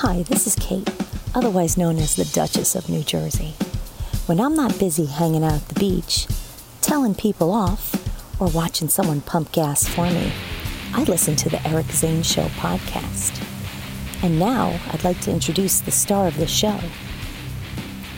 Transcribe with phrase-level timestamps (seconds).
[0.00, 0.86] Hi, this is Kate,
[1.34, 3.54] otherwise known as the Duchess of New Jersey.
[4.26, 6.26] When I'm not busy hanging out at the beach,
[6.82, 7.94] telling people off,
[8.38, 10.30] or watching someone pump gas for me,
[10.92, 13.42] I listen to the Eric Zane Show podcast.
[14.22, 16.78] And now I'd like to introduce the star of the show,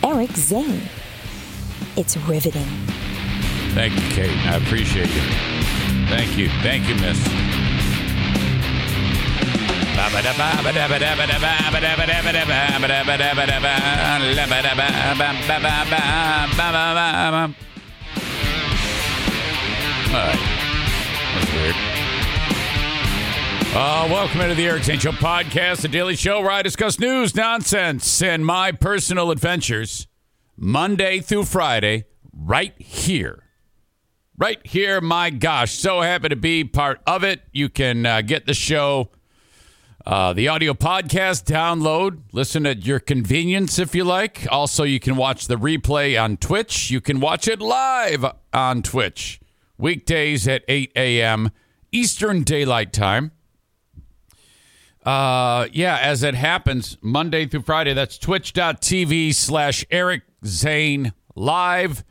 [0.03, 0.81] Eric Zane.
[1.95, 2.67] It's riveting.
[3.73, 4.37] Thank you, Kate.
[4.47, 5.21] I appreciate you.
[6.09, 6.49] Thank you.
[6.61, 7.48] Thank you, miss.
[23.71, 24.83] Uh, welcome into the Eric.
[24.83, 30.07] Show podcast, the daily show where I discuss news, nonsense, and my personal adventures
[30.57, 33.43] Monday through Friday, right here.
[34.37, 35.73] Right here, my gosh.
[35.77, 37.41] So happy to be part of it.
[37.51, 39.11] You can uh, get the show,
[40.09, 44.47] uh, the audio podcast, download, listen at your convenience if you like.
[44.49, 46.89] Also, you can watch the replay on Twitch.
[46.89, 49.39] You can watch it live on Twitch,
[49.77, 51.51] weekdays at 8 a.m.
[51.91, 53.33] Eastern Daylight Time.
[55.05, 62.03] Uh, yeah, as it happens, Monday through Friday, that's twitch.tv slash Eric Zane Live.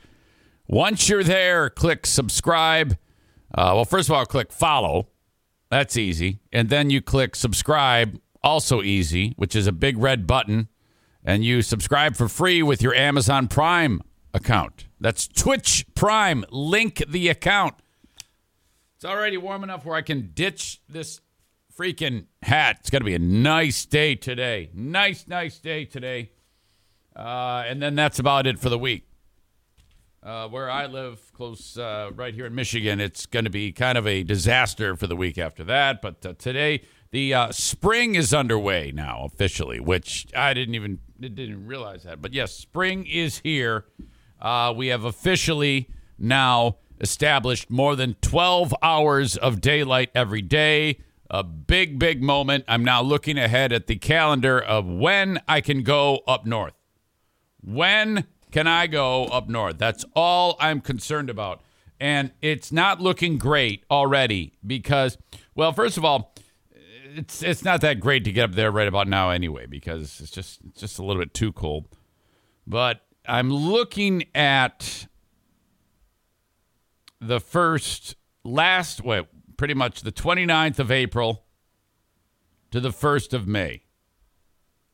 [0.68, 2.92] Once you're there, click subscribe.
[3.52, 5.08] Uh, well, first of all, click follow.
[5.70, 6.40] That's easy.
[6.52, 10.68] And then you click subscribe, also easy, which is a big red button.
[11.24, 14.00] And you subscribe for free with your Amazon Prime
[14.32, 14.86] account.
[15.00, 16.44] That's Twitch Prime.
[16.50, 17.74] Link the account.
[18.96, 21.20] It's already warm enough where I can ditch this
[21.76, 22.78] freaking hat.
[22.80, 24.70] It's going to be a nice day today.
[24.74, 26.32] Nice, nice day today.
[27.14, 29.07] Uh, and then that's about it for the week.
[30.28, 33.96] Uh, where I live, close uh, right here in Michigan, it's going to be kind
[33.96, 36.02] of a disaster for the week after that.
[36.02, 41.66] But uh, today, the uh, spring is underway now officially, which I didn't even didn't
[41.66, 42.20] realize that.
[42.20, 43.86] But yes, spring is here.
[44.38, 50.98] Uh, we have officially now established more than 12 hours of daylight every day.
[51.30, 52.64] A big, big moment.
[52.68, 56.74] I'm now looking ahead at the calendar of when I can go up north.
[57.62, 59.78] When can I go up north?
[59.78, 61.60] That's all I'm concerned about.
[62.00, 65.18] And it's not looking great already because,
[65.54, 66.34] well, first of all,
[67.16, 70.30] it's it's not that great to get up there right about now anyway because it's
[70.30, 71.86] just it's just a little bit too cold.
[72.66, 75.06] But I'm looking at
[77.20, 78.14] the first
[78.44, 79.26] last wait,
[79.56, 81.44] pretty much the 29th of April
[82.70, 83.82] to the 1st of May.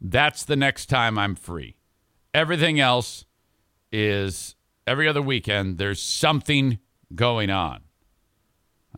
[0.01, 1.77] That's the next time I'm free.
[2.33, 3.25] Everything else
[3.95, 4.57] is
[4.87, 6.79] every other weekend, there's something
[7.15, 7.83] going on.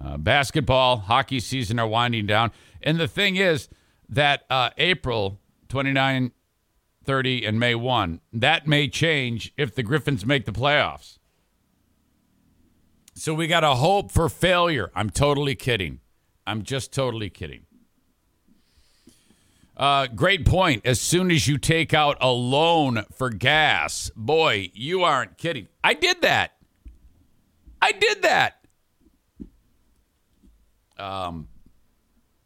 [0.01, 2.51] Uh, basketball, hockey season are winding down.
[2.83, 3.69] And the thing is
[4.09, 6.33] that uh, April 29,
[7.05, 11.19] 30, and May 1, that may change if the Griffins make the playoffs.
[13.15, 14.91] So we got to hope for failure.
[14.95, 16.01] I'm totally kidding.
[16.47, 17.67] I'm just totally kidding.
[19.77, 20.87] Uh, great point.
[20.87, 25.69] As soon as you take out a loan for gas, boy, you aren't kidding.
[25.85, 26.53] I did that.
[27.83, 28.67] I did that.
[30.99, 31.49] Um,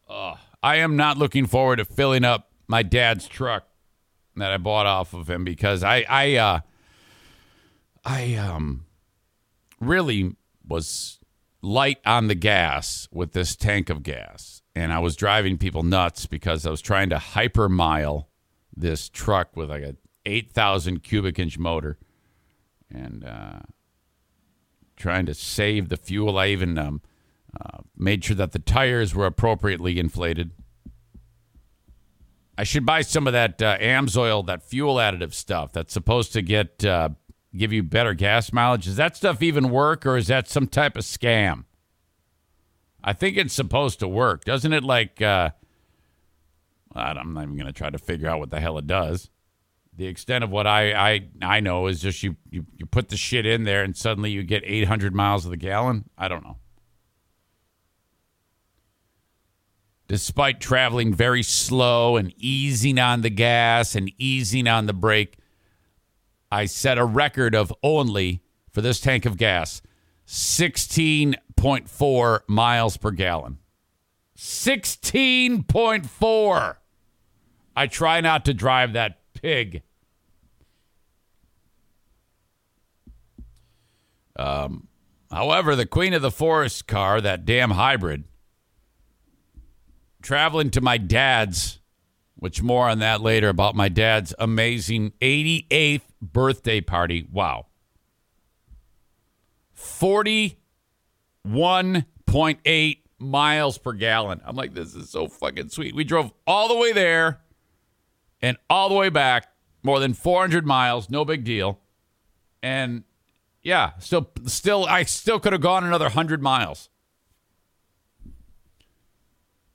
[0.09, 3.69] uh, I am not looking forward to filling up my dad's truck
[4.35, 6.61] that I bought off of him because I, I, uh,
[8.05, 8.87] I, um,
[9.81, 10.35] really
[10.67, 11.21] was
[11.63, 16.27] light on the gas with this tank of gas and I was driving people nuts
[16.27, 18.29] because I was trying to hyper mile
[18.77, 19.97] this truck with like a
[20.27, 21.99] 8,000 cubic inch motor
[22.91, 23.61] and uh,
[24.97, 26.39] trying to save the fuel.
[26.39, 27.03] I even um,
[27.59, 30.53] uh, made sure that the tires were appropriately inflated.
[32.57, 36.43] I should buy some of that uh, Amsoil, that fuel additive stuff that's supposed to
[36.43, 37.11] get uh,
[37.57, 38.85] give you better gas mileage.
[38.85, 41.65] Does that stuff even work, or is that some type of scam?
[43.03, 44.85] I think it's supposed to work, doesn't it?
[44.85, 45.51] Like, uh,
[46.95, 49.31] I'm not even going to try to figure out what the hell it does.
[49.97, 53.17] The extent of what I, I I know is just you, you you put the
[53.17, 56.09] shit in there and suddenly you get 800 miles of the gallon.
[56.17, 56.57] I don't know.
[60.11, 65.39] despite traveling very slow and easing on the gas and easing on the brake.
[66.51, 68.43] I set a record of only,
[68.73, 69.81] for this tank of gas,
[71.61, 73.59] 16.4 miles per gallon.
[74.37, 76.77] 16.4.
[77.77, 79.83] I try not to drive that pig.
[84.37, 84.89] Um,
[85.31, 88.25] however, the queen of the forest car, that damn hybrid,
[90.23, 91.81] traveling to my dad's,
[92.37, 97.27] which more on that later about my dad's amazing 88th birthday party.
[97.31, 97.67] Wow.
[101.47, 104.41] 41.8 miles per gallon.
[104.45, 105.95] I'm like, this is so fucking sweet.
[105.95, 107.41] We drove all the way there
[108.41, 109.49] and all the way back,
[109.83, 111.81] more than 400 miles, no big deal.
[112.63, 113.05] And
[113.63, 116.89] yeah, still, still, I still could have gone another 100 miles.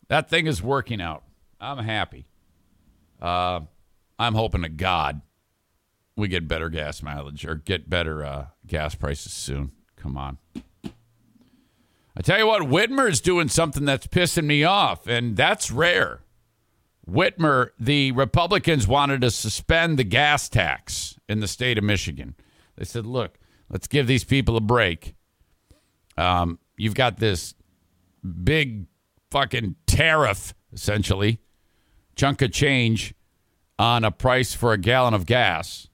[0.07, 1.23] That thing is working out.
[1.59, 2.25] I'm happy.
[3.21, 3.61] Uh,
[4.19, 5.21] I'm hoping to God
[6.15, 9.71] we get better gas mileage or get better uh, gas prices soon.
[9.95, 10.37] Come on.
[12.17, 16.21] I tell you what, Whitmer's doing something that's pissing me off, and that's rare.
[17.09, 22.35] Whitmer, the Republicans wanted to suspend the gas tax in the state of Michigan.
[22.77, 23.37] They said, look,
[23.69, 25.15] let's give these people a break.
[26.17, 27.53] Um, you've got this
[28.43, 28.87] big
[29.29, 31.39] fucking tariff, essentially,
[32.15, 33.13] chunk of change
[33.77, 35.89] on a price for a gallon of gas.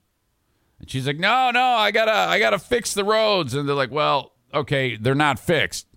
[0.79, 3.53] And she's like, no, no, I gotta, I gotta fix the roads.
[3.53, 5.87] And they're like, well, okay, they're not fixed.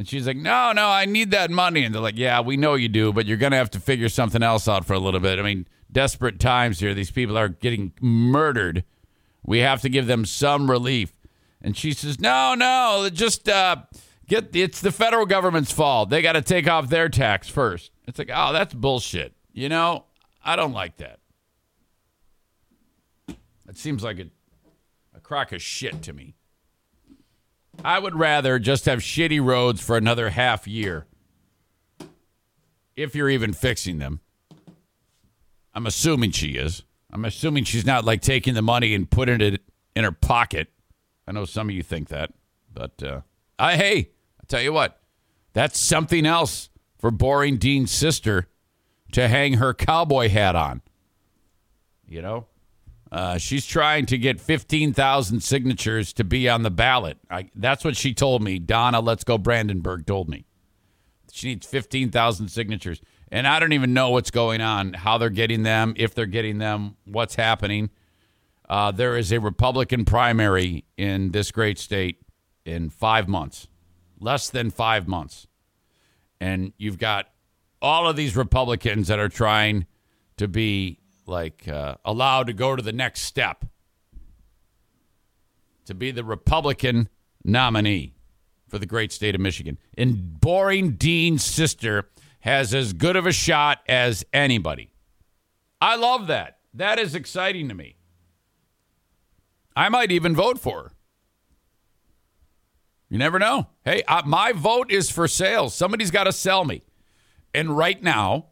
[0.00, 1.84] And she's like, no, no, I need that money.
[1.84, 4.08] And they're like, yeah, we know you do, but you're going to have to figure
[4.08, 5.38] something else out for a little bit.
[5.38, 6.94] I mean, desperate times here.
[6.94, 8.84] These people are getting murdered.
[9.44, 11.12] We have to give them some relief.
[11.60, 13.76] And she says, no, no, just uh,
[14.26, 16.08] get it's the federal government's fault.
[16.08, 17.90] They got to take off their tax first.
[18.06, 19.34] It's like, oh, that's bullshit.
[19.52, 20.06] You know,
[20.42, 21.18] I don't like that.
[23.68, 24.30] It seems like a,
[25.14, 26.36] a crock of shit to me.
[27.84, 31.06] I would rather just have shitty roads for another half year.
[32.96, 34.20] If you're even fixing them.
[35.72, 36.82] I'm assuming she is.
[37.12, 39.62] I'm assuming she's not like taking the money and putting it
[39.96, 40.68] in her pocket.
[41.26, 42.32] I know some of you think that,
[42.72, 43.20] but uh,
[43.58, 44.10] I hey,
[44.40, 45.00] I tell you what,
[45.52, 48.48] that's something else for boring Dean's sister
[49.12, 50.82] to hang her cowboy hat on.
[52.08, 52.46] You know,
[53.12, 57.18] uh, she's trying to get 15,000 signatures to be on the ballot.
[57.28, 58.58] I, that's what she told me.
[58.58, 60.44] Donna, let's go, Brandenburg told me.
[61.32, 63.00] She needs 15,000 signatures.
[63.32, 66.58] And I don't even know what's going on, how they're getting them, if they're getting
[66.58, 67.90] them, what's happening.
[68.68, 72.18] Uh, there is a Republican primary in this great state
[72.64, 73.68] in five months,
[74.20, 75.46] less than five months.
[76.40, 77.26] And you've got
[77.82, 79.86] all of these Republicans that are trying
[80.36, 83.64] to be like uh, allowed to go to the next step
[85.86, 87.08] to be the Republican
[87.44, 88.14] nominee
[88.68, 89.78] for the great state of Michigan.
[89.98, 92.08] And boring Dean's sister
[92.40, 94.92] has as good of a shot as anybody.
[95.80, 96.58] I love that.
[96.74, 97.96] That is exciting to me.
[99.74, 100.92] I might even vote for her.
[103.08, 103.66] You never know.
[103.84, 105.68] Hey, uh, my vote is for sale.
[105.68, 106.82] Somebody's got to sell me.
[107.52, 108.46] And right now,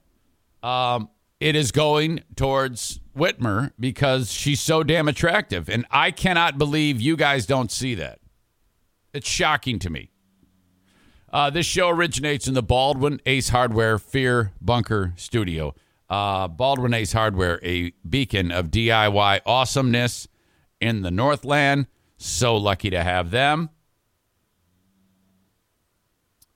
[0.62, 5.68] um, it is going towards Whitmer because she's so damn attractive.
[5.68, 8.21] And I cannot believe you guys don't see that.
[9.12, 10.11] It's shocking to me.
[11.30, 15.75] Uh, this show originates in the Baldwin Ace Hardware Fear Bunker Studio.
[16.09, 20.26] Uh, Baldwin Ace Hardware, a beacon of DIY awesomeness
[20.80, 21.87] in the Northland.
[22.16, 23.71] So lucky to have them.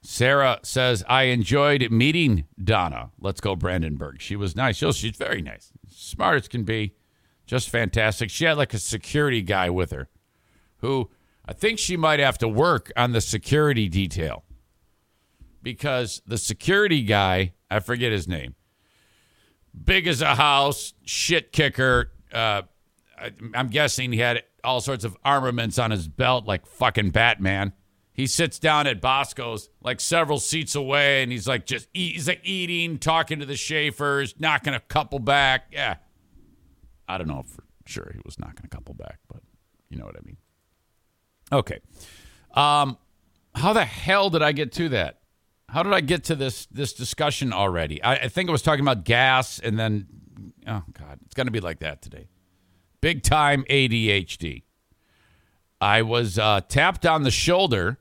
[0.02, 3.10] Sarah says, I enjoyed meeting Donna.
[3.20, 4.20] Let's go, Brandenburg.
[4.20, 4.76] She was nice.
[4.76, 5.72] She's very nice.
[5.88, 6.94] Smart as can be.
[7.46, 8.28] Just fantastic.
[8.28, 10.08] She had like a security guy with her
[10.78, 11.10] who
[11.46, 14.44] I think she might have to work on the security detail
[15.62, 18.54] because the security guy, I forget his name,
[19.84, 22.10] big as a house, shit kicker.
[22.32, 22.62] Uh,
[23.18, 27.72] I, I'm guessing he had all sorts of armaments on his belt like fucking Batman
[28.14, 32.28] he sits down at Bosco's like several seats away and he's like just eat, he's
[32.28, 35.66] like eating, talking to the Schaefers, knocking a couple back.
[35.72, 35.96] Yeah.
[37.08, 39.42] I don't know for sure he was knocking a couple back, but
[39.88, 40.36] you know what I mean.
[41.50, 41.80] Okay.
[42.54, 42.98] Um
[43.54, 45.20] how the hell did I get to that?
[45.68, 48.02] How did I get to this this discussion already?
[48.02, 50.06] I, I think I was talking about gas and then
[50.66, 52.28] oh god, it's gonna be like that today.
[53.00, 54.64] Big time ADHD.
[55.80, 57.98] I was uh, tapped on the shoulder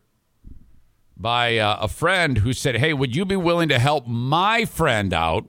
[1.22, 5.14] by uh, a friend who said, "Hey, would you be willing to help my friend
[5.14, 5.48] out,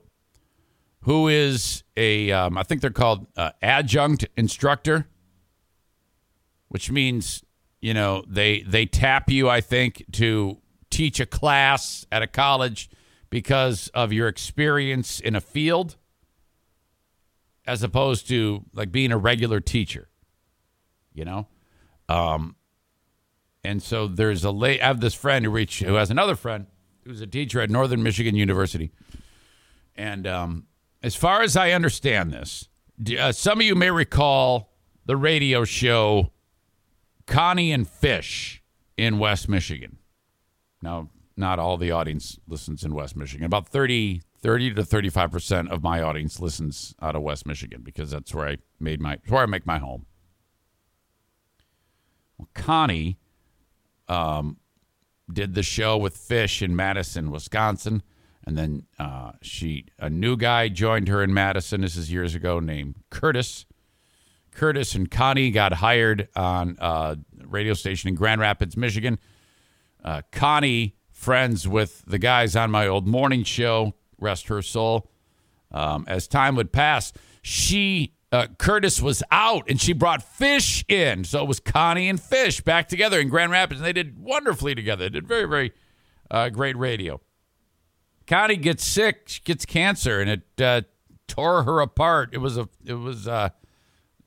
[1.01, 5.07] who is a um, I think they're called uh, adjunct instructor,
[6.69, 7.43] which means
[7.81, 12.89] you know they they tap you, I think, to teach a class at a college
[13.29, 15.97] because of your experience in a field,
[17.65, 20.09] as opposed to like being a regular teacher,
[21.13, 21.47] you know."
[22.09, 22.57] Um,
[23.63, 24.81] and so there's a late.
[24.81, 26.67] I have this friend who reached, who has another friend
[27.05, 28.91] who's a teacher at Northern Michigan University.
[29.95, 30.67] And um,
[31.01, 32.69] as far as I understand this,
[33.19, 34.73] uh, some of you may recall
[35.05, 36.31] the radio show
[37.25, 38.63] Connie and Fish
[38.97, 39.97] in West Michigan.
[40.81, 43.45] Now, not all the audience listens in West Michigan.
[43.45, 48.33] About 30, 30 to 35% of my audience listens out of West Michigan because that's
[48.33, 50.05] where I made my, where I make my home.
[52.37, 53.17] Well, Connie
[54.07, 54.57] um,
[55.31, 58.03] did the show with Fish in Madison, Wisconsin.
[58.45, 61.81] And then uh, she, a new guy joined her in Madison.
[61.81, 63.65] This is years ago, named Curtis.
[64.51, 69.17] Curtis and Connie got hired on a radio station in Grand Rapids, Michigan.
[70.03, 75.09] Uh, Connie, friends with the guys on my old morning show, rest her soul.
[75.71, 81.23] Um, as time would pass, she uh, Curtis was out and she brought Fish in.
[81.23, 83.79] So it was Connie and Fish back together in Grand Rapids.
[83.79, 85.05] And they did wonderfully together.
[85.05, 85.71] They did very, very
[86.31, 87.21] uh, great radio.
[88.25, 90.81] Connie gets sick, she gets cancer, and it uh,
[91.27, 92.29] tore her apart.
[92.33, 93.49] It was a, it was uh,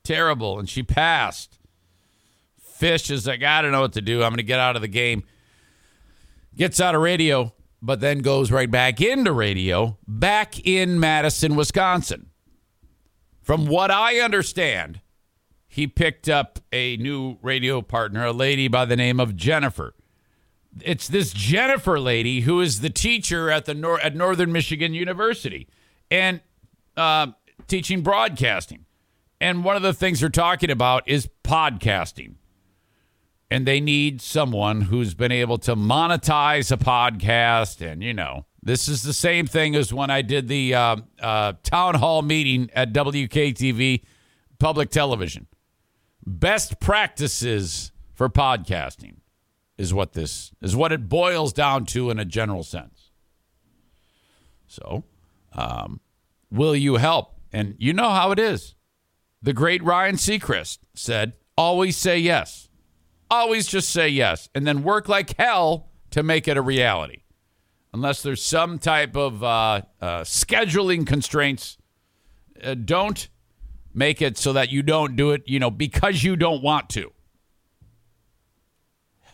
[0.03, 1.59] terrible, and she passed.
[2.61, 4.23] Fish is like, I don't know what to do.
[4.23, 5.23] I'm going to get out of the game.
[6.55, 12.26] Gets out of radio, but then goes right back into radio, back in Madison, Wisconsin.
[13.47, 14.99] From what I understand,
[15.69, 19.95] he picked up a new radio partner, a lady by the name of Jennifer.
[20.81, 25.69] It's this Jennifer lady who is the teacher at the Nor- at Northern Michigan University
[26.11, 26.41] and
[26.97, 27.27] uh,
[27.67, 28.83] teaching broadcasting.
[29.39, 32.33] And one of the things they're talking about is podcasting.
[33.49, 38.89] And they need someone who's been able to monetize a podcast and, you know, this
[38.89, 42.91] is the same thing as when I did the uh, uh, town hall meeting at
[42.91, 44.03] WKTV
[44.59, 45.47] public television.
[46.25, 49.19] Best practices for podcasting
[49.77, 53.11] is what this is what it boils down to in a general sense.
[54.67, 55.05] So,
[55.53, 56.01] um,
[56.51, 57.39] will you help?
[57.53, 58.75] And you know how it is.
[59.41, 62.67] The great Ryan Seacrest said, always say yes.
[63.31, 64.49] Always just say yes.
[64.53, 67.21] And then work like hell to make it a reality
[67.93, 71.77] unless there's some type of uh, uh, scheduling constraints.
[72.61, 73.29] Uh, don't
[73.93, 77.11] make it so that you don't do it, you know, because you don't want to.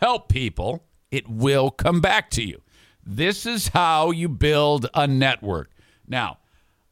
[0.00, 2.60] Help people, it will come back to you.
[3.04, 5.70] This is how you build a network.
[6.06, 6.38] Now,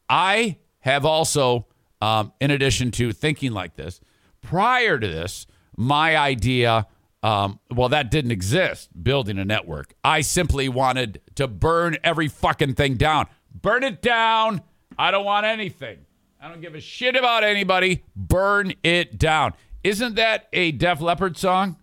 [0.08, 1.66] I have also,
[2.00, 4.00] um, in addition to thinking like this,
[4.42, 6.86] prior to this, my idea
[7.22, 9.94] um, well, that didn't exist, building a network.
[10.02, 13.26] I simply wanted to burn every fucking thing down.
[13.54, 14.62] Burn it down.
[14.98, 15.98] I don't want anything.
[16.40, 18.02] I don't give a shit about anybody.
[18.16, 19.54] Burn it down.
[19.84, 21.76] Isn't that a Def Leppard song?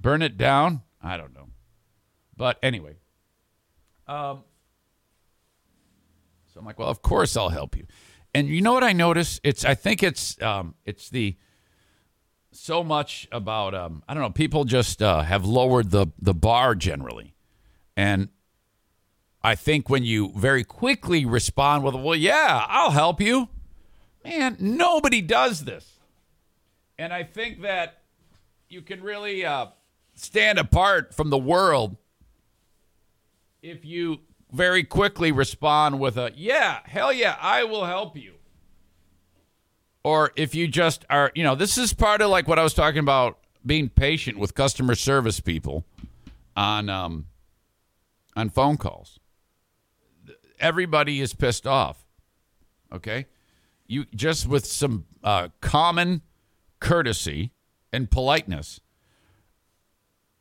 [0.00, 0.82] Burn it down?
[1.02, 1.48] I don't know.
[2.36, 2.96] But anyway.
[4.08, 4.44] Um,
[6.52, 7.86] so I'm like, well, of course I'll help you.
[8.34, 9.40] And you know what I notice?
[9.44, 11.36] It's I think it's um, it's the
[12.52, 14.30] so much about um, I don't know.
[14.30, 17.34] People just uh, have lowered the the bar generally,
[17.96, 18.28] and
[19.42, 23.48] I think when you very quickly respond with, "Well, yeah, I'll help you,"
[24.24, 25.98] man, nobody does this,
[26.98, 28.02] and I think that
[28.68, 29.66] you can really uh,
[30.14, 31.96] stand apart from the world
[33.62, 34.20] if you
[34.52, 38.34] very quickly respond with a, "Yeah, hell yeah, I will help you."
[40.02, 42.74] Or if you just are, you know, this is part of like what I was
[42.74, 45.84] talking about being patient with customer service people
[46.56, 47.26] on um,
[48.36, 49.18] on phone calls.
[50.58, 52.04] Everybody is pissed off.
[52.92, 53.26] Okay,
[53.86, 56.22] you just with some uh, common
[56.80, 57.52] courtesy
[57.92, 58.80] and politeness.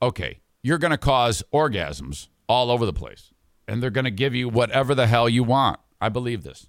[0.01, 3.33] Okay, you're going to cause orgasms all over the place,
[3.67, 5.79] and they're going to give you whatever the hell you want.
[6.01, 6.67] I believe this.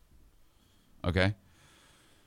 [1.04, 1.35] Okay.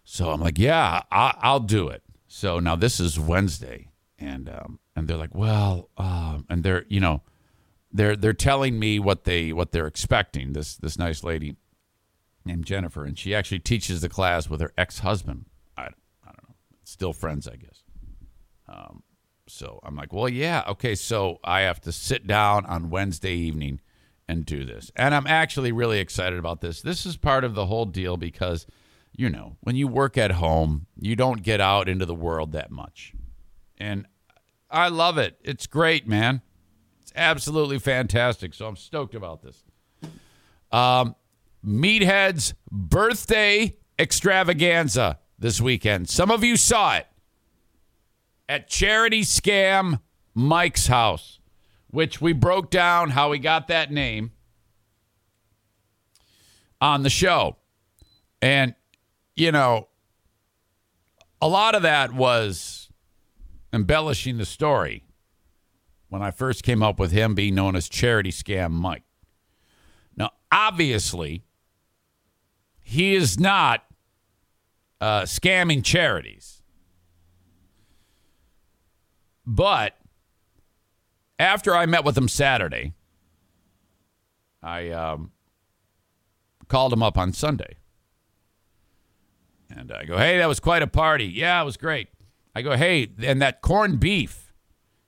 [0.03, 2.03] So I'm like, yeah, I, will do it.
[2.27, 6.99] So now this is Wednesday, and um, and they're like, well, uh, and they're you
[6.99, 7.21] know,
[7.91, 10.53] they're they're telling me what they what they're expecting.
[10.53, 11.55] This this nice lady
[12.45, 15.45] named Jennifer, and she actually teaches the class with her ex husband.
[15.77, 15.87] I I
[16.25, 17.83] don't know, still friends, I guess.
[18.67, 19.03] Um,
[19.47, 20.95] So I'm like, well, yeah, okay.
[20.95, 23.81] So I have to sit down on Wednesday evening
[24.27, 24.91] and do this.
[24.95, 26.81] And I'm actually really excited about this.
[26.81, 28.65] This is part of the whole deal because,
[29.15, 32.71] you know, when you work at home, you don't get out into the world that
[32.71, 33.13] much.
[33.77, 34.07] And
[34.69, 35.37] I love it.
[35.43, 36.41] It's great, man.
[37.01, 38.53] It's absolutely fantastic.
[38.53, 39.63] So I'm stoked about this.
[40.71, 41.15] Um,
[41.63, 46.09] Meathead's birthday extravaganza this weekend.
[46.09, 47.07] Some of you saw it
[48.49, 49.99] at Charity Scam
[50.33, 51.39] Mike's house,
[51.89, 54.31] which we broke down how he got that name
[56.81, 57.57] on the show.
[58.41, 58.75] And,
[59.35, 59.87] you know,
[61.41, 62.89] a lot of that was
[63.71, 65.03] embellishing the story
[66.09, 69.03] when I first came up with him being known as Charity Scam Mike.
[70.15, 71.43] Now, obviously,
[72.81, 73.83] he is not
[75.01, 76.61] uh, scamming charities.
[79.45, 79.97] But
[81.37, 82.93] after I met with him Saturday,
[84.61, 85.31] I um,
[86.67, 87.77] called him up on Sunday.
[89.75, 91.25] And I go, hey, that was quite a party.
[91.25, 92.09] Yeah, it was great.
[92.55, 94.53] I go, hey, and that corned beef.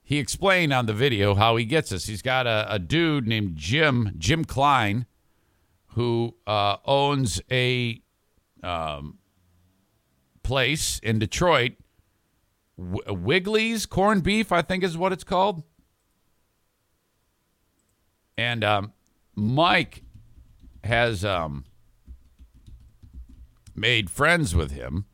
[0.02, 2.06] He explained on the video how he gets this.
[2.06, 5.06] He's got a, a dude named Jim, Jim Klein,
[5.88, 8.00] who uh, owns a
[8.62, 9.18] um,
[10.42, 11.72] place in Detroit,
[12.78, 15.62] w- Wigley's corned beef, I think is what it's called.
[18.38, 18.92] And um,
[19.34, 20.02] Mike
[20.84, 21.64] has um,
[23.76, 25.06] made friends with him.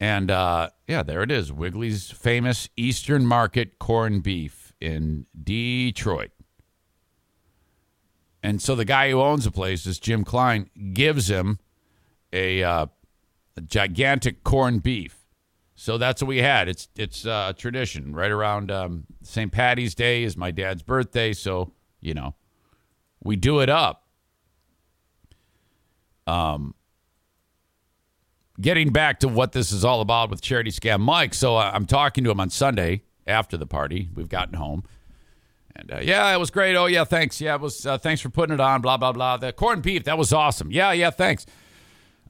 [0.00, 6.30] And uh, yeah, there it is Wigley's famous Eastern Market corned beef in Detroit.
[8.42, 11.58] And so the guy who owns the place, this Jim Klein, gives him
[12.32, 12.86] a, uh,
[13.56, 15.24] a gigantic corned beef.
[15.76, 16.68] So that's what we had.
[16.68, 18.14] It's it's uh, a tradition.
[18.14, 19.50] Right around um, St.
[19.50, 22.34] Patty's Day is my dad's birthday, so you know
[23.22, 24.06] we do it up.
[26.26, 26.74] Um,
[28.60, 31.34] getting back to what this is all about with Charity Scam Mike.
[31.34, 34.08] So uh, I'm talking to him on Sunday after the party.
[34.14, 34.84] We've gotten home.
[35.76, 36.76] And uh, yeah, it was great.
[36.76, 37.40] Oh yeah, thanks.
[37.40, 37.84] Yeah, it was.
[37.84, 38.80] Uh, thanks for putting it on.
[38.80, 39.36] Blah blah blah.
[39.36, 40.70] The corned beef that was awesome.
[40.70, 41.46] Yeah, yeah, thanks.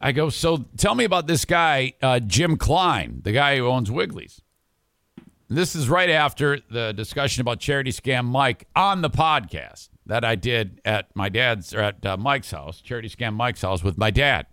[0.00, 0.30] I go.
[0.30, 4.40] So tell me about this guy, uh, Jim Klein, the guy who owns Wigley's.
[5.50, 10.36] This is right after the discussion about charity scam Mike on the podcast that I
[10.36, 14.10] did at my dad's or at uh, Mike's house, charity scam Mike's house with my
[14.10, 14.46] dad.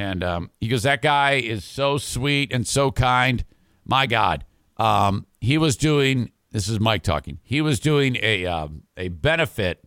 [0.00, 3.44] And um, he goes, that guy is so sweet and so kind.
[3.84, 4.46] My God,
[4.78, 7.38] um, he was doing this is Mike talking.
[7.42, 9.84] He was doing a um, a benefit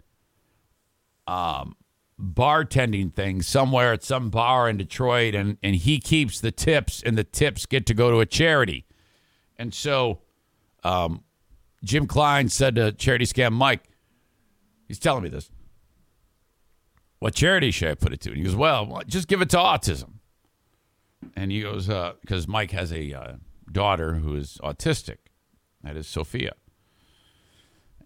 [1.26, 1.76] um,
[2.22, 7.18] bartending thing somewhere at some bar in Detroit, and and he keeps the tips, and
[7.18, 8.86] the tips get to go to a charity.
[9.58, 10.22] And so,
[10.84, 11.24] um,
[11.84, 13.82] Jim Klein said to Charity Scam Mike,
[14.88, 15.50] he's telling me this.
[17.24, 18.32] What charity should I put it to?
[18.32, 20.16] And he goes, well, just give it to autism.
[21.38, 23.34] And he goes, because uh, Mike has a uh,
[23.72, 25.20] daughter who is autistic.
[25.86, 26.52] That is Sophia.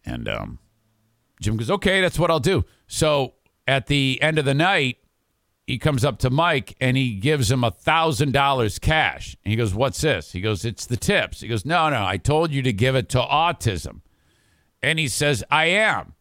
[0.05, 0.59] And um,
[1.41, 2.63] Jim goes, okay, that's what I'll do.
[2.85, 3.33] So
[3.67, 4.97] at the end of the night,
[5.65, 9.35] he comes up to Mike and he gives him a thousand dollars cash.
[9.43, 10.31] And he goes, What's this?
[10.31, 11.41] He goes, It's the tips.
[11.41, 14.01] He goes, No, no, I told you to give it to autism.
[14.83, 16.13] And he says, I am.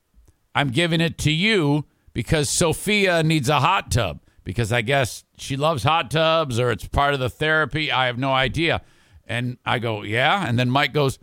[0.55, 1.85] I'm giving it to you
[2.17, 6.89] because Sophia needs a hot tub because I guess she loves hot tubs or it's
[6.89, 7.93] part of the therapy.
[7.93, 8.81] I have no idea.
[9.27, 10.49] And I go, Yeah.
[10.49, 11.19] And then Mike goes,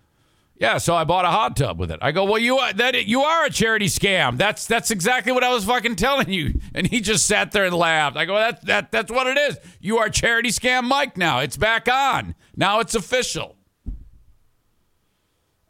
[0.55, 1.97] yeah, so I bought a hot tub with it.
[2.03, 4.37] I go, well, you are, that you are a charity scam.
[4.37, 6.59] That's that's exactly what I was fucking telling you.
[6.75, 8.15] And he just sat there and laughed.
[8.15, 9.57] I go, that that that's what it is.
[9.81, 11.39] You are charity scam Mike now.
[11.39, 12.35] It's back on.
[12.55, 13.55] Now it's official.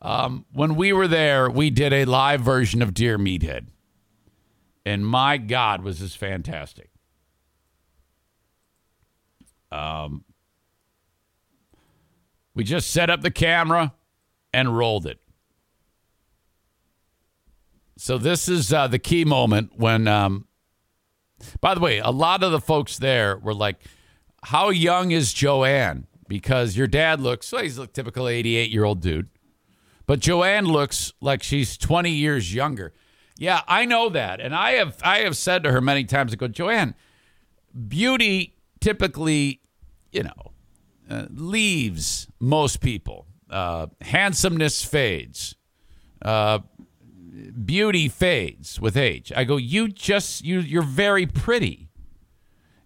[0.01, 3.67] Um, when we were there, we did a live version of Dear Meathead,
[4.85, 6.89] and my God, was this fantastic.
[9.71, 10.23] Um,
[12.53, 13.93] we just set up the camera
[14.53, 15.19] and rolled it.
[17.97, 20.47] So this is uh, the key moment when, um,
[21.61, 23.77] by the way, a lot of the folks there were like,
[24.43, 29.01] "How young is Joanne?" Because your dad looks, well, he's a typical 88 year old
[29.01, 29.29] dude,
[30.05, 32.93] but Joanne looks like she's 20 years younger.
[33.37, 36.35] Yeah, I know that, and I have I have said to her many times, I
[36.35, 36.93] go, Joanne,
[37.87, 39.61] beauty typically,
[40.11, 40.51] you know,
[41.09, 45.55] uh, leaves most people uh, handsomeness fades.
[46.21, 46.59] Uh,
[47.65, 49.31] beauty fades with age.
[49.35, 51.89] I go, you just you you're very pretty.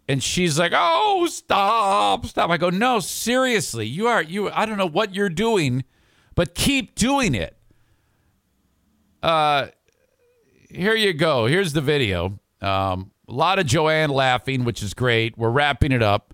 [0.09, 3.85] And she's like, "Oh, stop, stop." I go, "No, seriously.
[3.85, 5.83] You are you I don't know what you're doing,
[6.35, 7.57] but keep doing it.
[9.21, 9.67] Uh,
[10.69, 11.45] here you go.
[11.45, 12.39] Here's the video.
[12.61, 15.37] Um, a lot of Joanne laughing, which is great.
[15.37, 16.33] We're wrapping it up.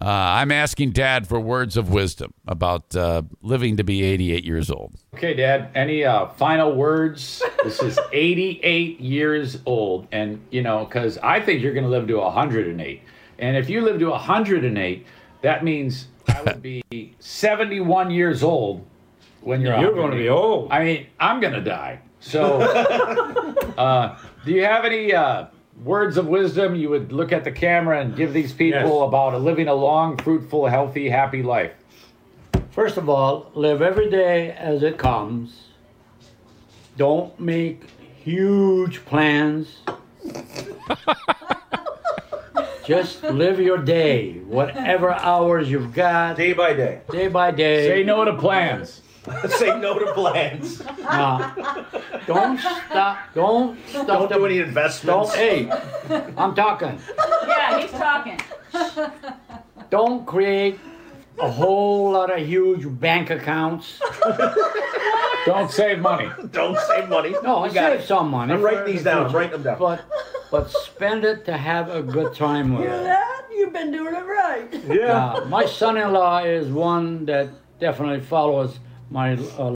[0.00, 4.70] Uh, I'm asking Dad for words of wisdom about uh, living to be 88 years
[4.70, 4.94] old.
[5.14, 5.70] Okay, Dad.
[5.74, 7.42] Any uh, final words?
[7.64, 12.06] This is 88 years old, and you know, because I think you're going to live
[12.08, 13.02] to 108.
[13.38, 15.06] And if you live to 108,
[15.40, 18.86] that means I would be 71 years old
[19.40, 19.78] when you're.
[19.78, 20.70] You're going to be old.
[20.72, 22.00] I mean, I'm going to die.
[22.20, 22.58] So,
[23.78, 25.46] uh, do you have any uh,
[25.84, 29.08] words of wisdom you would look at the camera and give these people Yes.
[29.08, 31.72] about living a long, fruitful, healthy, happy life?
[32.70, 35.68] First of all, live every day as it comes.
[36.96, 37.82] Don't make
[38.22, 39.78] huge plans.
[42.84, 47.00] Just live your day, whatever hours you've got, Day by day.
[47.10, 47.88] day by day.
[47.88, 49.00] Say no to plans.
[49.48, 50.80] Say no to plans.
[50.80, 51.84] Uh,
[52.26, 53.18] don't stop.
[53.34, 54.06] Don't stop.
[54.06, 54.68] Don't the- do any Don't.
[54.68, 55.34] investments.
[55.34, 55.70] Hey,
[56.36, 56.98] I'm talking.
[57.46, 58.40] Yeah, he's talking.
[59.90, 60.78] Don't create
[61.38, 64.00] a whole lot of huge bank accounts.
[65.44, 66.28] Don't save money.
[66.50, 67.34] Don't save money.
[67.42, 68.06] No, I got save it.
[68.06, 68.52] some money.
[68.52, 69.26] I'm writing these down.
[69.26, 69.78] I'm writing them down.
[69.78, 70.04] But
[70.50, 73.04] but spend it to have a good time with Hear it.
[73.04, 73.46] that?
[73.52, 74.68] You've been doing it right.
[74.88, 75.34] Yeah.
[75.34, 77.48] Uh, my son-in-law is one that
[77.80, 78.78] definitely follows
[79.10, 79.32] my.
[79.34, 79.74] Uh,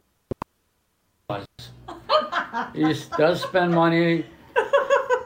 [1.29, 1.47] laws.
[2.75, 4.27] he does spend money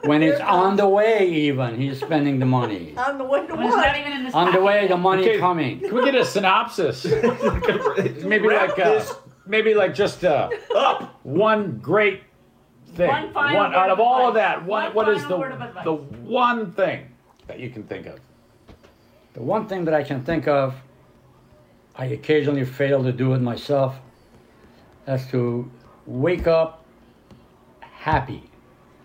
[0.04, 1.28] when it's on the way.
[1.30, 3.98] Even he's spending the money On the way to When it's not what?
[3.98, 4.64] even in his on the pocket.
[4.64, 4.88] way.
[4.88, 5.38] The money Okay.
[5.38, 5.80] coming.
[5.80, 7.04] Can we get a synopsis?
[8.24, 9.12] Maybe Wrap like uh, this
[9.46, 11.18] maybe like just uh, up.
[11.24, 12.22] one great
[12.94, 13.08] thing.
[13.08, 14.58] One final One- word out of of all of advice.
[14.60, 15.84] that, one, One what is the word of advice.
[15.84, 17.08] the one thing
[17.46, 18.18] that you can think of?
[19.34, 20.74] The one thing that I can think of,
[21.96, 23.96] I occasionally fail to do it myself,
[25.04, 25.70] that's to
[26.06, 26.84] wake up
[27.80, 28.42] happy.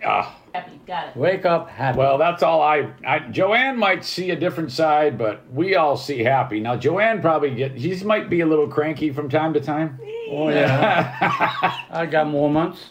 [0.04, 0.36] Ah.
[0.54, 1.16] Happy, got it.
[1.16, 2.00] Wake up happy.
[2.00, 3.20] Well, that's all I, I.
[3.20, 6.60] Joanne might see a different side, but we all see happy.
[6.60, 7.80] Now, Joanne probably get.
[7.80, 10.00] She might be a little cranky from time to time.
[10.32, 12.90] oh yeah, I got more months.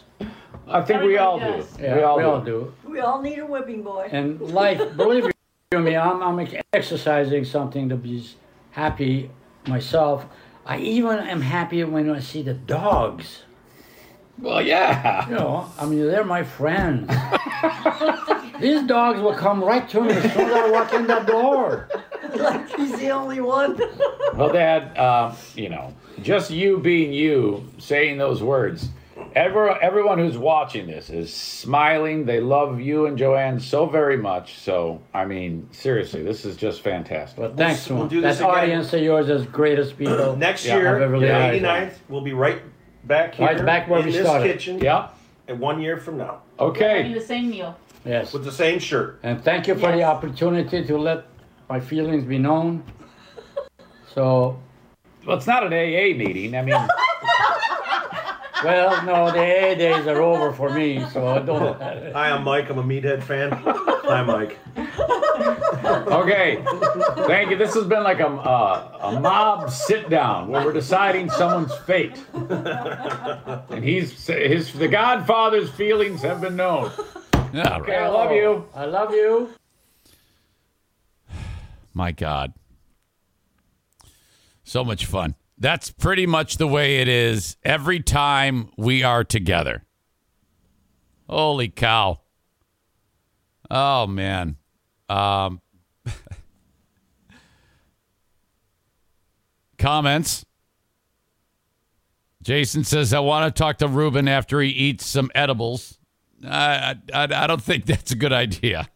[0.67, 1.67] I think we Everybody all does.
[1.71, 1.83] do.
[1.83, 2.73] Yeah, we all do.
[2.83, 2.89] do.
[2.89, 4.07] We all need a whipping boy.
[4.11, 5.29] And life, believe
[5.71, 8.25] you me, I'm, I'm exercising something to be
[8.71, 9.31] happy
[9.67, 10.25] myself.
[10.65, 13.43] I even am happier when I see the dogs.
[14.37, 15.27] Well, yeah.
[15.27, 17.09] You know, I mean, they're my friends.
[18.59, 21.89] These dogs will come right to me as soon as I walk in that door.
[22.35, 23.79] like he's the only one.
[24.35, 28.89] Well, Dad, um, you know, just you being you, saying those words.
[29.35, 32.25] Every, everyone who's watching this is smiling.
[32.25, 34.57] They love you and Joanne so very much.
[34.59, 37.37] So, I mean, seriously, this is just fantastic.
[37.37, 38.07] But thanks, we'll man.
[38.07, 38.59] do this That again.
[38.63, 40.35] audience of yours is greatest people.
[40.37, 42.61] Next Yeah, year, I've ever the realized 89th, we'll be right
[43.05, 44.51] back here Right back where in we this started.
[44.51, 44.79] kitchen.
[44.79, 45.09] Yeah.
[45.47, 47.13] And one year from now, Having Okay.
[47.13, 47.77] the same meal.
[48.05, 48.33] Yes.
[48.33, 49.19] with the same shirt.
[49.23, 51.25] And thank you for the opportunity to let
[51.69, 52.83] my feelings be known.
[54.15, 54.59] So,
[55.25, 56.55] Well, it's not an AA meeting.
[56.55, 56.73] I mean,
[58.63, 61.79] well, no, the AA days are over for me, so I don't.
[61.81, 62.69] Hi, I'm Mike.
[62.69, 63.51] I'm a Meathead fan.
[63.51, 64.57] Hi, Mike.
[66.07, 66.63] okay.
[67.27, 67.57] Thank you.
[67.57, 72.21] This has been like a, uh, a mob sit down where we're deciding someone's fate.
[72.33, 76.91] And he's his the Godfather's feelings have been known.
[77.53, 78.67] Okay, I love you.
[78.75, 79.49] I love you.
[81.93, 82.53] My God.
[84.63, 85.35] So much fun.
[85.59, 89.83] That's pretty much the way it is every time we are together.
[91.27, 92.21] Holy cow.
[93.69, 94.55] Oh, man.
[95.09, 95.61] Um,
[99.77, 100.45] comments.
[102.41, 105.99] Jason says, I want to talk to Ruben after he eats some edibles.
[106.43, 108.89] I, I, I don't think that's a good idea.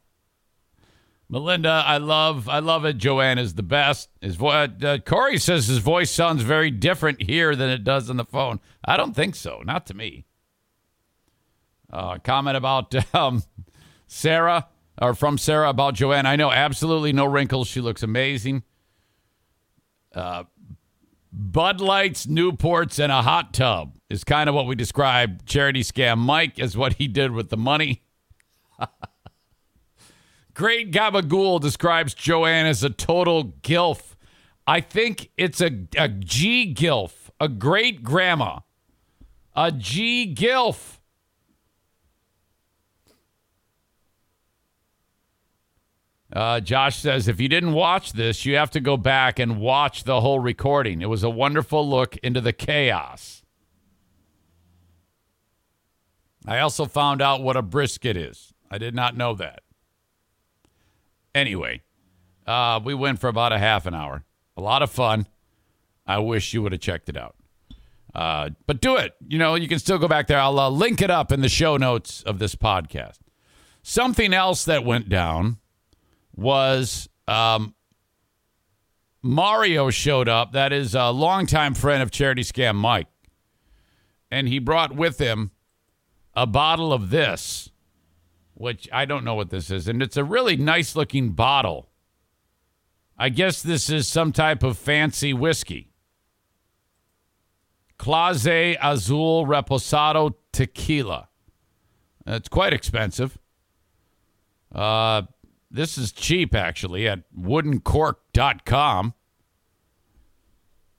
[1.34, 3.00] Melinda, I love, I love it.
[3.00, 4.08] Joanne is the best.
[4.22, 4.70] His voice.
[4.84, 8.60] Uh, Corey says his voice sounds very different here than it does on the phone.
[8.86, 9.64] I don't think so.
[9.66, 10.26] Not to me.
[11.92, 13.42] Uh, comment about um,
[14.06, 14.68] Sarah
[15.02, 16.28] or from Sarah about Joanne.
[16.28, 17.68] I know absolutely no wrinkles.
[17.68, 18.62] She looks amazing.
[20.14, 20.44] Uh,
[21.32, 26.20] Bud Lights, Newports, and a hot tub is kind of what we describe charity scam
[26.20, 28.04] Mike as what he did with the money.
[30.54, 34.16] Great Gabagool describes Joanne as a total gilf.
[34.68, 38.60] I think it's a, a G gilf, a great grandma,
[39.56, 41.00] a G gilf.
[46.32, 50.04] Uh, Josh says if you didn't watch this, you have to go back and watch
[50.04, 51.02] the whole recording.
[51.02, 53.44] It was a wonderful look into the chaos.
[56.46, 58.54] I also found out what a brisket is.
[58.70, 59.62] I did not know that.
[61.36, 61.82] Anyway,
[62.46, 64.24] uh, we went for about a half an hour.
[64.56, 65.28] A lot of fun.
[66.06, 67.36] I wish you would have checked it out.
[68.14, 69.16] Uh, but do it.
[69.28, 70.40] You know, you can still go back there.
[70.40, 73.18] I'll uh, link it up in the show notes of this podcast.
[73.82, 75.58] Something else that went down
[76.36, 77.74] was um,
[79.22, 80.52] Mario showed up.
[80.52, 83.08] That is a longtime friend of Charity Scam Mike.
[84.30, 85.52] And he brought with him
[86.36, 87.70] a bottle of this,
[88.54, 89.88] which I don't know what this is.
[89.88, 91.90] And it's a really nice looking bottle.
[93.18, 95.92] I guess this is some type of fancy whiskey.
[97.98, 101.30] Clase Azul Reposado Tequila.
[102.26, 103.38] It's quite expensive.
[104.74, 105.24] Uh,
[105.70, 109.14] this is cheap, actually, at woodencork.com.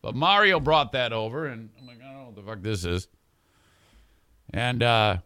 [0.02, 2.84] But Mario brought that over, and I'm like, I don't know what the fuck this
[2.84, 3.08] is.
[4.50, 5.18] And uh,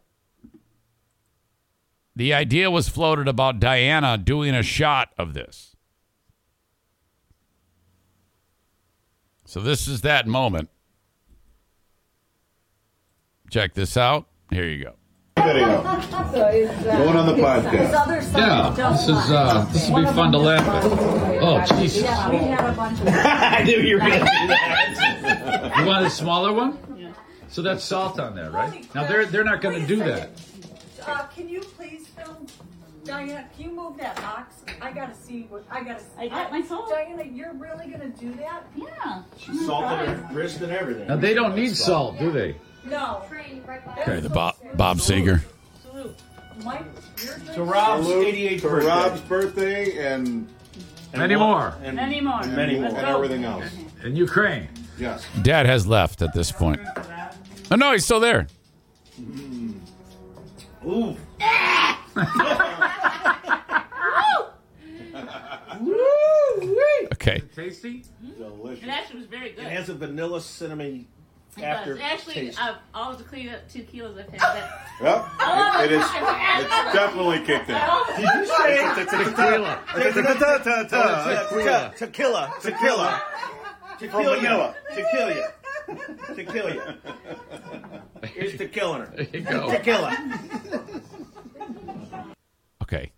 [2.18, 5.76] the idea was floated about Diana doing a shot of this.
[9.46, 10.68] So this is that moment.
[13.50, 14.26] Check this out.
[14.50, 14.94] Here you go.
[15.36, 15.80] Video.
[15.80, 18.36] Going on the podcast.
[18.36, 20.84] Yeah, this is uh, this will be fun to laugh at.
[21.40, 22.04] Oh, jeez.
[23.06, 25.74] I knew you were going to do that.
[25.78, 26.76] You want a smaller one?
[26.96, 27.12] Yeah.
[27.46, 28.92] So that's salt on there, right?
[28.92, 30.30] Now they're they're not going to do that.
[31.08, 32.46] Uh, can you please film,
[33.04, 34.56] Diana, can you move that box?
[34.82, 36.02] I gotta see what, I gotta.
[36.18, 36.88] I got my phone.
[36.90, 38.64] Diana, you're really gonna do that?
[38.76, 39.22] Yeah.
[39.38, 41.08] She salted her wrist and everything.
[41.08, 42.56] Now they don't need salt, do they?
[42.84, 43.22] No.
[44.00, 45.42] Okay, the Bob Bob Seger.
[45.82, 46.16] Salute.
[46.64, 46.84] Mike,
[47.24, 47.62] you're To.
[47.62, 48.86] Rob's Salute 88th to birthday.
[48.88, 50.48] Rob's birthday and
[51.12, 51.74] And Many one- more.
[51.82, 52.40] And Many more.
[52.42, 53.00] and many and more.
[53.00, 53.64] everything else.
[54.04, 54.68] In Ukraine.
[54.98, 55.24] Yes.
[55.42, 56.80] Dad has left at this point.
[57.70, 58.46] Oh no, he's still there.
[60.88, 61.16] Ooh.
[67.12, 67.42] Okay.
[67.54, 68.04] Tasty?
[68.38, 68.84] Delicious.
[68.84, 69.66] It actually was very good.
[69.66, 71.06] It has a vanilla cinnamon
[71.58, 72.02] It after does.
[72.02, 72.58] Actually, taste.
[72.58, 75.26] of uh, all the clean up two kilos I've had, that Yep.
[75.40, 76.06] It, it is.
[76.60, 77.76] It's definitely kicked in.
[77.78, 78.14] Oh.
[78.16, 79.80] Did you say Tequila.
[81.96, 82.52] tequila?
[82.58, 83.22] Tequila.
[83.98, 84.74] Tequila.
[84.94, 85.44] To kill you.
[86.34, 86.80] To kill you.
[86.80, 88.30] To kill.
[88.30, 89.12] Here's to killing her.
[89.16, 89.70] There you go.
[89.70, 90.16] Tequila.
[92.82, 93.12] Okay.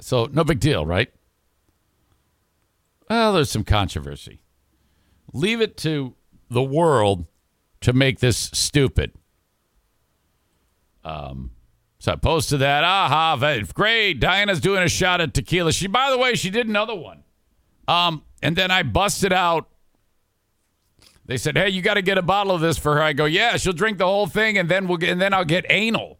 [0.00, 1.12] So no big deal, right?
[3.10, 4.42] Well, there's some controversy.
[5.32, 6.14] Leave it to
[6.50, 7.26] the world
[7.80, 9.12] to make this stupid.
[11.04, 11.52] Um,
[11.98, 12.84] so I posted that.
[12.84, 14.20] Aha, great.
[14.20, 15.72] Diana's doing a shot at tequila.
[15.72, 17.24] She, by the way, she did another one.
[17.86, 19.68] Um, and then I busted out.
[21.28, 23.26] They said, "Hey, you got to get a bottle of this for her." I go,
[23.26, 26.18] "Yeah, she'll drink the whole thing, and then we'll get, and then I'll get anal."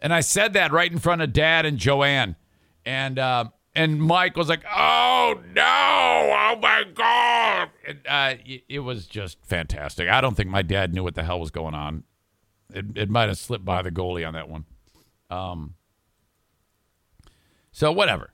[0.00, 2.36] And I said that right in front of Dad and Joanne,
[2.86, 5.62] and uh, and Mike was like, "Oh no!
[5.62, 8.34] Oh my god!" And, uh,
[8.68, 10.08] it, was just fantastic.
[10.08, 12.04] I don't think my dad knew what the hell was going on.
[12.72, 14.66] It it might have slipped by the goalie on that one.
[15.30, 15.74] Um.
[17.72, 18.32] So whatever,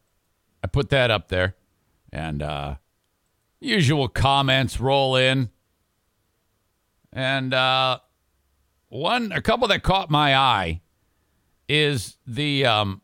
[0.62, 1.56] I put that up there,
[2.12, 2.74] and uh,
[3.58, 5.48] usual comments roll in,
[7.12, 7.98] and uh,
[8.88, 10.80] one a couple that caught my eye
[11.68, 13.00] is the um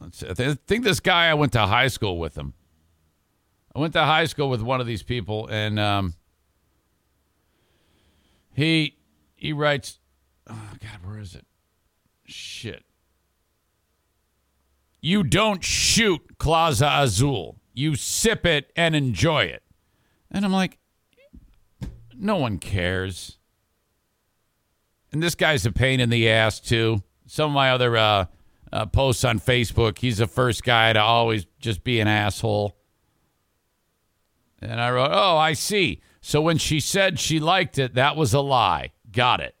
[0.00, 2.54] let's see, I thi- I think this guy I went to high school with him.
[3.74, 6.14] I went to high school with one of these people and um
[8.54, 8.96] he
[9.34, 9.98] he writes
[10.48, 11.44] oh god where is it?
[12.24, 12.84] Shit.
[15.00, 17.58] You don't shoot Clase Azul.
[17.74, 19.62] You sip it and enjoy it.
[20.30, 20.78] And I'm like
[22.18, 23.38] no one cares.
[25.12, 27.02] And this guy's a pain in the ass too.
[27.26, 28.26] Some of my other uh,
[28.72, 32.76] uh, posts on Facebook, he's the first guy to always just be an asshole.
[34.60, 36.00] And I wrote, "Oh, I see.
[36.20, 38.92] So when she said she liked it, that was a lie.
[39.12, 39.54] Got it."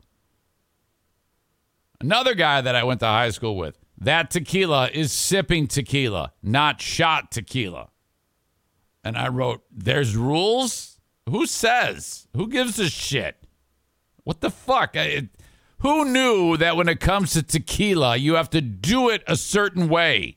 [2.00, 6.80] Another guy that I went to high school with, that tequila is sipping tequila, not
[6.80, 7.90] shot tequila.
[9.04, 10.93] And I wrote, "There's rules.
[11.28, 12.28] Who says?
[12.36, 13.36] Who gives a shit?
[14.24, 14.96] What the fuck?
[14.96, 15.28] I,
[15.78, 19.88] who knew that when it comes to tequila, you have to do it a certain
[19.88, 20.36] way?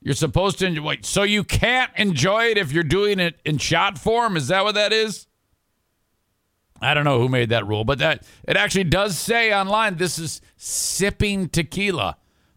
[0.00, 0.98] You're supposed to enjoy.
[1.02, 4.36] So you can't enjoy it if you're doing it in shot form.
[4.36, 5.26] Is that what that is?
[6.80, 10.18] I don't know who made that rule, but that it actually does say online this
[10.18, 12.16] is sipping tequila.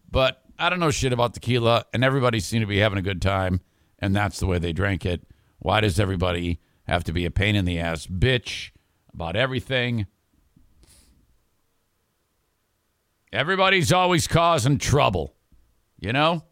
[0.09, 3.21] But I don't know shit about tequila, and everybody seemed to be having a good
[3.21, 3.61] time,
[4.05, 5.23] and that's the way they drank it.
[5.59, 8.71] Why does everybody have to be a pain in the ass bitch
[9.13, 10.05] about everything?
[13.33, 15.35] Everybody's always causing trouble,
[15.99, 16.43] you know?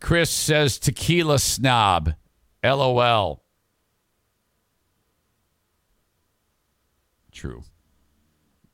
[0.00, 2.14] Chris says tequila snob.
[2.64, 3.44] LOL.
[7.30, 7.62] True.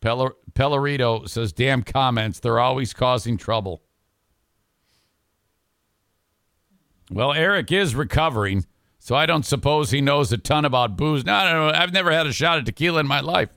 [0.01, 2.39] Pellerito says, damn comments.
[2.39, 3.83] They're always causing trouble.
[7.11, 8.67] Well, Eric is recovering,
[8.99, 11.25] so I don't suppose he knows a ton about booze.
[11.25, 11.79] No, no, no.
[11.79, 13.51] I've never had a shot of tequila in my life.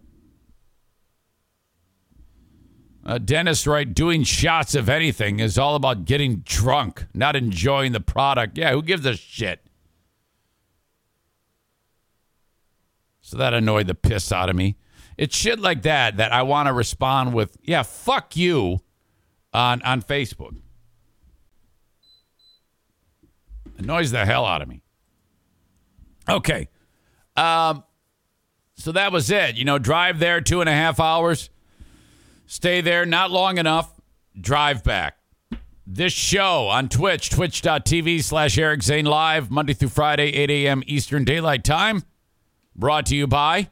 [3.03, 7.99] Uh, Dennis Wright doing shots of anything is all about getting drunk, not enjoying the
[7.99, 8.55] product.
[8.57, 9.65] Yeah, who gives a shit?
[13.19, 14.75] So that annoyed the piss out of me.
[15.17, 18.81] It's shit like that that I want to respond with, yeah, fuck you
[19.53, 20.55] on, on Facebook.
[23.79, 24.83] Annoys the hell out of me.
[26.27, 26.67] Okay.
[27.35, 27.83] Um,
[28.75, 29.55] so that was it.
[29.55, 31.49] You know, drive there two and a half hours,
[32.45, 33.99] stay there not long enough,
[34.39, 35.17] drive back.
[35.87, 40.83] This show on Twitch, twitch.tv slash Eric Zane Live, Monday through Friday, 8 a.m.
[40.85, 42.03] Eastern Daylight Time.
[42.75, 43.69] Brought to you by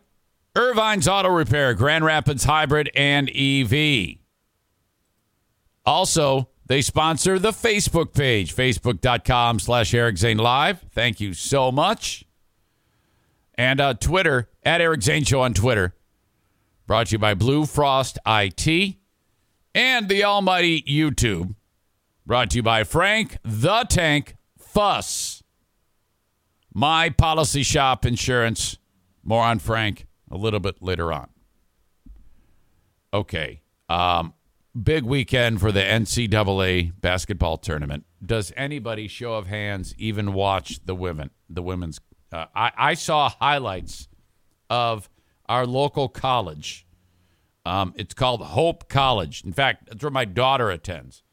[0.56, 4.18] Ervine's Auto Repair, Grand Rapids Hybrid and EV.
[5.86, 10.82] Also, they sponsor the Facebook page, facebook.com slash Eric Zane Live.
[10.92, 12.26] Thank you so much.
[13.56, 15.96] And uh, Twitter, at Eric Zane Show on Twitter.
[16.86, 18.96] Brought to you by Blue Frost IT
[19.74, 21.56] and the almighty YouTube.
[22.26, 25.42] Brought to you by Frank the Tank Fuss.
[26.74, 28.78] My Policy Shop Insurance.
[29.24, 31.30] More on Frank a little bit later on.
[33.14, 33.62] Okay.
[33.90, 34.34] Um,
[34.84, 38.06] big weekend for the NCAA basketball tournament.
[38.26, 41.32] Does anybody, show of hands, even watch the women?
[41.50, 42.00] The women's.
[42.32, 44.08] Uh, I, I saw highlights
[44.70, 45.10] of
[45.48, 46.86] our local college.
[47.66, 49.44] Um, it's called Hope College.
[49.44, 51.24] In fact, that's where my daughter attends.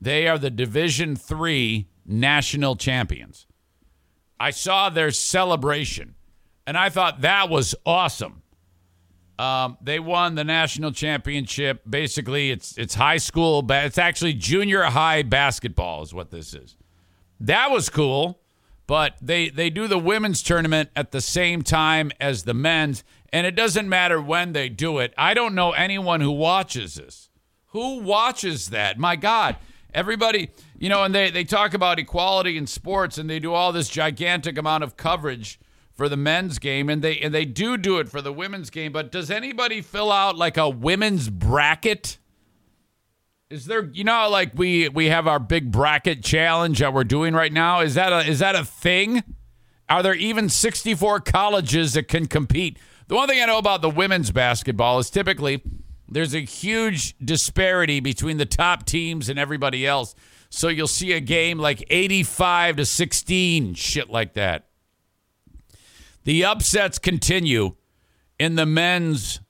[0.00, 3.46] They are the Division Three national champions.
[4.38, 6.14] I saw their celebration,
[6.66, 8.42] and I thought that was awesome.
[9.40, 11.80] Um, they won the national championship.
[11.88, 16.76] Basically, it's it's high school, but it's actually junior high basketball is what this is.
[17.40, 18.42] That was cool,
[18.86, 23.46] but they they do the women's tournament at the same time as the men's, and
[23.46, 25.14] it doesn't matter when they do it.
[25.16, 27.30] I don't know anyone who watches this.
[27.68, 28.98] Who watches that?
[28.98, 29.56] My God,
[29.94, 33.72] everybody, you know, and they they talk about equality in sports, and they do all
[33.72, 35.58] this gigantic amount of coverage
[36.00, 38.90] for the men's game and they and they do do it for the women's game
[38.90, 42.16] but does anybody fill out like a women's bracket?
[43.50, 47.34] Is there you know like we we have our big bracket challenge that we're doing
[47.34, 47.80] right now?
[47.80, 49.22] Is that a is that a thing?
[49.90, 52.78] Are there even 64 colleges that can compete?
[53.08, 55.62] The one thing i know about the women's basketball is typically
[56.08, 60.14] there's a huge disparity between the top teams and everybody else.
[60.48, 64.69] So you'll see a game like 85 to 16 shit like that
[66.30, 67.74] the upsets continue
[68.38, 69.40] in the men's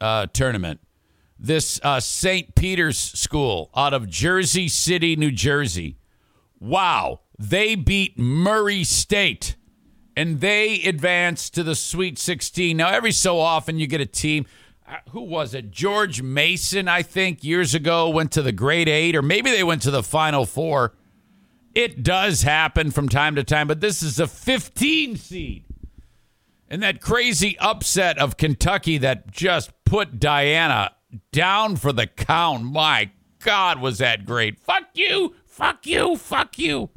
[0.00, 0.78] uh, tournament.
[1.40, 2.54] This uh, St.
[2.54, 5.96] Peter's school out of Jersey City, New Jersey.
[6.60, 7.22] Wow.
[7.36, 9.56] They beat Murray State
[10.16, 12.76] and they advance to the Sweet 16.
[12.76, 14.46] Now, every so often you get a team.
[14.86, 15.72] Uh, who was it?
[15.72, 19.82] George Mason, I think, years ago went to the grade eight, or maybe they went
[19.82, 20.94] to the final four.
[21.74, 25.64] It does happen from time to time, but this is a 15 seed.
[26.68, 30.92] And that crazy upset of Kentucky that just put Diana
[31.32, 32.64] down for the count.
[32.64, 33.10] My
[33.42, 34.58] God, was that great.
[34.58, 35.34] Fuck you.
[35.46, 36.16] Fuck you.
[36.16, 36.90] Fuck you.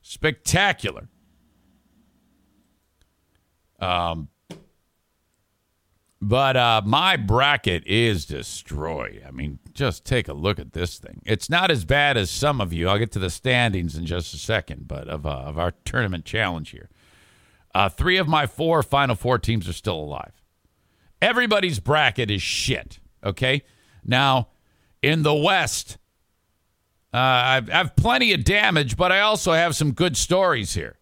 [0.00, 1.08] Spectacular.
[3.78, 4.28] Um,
[6.20, 9.22] but uh, my bracket is destroyed.
[9.26, 11.22] I mean, just take a look at this thing.
[11.24, 12.88] It's not as bad as some of you.
[12.88, 16.24] I'll get to the standings in just a second, but of, uh, of our tournament
[16.24, 16.88] challenge here.
[17.74, 20.32] Uh, three of my four Final Four teams are still alive.
[21.20, 23.00] Everybody's bracket is shit.
[23.22, 23.62] Okay.
[24.04, 24.48] Now,
[25.02, 25.98] in the West,
[27.12, 30.98] uh, I've, I have plenty of damage, but I also have some good stories here.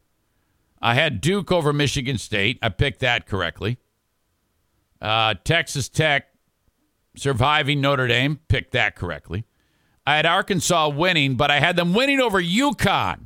[0.80, 2.58] I had Duke over Michigan State.
[2.62, 3.78] I picked that correctly.
[5.00, 6.28] Uh, Texas Tech
[7.16, 8.40] surviving Notre Dame.
[8.48, 9.44] Picked that correctly.
[10.06, 13.25] I had Arkansas winning, but I had them winning over UConn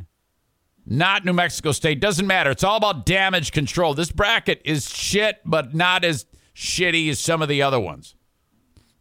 [0.87, 2.01] not New Mexico State.
[2.01, 2.51] Doesn't matter.
[2.51, 3.95] It's all about damage control.
[3.95, 8.15] This bracket is shit, but not as shitty as some of the other ones.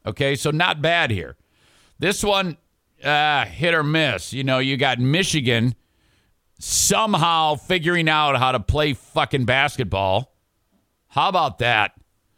[0.05, 1.35] Okay, so not bad here.
[1.99, 2.57] This one
[3.03, 4.33] uh, hit or miss.
[4.33, 5.75] You know, you got Michigan
[6.59, 10.35] somehow figuring out how to play fucking basketball.
[11.07, 11.93] How about that?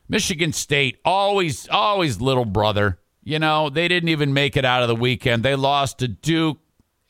[0.08, 3.00] Michigan State always, always little brother.
[3.24, 5.44] You know, they didn't even make it out of the weekend.
[5.44, 6.58] They lost to Duke,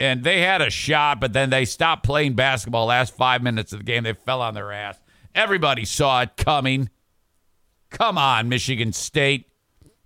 [0.01, 3.79] and they had a shot, but then they stopped playing basketball last five minutes of
[3.79, 4.01] the game.
[4.01, 4.99] They fell on their ass.
[5.35, 6.89] Everybody saw it coming.
[7.91, 9.47] Come on, Michigan State.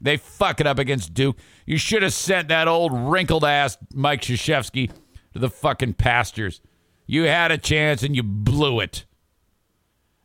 [0.01, 1.37] They fuck it up against Duke.
[1.65, 4.91] You should have sent that old wrinkled ass Mike Krzyzewski
[5.31, 6.59] to the fucking pastures.
[7.07, 9.05] You had a chance and you blew it.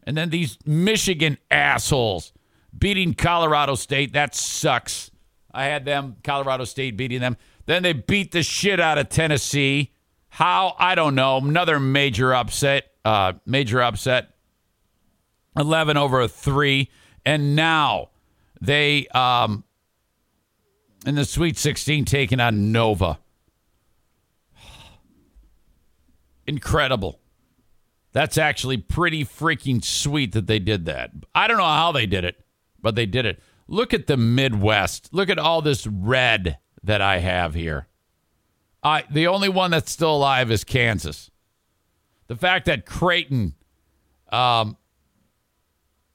[0.03, 2.33] And then these Michigan assholes
[2.77, 4.15] beating Colorado State.
[4.15, 5.13] That sucks.
[5.55, 7.37] I had them, Colorado State beating them.
[7.71, 9.93] Then they beat the shit out of Tennessee.
[10.29, 10.75] How?
[10.81, 11.37] I don't know.
[11.37, 12.91] Another major upset.
[13.05, 14.35] Uh, major upset.
[15.57, 16.91] 11 over a 3.
[17.25, 18.09] And now
[18.61, 19.63] they, um,
[21.07, 23.21] in the Sweet 16, taking on Nova.
[26.49, 27.21] Incredible.
[28.11, 31.13] That's actually pretty freaking sweet that they did that.
[31.37, 32.45] I don't know how they did it,
[32.83, 33.41] but they did it.
[33.69, 35.11] Look at the Midwest.
[35.13, 37.87] Look at all this red that I have here.
[38.83, 41.31] I the only one that's still alive is Kansas.
[42.29, 43.55] The fact that Creighton
[44.31, 44.77] um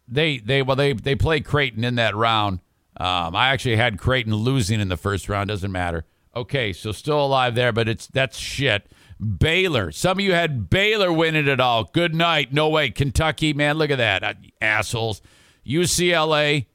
[0.08, 2.60] they they well they they played Creighton in that round.
[2.98, 5.50] Um, I actually had Creighton losing in the first round.
[5.50, 6.06] Doesn't matter.
[6.36, 8.90] Okay, so still alive there, but it's that's shit.
[9.20, 9.92] Baylor.
[9.92, 11.86] Some of you had Baylor winning it all.
[11.86, 12.54] Good night.
[12.54, 12.90] No way.
[12.90, 14.24] Kentucky, man, look at that.
[14.24, 15.22] Uh, assholes.
[15.66, 16.68] UCLA,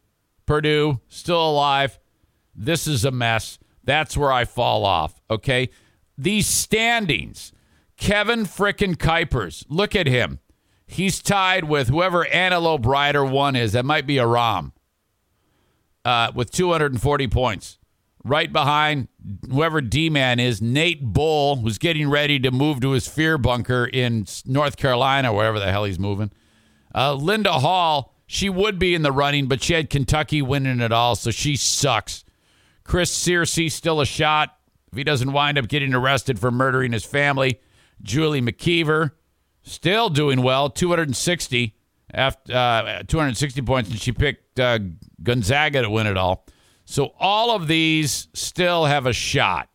[0.47, 1.99] Purdue, still alive.
[2.55, 3.59] This is a mess.
[3.91, 5.21] That's where I fall off.
[5.29, 5.71] Okay.
[6.17, 7.53] These standings.
[7.97, 9.65] Kevin frickin' Kuipers.
[9.69, 10.39] Look at him.
[10.87, 13.73] He's tied with whoever Antelope Rider one is.
[13.73, 14.73] That might be a Rom.
[16.05, 17.79] Uh, with 240 points.
[18.23, 19.09] Right behind
[19.51, 23.87] whoever D Man is, Nate Bull, who's getting ready to move to his fear bunker
[23.87, 26.31] in North Carolina, wherever the hell he's moving.
[26.95, 30.93] Uh, Linda Hall, she would be in the running, but she had Kentucky winning it
[30.93, 32.25] all, so she sucks.
[32.91, 34.59] Chris Searcy, still a shot
[34.91, 37.61] if he doesn't wind up getting arrested for murdering his family.
[38.03, 39.13] Julie McKeever,
[39.63, 41.77] still doing well, 260
[42.13, 44.81] after uh, 260 points, and she picked uh,
[45.23, 46.45] Gonzaga to win it all.
[46.85, 49.69] So all of these still have a shot.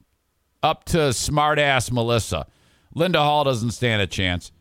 [0.61, 2.47] Up to smartass Melissa.
[2.93, 4.51] Linda Hall doesn't stand a chance.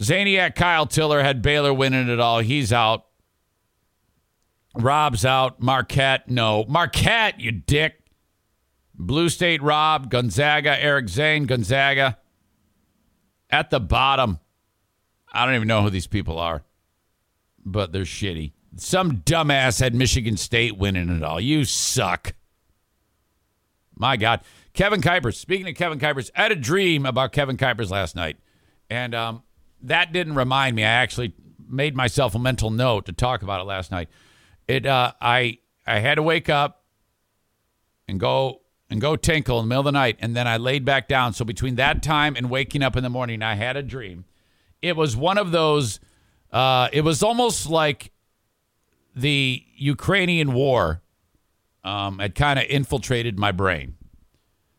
[0.00, 2.38] Zaniac Kyle Tiller had Baylor winning it all.
[2.38, 3.04] He's out.
[4.74, 5.60] Rob's out.
[5.60, 6.64] Marquette, no.
[6.68, 8.00] Marquette, you dick.
[8.96, 12.18] Blue State Rob, Gonzaga, Eric Zane, Gonzaga.
[13.50, 14.38] At the bottom,
[15.32, 16.62] I don't even know who these people are,
[17.64, 18.52] but they're shitty.
[18.76, 21.40] Some dumbass had Michigan State winning it all.
[21.40, 22.34] You suck.
[23.96, 24.40] My God.
[24.72, 25.36] Kevin Kuipers.
[25.36, 28.36] Speaking of Kevin Kuipers, I had a dream about Kevin Kuipers last night.
[28.90, 29.42] And um,
[29.82, 30.82] that didn't remind me.
[30.82, 31.34] I actually
[31.68, 34.08] made myself a mental note to talk about it last night.
[34.66, 36.84] It uh, I I had to wake up
[38.08, 40.84] and go and go tinkle in the middle of the night, and then I laid
[40.84, 41.32] back down.
[41.32, 44.24] So between that time and waking up in the morning, I had a dream.
[44.82, 46.00] It was one of those.
[46.52, 48.12] Uh, it was almost like
[49.16, 51.02] the Ukrainian war
[51.82, 53.96] um, had kind of infiltrated my brain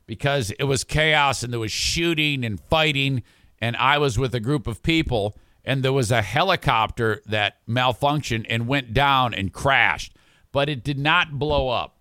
[0.05, 3.23] because it was chaos and there was shooting and fighting,
[3.59, 8.45] and I was with a group of people, and there was a helicopter that malfunctioned
[8.49, 10.15] and went down and crashed,
[10.51, 11.97] but it did not blow up.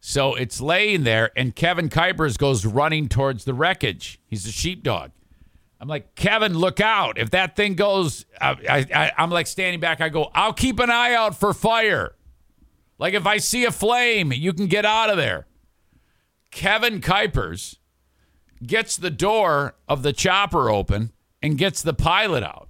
[0.00, 4.20] So it's laying there, and Kevin Kuipers goes running towards the wreckage.
[4.26, 5.10] He's a sheepdog.
[5.80, 7.18] I'm like, Kevin, look out.
[7.18, 10.00] If that thing goes, I, I'm like standing back.
[10.00, 12.14] I go, I'll keep an eye out for fire.
[12.98, 15.46] Like if I see a flame, you can get out of there.
[16.50, 17.76] Kevin Kuipers
[18.64, 21.12] gets the door of the chopper open
[21.46, 22.68] and gets the pilot out.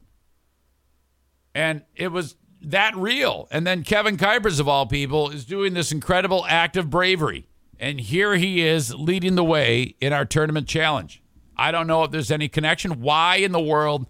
[1.54, 3.48] And it was that real.
[3.50, 7.48] And then Kevin Kuipers, of all people, is doing this incredible act of bravery.
[7.80, 11.22] And here he is leading the way in our tournament challenge.
[11.56, 13.00] I don't know if there's any connection.
[13.00, 14.06] Why in the world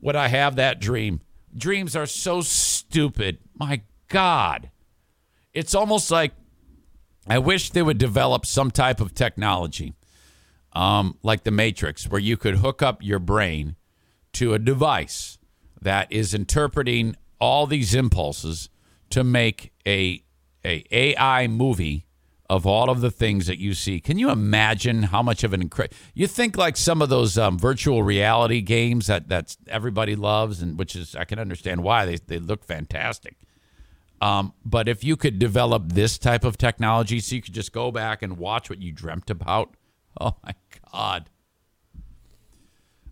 [0.00, 1.20] would I have that dream?
[1.56, 3.38] Dreams are so stupid.
[3.54, 4.70] My God.
[5.52, 6.32] It's almost like
[7.26, 9.94] I wish they would develop some type of technology
[10.74, 13.74] um, like the Matrix where you could hook up your brain
[14.36, 15.38] to a device
[15.80, 18.68] that is interpreting all these impulses
[19.10, 20.22] to make a,
[20.64, 22.06] a AI movie
[22.48, 23.98] of all of the things that you see.
[23.98, 25.96] Can you imagine how much of an incredible?
[26.14, 30.78] You think like some of those um, virtual reality games that that everybody loves, and
[30.78, 33.36] which is I can understand why they they look fantastic.
[34.20, 37.90] Um, but if you could develop this type of technology so you could just go
[37.90, 39.74] back and watch what you dreamt about,
[40.20, 40.54] oh my
[40.92, 41.30] God.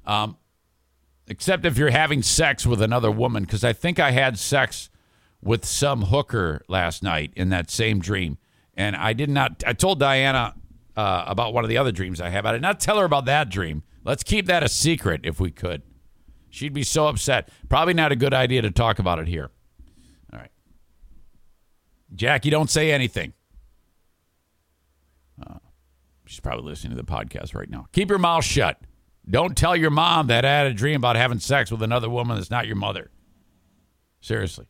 [0.07, 0.37] Um,
[1.27, 4.91] except if you're having sex with another woman, because I think I had sex
[5.43, 8.39] with some hooker last night in that same dream.
[8.75, 10.55] And I did not, I told Diana
[10.97, 12.47] uh, about one of the other dreams I have.
[12.47, 13.83] I did not tell her about that dream.
[14.05, 15.83] Let's keep that a secret if we could.
[16.51, 17.49] She'd be so upset.
[17.68, 19.51] Probably not a good idea to talk about it here.
[20.33, 20.51] All right.
[22.14, 23.33] Jackie, don't say anything.
[25.45, 25.59] Uh,
[26.27, 27.87] she's probably listening to the podcast right now.
[27.93, 28.81] Keep your mouth shut.
[29.29, 32.37] Don't tell your mom that I had a dream about having sex with another woman
[32.37, 33.11] that's not your mother.
[34.20, 34.66] Seriously.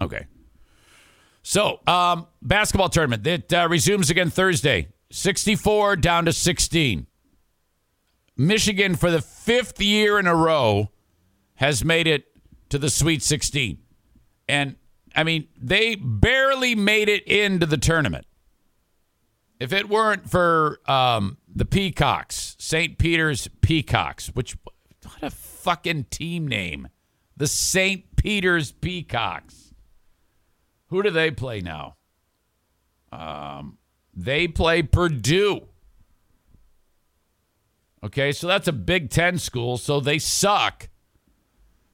[0.00, 0.26] Okay.
[1.42, 4.88] So, um, basketball tournament that uh, resumes again Thursday.
[5.10, 7.06] 64 down to 16.
[8.36, 10.90] Michigan, for the fifth year in a row,
[11.56, 12.26] has made it
[12.70, 13.78] to the Sweet 16.
[14.48, 14.76] And,
[15.14, 18.26] I mean, they barely made it into the tournament.
[19.60, 22.98] If it weren't for um, the Peacocks, St.
[22.98, 24.56] Peter's Peacocks, which,
[25.04, 26.88] what a fucking team name.
[27.36, 28.16] The St.
[28.16, 29.74] Peter's Peacocks.
[30.88, 31.96] Who do they play now?
[33.12, 33.78] Um,
[34.14, 35.68] they play Purdue.
[38.02, 40.88] Okay, so that's a Big Ten school, so they suck.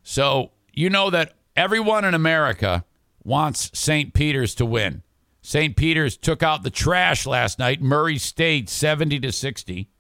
[0.03, 2.85] So you know that everyone in America
[3.23, 4.13] wants St.
[4.13, 5.03] Peter's to win.
[5.51, 5.75] St.
[5.75, 9.91] Peter's took out the trash last night, Murray State 70 to 60.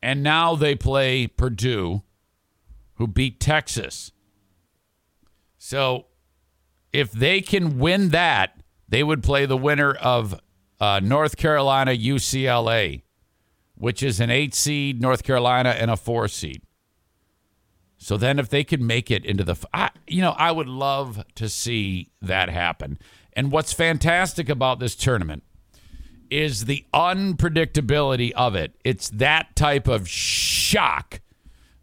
[0.00, 2.04] And now they play Purdue,
[2.94, 4.12] who beat Texas.
[5.58, 6.06] So
[6.90, 10.40] if they can win that, they would play the winner of
[10.80, 13.02] uh, North Carolina UCLA,
[13.74, 16.62] which is an eight seed, North Carolina, and a four seed.
[17.98, 21.22] So then, if they could make it into the, I, you know, I would love
[21.34, 22.98] to see that happen.
[23.36, 25.44] And what's fantastic about this tournament
[26.30, 28.72] is the unpredictability of it.
[28.82, 31.20] It's that type of shock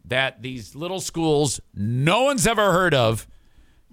[0.03, 3.27] that these little schools no one's ever heard of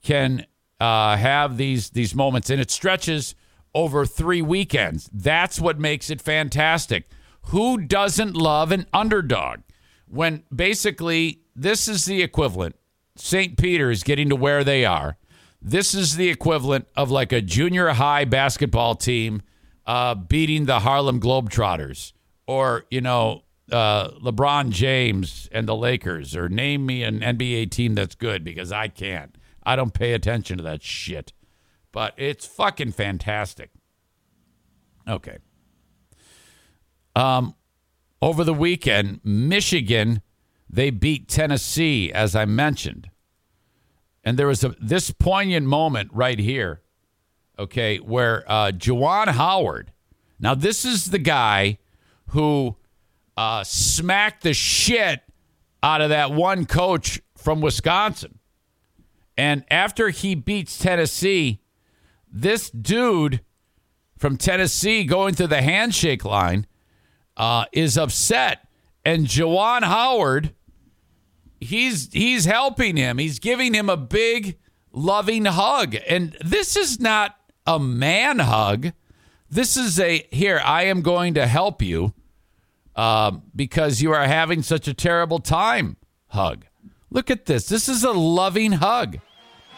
[0.03, 0.47] can
[0.81, 3.35] uh, have these these moments, and it stretches
[3.75, 5.09] over three weekends.
[5.13, 7.09] That's what makes it fantastic.
[7.49, 9.61] Who doesn't love an underdog?
[10.09, 12.77] When basically this is the equivalent.
[13.17, 13.59] St.
[13.59, 15.19] Peter is getting to where they are.
[15.63, 19.43] This is the equivalent of like a junior high basketball team
[19.87, 22.13] uh, beating the Harlem Globetrotters,
[22.47, 27.95] or you know uh, LeBron James and the Lakers, or name me an NBA team
[27.95, 29.37] that's good because I can't.
[29.63, 31.33] I don't pay attention to that shit.
[31.93, 33.71] But it's fucking fantastic.
[35.09, 35.39] Okay.
[37.17, 37.55] Um,
[38.23, 40.23] over the weekend, Michigan,
[40.69, 43.10] they beat Tennessee, as I mentioned.
[44.23, 46.83] And there was a this poignant moment right here,
[47.59, 49.93] okay, where uh, Juwan Howard.
[50.39, 51.79] Now, this is the guy
[52.29, 52.77] who
[53.37, 55.21] uh, smacked the shit
[55.83, 58.39] out of that one coach from Wisconsin.
[59.37, 61.61] And after he beats Tennessee,
[62.31, 63.41] this dude
[64.19, 66.67] from Tennessee going to the handshake line
[67.37, 68.69] uh, is upset.
[69.03, 70.55] And Juwan Howard,
[71.61, 73.19] he's he's helping him.
[73.19, 74.59] He's giving him a big,
[74.93, 75.97] loving hug.
[76.09, 77.37] And this is not
[77.67, 78.93] a man hug.
[79.49, 80.61] This is a here.
[80.65, 82.15] I am going to help you
[82.97, 85.97] uh, because you are having such a terrible time.
[86.29, 86.67] Hug.
[87.11, 87.67] Look at this.
[87.67, 89.19] This is a loving hug.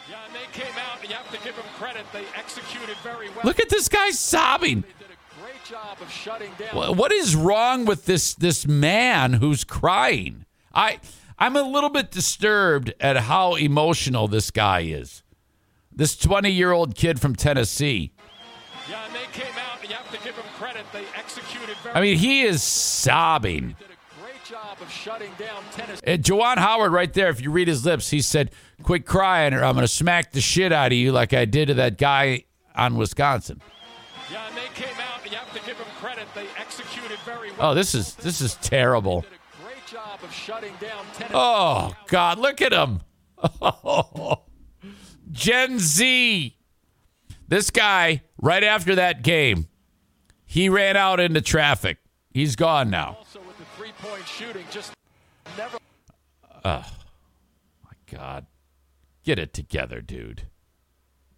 [0.08, 2.04] Yeah, and they came out, and you have to give them credit.
[2.12, 3.40] They executed very well.
[3.44, 4.82] Look at this guy sobbing.
[4.82, 6.98] They did a great job of shutting down.
[6.98, 10.44] What is wrong with this this man who's crying?
[10.74, 11.00] I
[11.42, 15.24] I'm a little bit disturbed at how emotional this guy is.
[15.90, 18.12] This 20 year old kid from Tennessee.
[18.88, 20.84] Yeah, and they came out, and you have to give them credit.
[20.92, 23.74] They executed very I mean, he is sobbing.
[23.76, 26.06] did a great job of shutting down Tennessee.
[26.06, 28.52] Uh, Juwan Howard, right there, if you read his lips, he said,
[28.84, 31.66] Quit crying or I'm going to smack the shit out of you like I did
[31.66, 32.44] to that guy
[32.76, 33.60] on Wisconsin.
[34.30, 36.28] Yeah, and they came out, and you have to give them credit.
[36.36, 37.72] They executed very well.
[37.72, 39.22] Oh, this is this is terrible.
[39.22, 41.34] Did a great job of shutting down Tennessee.
[41.34, 43.00] Oh God, look at him.
[45.32, 46.56] Gen Z.
[47.48, 49.68] This guy, right after that game,
[50.46, 51.98] he ran out into traffic.
[52.30, 53.16] He's gone now.
[53.18, 54.92] Also with the three-point shooting, just
[55.56, 55.78] never.
[56.64, 56.84] Oh,
[57.84, 58.46] My God.
[59.24, 60.44] Get it together, dude.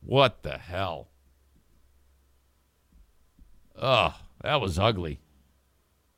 [0.00, 1.08] What the hell?
[3.80, 5.20] Oh, that was ugly.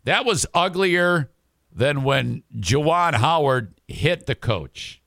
[0.04, 1.30] That was uglier
[1.76, 5.00] than when Juwan Howard hit the coach.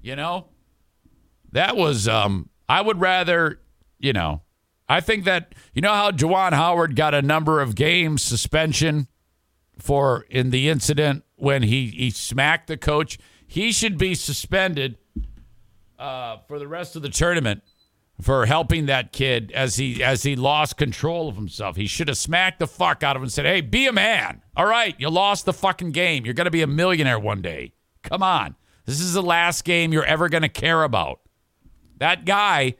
[0.00, 0.48] You know?
[1.54, 2.06] that was.
[2.06, 3.60] Um, I would rather,
[3.98, 4.42] you know,
[4.88, 9.08] I think that you know how Juwan Howard got a number of games suspension
[9.78, 13.18] for in the incident when he he smacked the coach.
[13.46, 14.98] He should be suspended
[15.98, 17.62] uh, for the rest of the tournament
[18.20, 21.76] for helping that kid as he as he lost control of himself.
[21.76, 24.42] He should have smacked the fuck out of him and said, "Hey, be a man.
[24.56, 26.24] All right, you lost the fucking game.
[26.24, 27.72] You're going to be a millionaire one day.
[28.02, 28.56] Come on.
[28.86, 31.20] This is the last game you're ever going to care about."
[31.98, 32.74] That guy,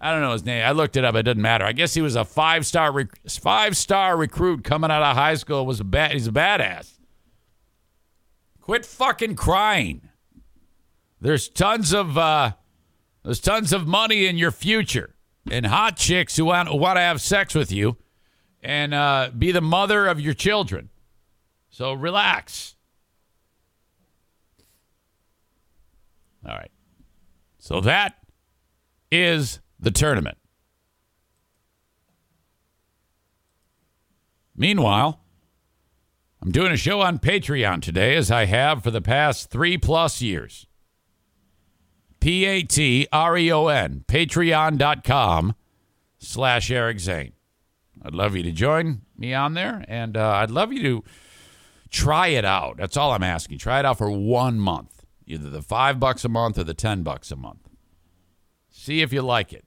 [0.00, 0.64] I don't know his name.
[0.64, 1.14] I looked it up.
[1.14, 1.64] It doesn't matter.
[1.64, 5.34] I guess he was a five star rec- five star recruit coming out of high
[5.34, 5.64] school.
[5.64, 6.12] Was a bad.
[6.12, 6.98] He's a badass.
[8.60, 10.08] Quit fucking crying.
[11.20, 12.52] There's tons of uh,
[13.24, 15.14] there's tons of money in your future
[15.50, 17.96] and hot chicks who want, want to have sex with you
[18.62, 20.90] and uh, be the mother of your children.
[21.70, 22.76] So relax.
[26.46, 26.70] All right.
[27.58, 28.18] So that
[29.10, 30.36] is the tournament.
[34.56, 35.20] Meanwhile,
[36.42, 40.20] I'm doing a show on Patreon today, as I have for the past three plus
[40.20, 40.66] years.
[42.24, 45.54] P A T R E O N, patreon.com
[46.16, 47.34] slash Eric Zane.
[48.02, 51.04] I'd love you to join me on there, and uh, I'd love you to
[51.90, 52.78] try it out.
[52.78, 53.58] That's all I'm asking.
[53.58, 57.02] Try it out for one month, either the five bucks a month or the 10
[57.02, 57.68] bucks a month.
[58.70, 59.66] See if you like it.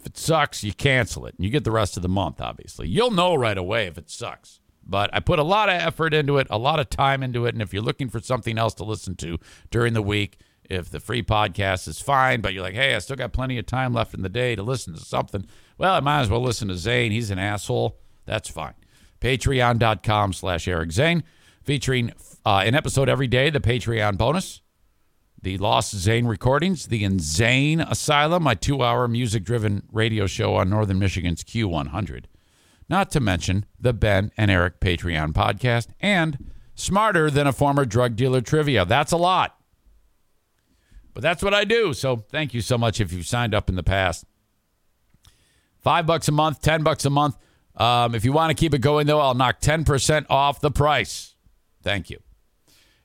[0.00, 2.88] If it sucks, you cancel it, and you get the rest of the month, obviously.
[2.88, 4.58] You'll know right away if it sucks.
[4.82, 7.54] But I put a lot of effort into it, a lot of time into it,
[7.54, 9.38] and if you're looking for something else to listen to
[9.70, 10.38] during the week,
[10.70, 13.66] if the free podcast is fine, but you're like, hey, I still got plenty of
[13.66, 15.46] time left in the day to listen to something,
[15.78, 17.12] well, I might as well listen to Zane.
[17.12, 17.98] He's an asshole.
[18.26, 18.74] That's fine.
[19.20, 21.24] Patreon.com slash Eric Zane,
[21.62, 22.12] featuring
[22.44, 24.60] uh, an episode every day, the Patreon bonus,
[25.40, 30.70] the Lost Zane recordings, the Insane Asylum, my two hour music driven radio show on
[30.70, 32.24] Northern Michigan's Q100,
[32.88, 38.16] not to mention the Ben and Eric Patreon podcast, and Smarter Than a Former Drug
[38.16, 38.84] Dealer Trivia.
[38.84, 39.58] That's a lot.
[41.14, 41.94] But that's what I do.
[41.94, 44.24] So thank you so much if you've signed up in the past.
[45.78, 47.36] Five bucks a month, ten bucks a month.
[47.76, 51.34] Um, if you want to keep it going, though, I'll knock 10% off the price.
[51.82, 52.20] Thank you.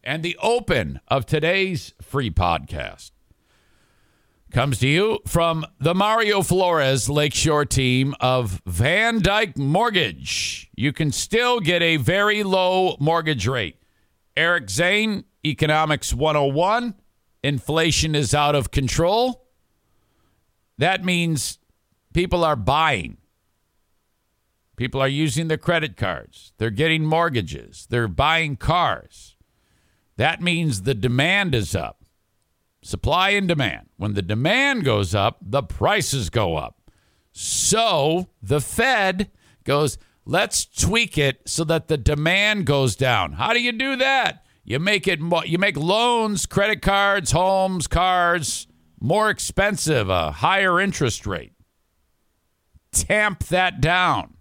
[0.03, 3.11] And the open of today's free podcast
[4.51, 10.69] comes to you from the Mario Flores Lakeshore team of VanDyk Mortgage.
[10.75, 13.75] You can still get a very low mortgage rate.
[14.37, 16.95] Eric Zane, Economics 101.
[17.43, 19.47] Inflation is out of control.
[20.77, 21.59] That means
[22.13, 23.17] people are buying.
[24.75, 26.53] People are using their credit cards.
[26.57, 27.85] They're getting mortgages.
[27.89, 29.35] They're buying cars.
[30.15, 32.03] That means the demand is up.
[32.81, 33.89] Supply and demand.
[33.97, 36.91] When the demand goes up, the prices go up.
[37.31, 39.29] So the Fed
[39.65, 43.33] goes, let's tweak it so that the demand goes down.
[43.33, 44.45] How do you do that?
[44.69, 48.67] You make it you make loans, credit cards, homes, cars
[48.99, 51.53] more expensive, a higher interest rate.
[52.91, 54.35] Tamp that down.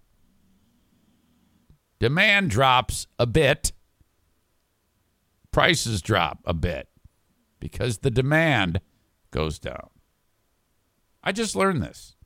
[1.99, 3.73] Demand drops a bit.
[5.51, 6.89] Prices drop a bit
[7.61, 8.81] because the demand
[9.31, 9.91] goes down.
[11.23, 12.17] I just learned this.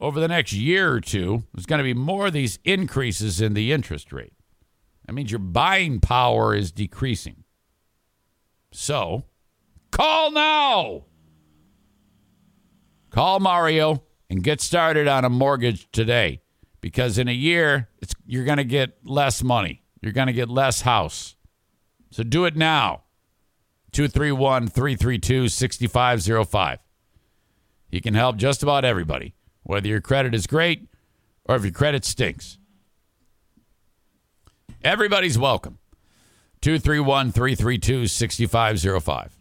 [0.00, 3.54] Over the next year or two, there's going to be more of these increases in
[3.54, 4.32] the interest rate.
[5.08, 7.44] That means your buying power is decreasing.
[8.72, 9.24] So,
[9.90, 11.06] call now.
[13.08, 16.42] Call Mario and get started on a mortgage today
[16.82, 17.88] because in a year
[18.26, 19.82] you're going to get less money.
[20.02, 21.36] You're going to get less house.
[22.10, 23.04] So do it now.
[23.92, 26.80] 231 332 6505.
[27.88, 30.86] He can help just about everybody, whether your credit is great
[31.46, 32.57] or if your credit stinks.
[34.84, 35.78] Everybody's welcome.
[36.60, 39.36] 231 332 6505.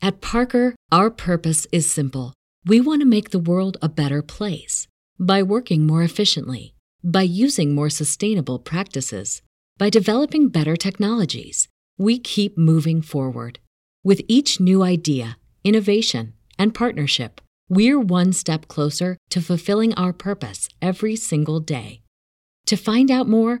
[0.00, 2.32] At Parker, our purpose is simple.
[2.64, 4.86] We want to make the world a better place
[5.20, 9.42] by working more efficiently, by using more sustainable practices,
[9.76, 11.68] by developing better technologies.
[11.98, 13.58] We keep moving forward.
[14.02, 20.70] With each new idea, innovation, and partnership, we're one step closer to fulfilling our purpose
[20.80, 22.00] every single day.
[22.66, 23.60] To find out more,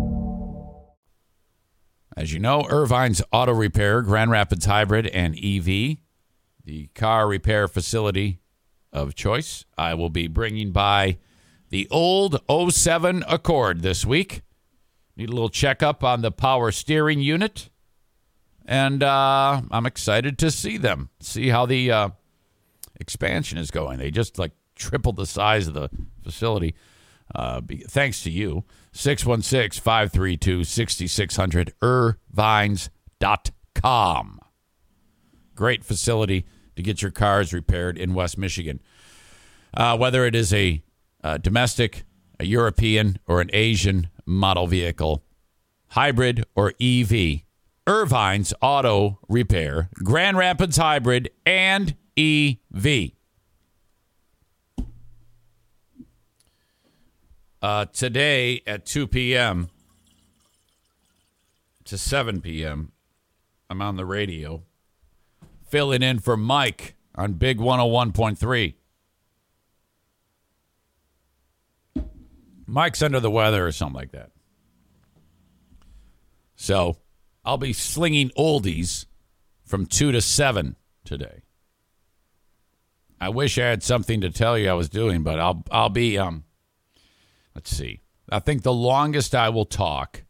[2.15, 5.97] As you know, Ervine's Auto Repair, Grand Rapids Hybrid, and EV,
[6.65, 8.39] the car repair facility
[8.91, 9.65] of choice.
[9.77, 11.17] I will be bringing by
[11.69, 14.41] the old 07 Accord this week.
[15.15, 17.69] Need a little checkup on the power steering unit.
[18.65, 22.09] And uh, I'm excited to see them, see how the uh,
[22.99, 23.99] expansion is going.
[23.99, 25.89] They just like tripled the size of the
[26.23, 26.75] facility.
[27.33, 28.65] Uh, be, thanks to you.
[28.93, 32.89] 616 532 6600, ervines.com.
[35.55, 38.81] Great facility to get your cars repaired in West Michigan.
[39.73, 40.83] Uh, whether it is a,
[41.23, 42.03] a domestic,
[42.39, 45.23] a European, or an Asian model vehicle,
[45.89, 47.41] hybrid, or EV,
[47.87, 53.11] Ervine's Auto Repair, Grand Rapids Hybrid, and EV.
[57.61, 59.69] Uh, today at 2 p.m.
[61.85, 62.91] to 7 p.m.,
[63.69, 64.63] I'm on the radio
[65.69, 68.73] filling in for Mike on Big 101.3.
[72.65, 74.31] Mike's under the weather or something like that.
[76.55, 76.97] So
[77.43, 79.05] I'll be slinging oldies
[79.65, 81.41] from 2 to 7 today.
[83.19, 86.17] I wish I had something to tell you I was doing, but I'll I'll be
[86.17, 86.43] um
[87.55, 88.01] let's see.
[88.29, 90.23] I think the longest I will talk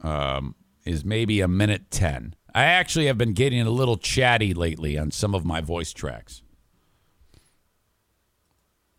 [0.00, 2.34] um, is maybe a minute 10.
[2.54, 6.42] I actually have been getting a little chatty lately on some of my voice tracks.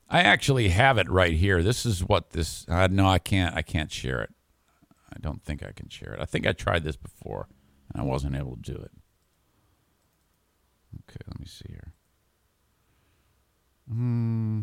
[0.10, 1.64] I actually have it right here.
[1.64, 2.66] This is what this.
[2.68, 3.56] Uh, no, I can't.
[3.56, 4.30] I can't share it.
[5.14, 6.20] I don't think I can share it.
[6.20, 7.48] I think I tried this before
[7.94, 8.92] and I wasn't able to do it.
[11.10, 11.94] Okay, let me see here.
[13.90, 14.62] Hmm.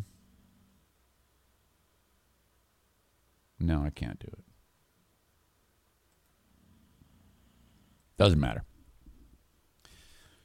[3.61, 4.45] No, I can't do it.
[8.17, 8.65] Doesn't matter.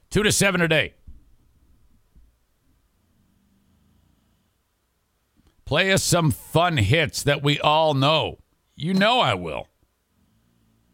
[0.10, 0.94] Two to seven a day.
[5.66, 8.40] Play us some fun hits that we all know.
[8.76, 9.68] You know I will.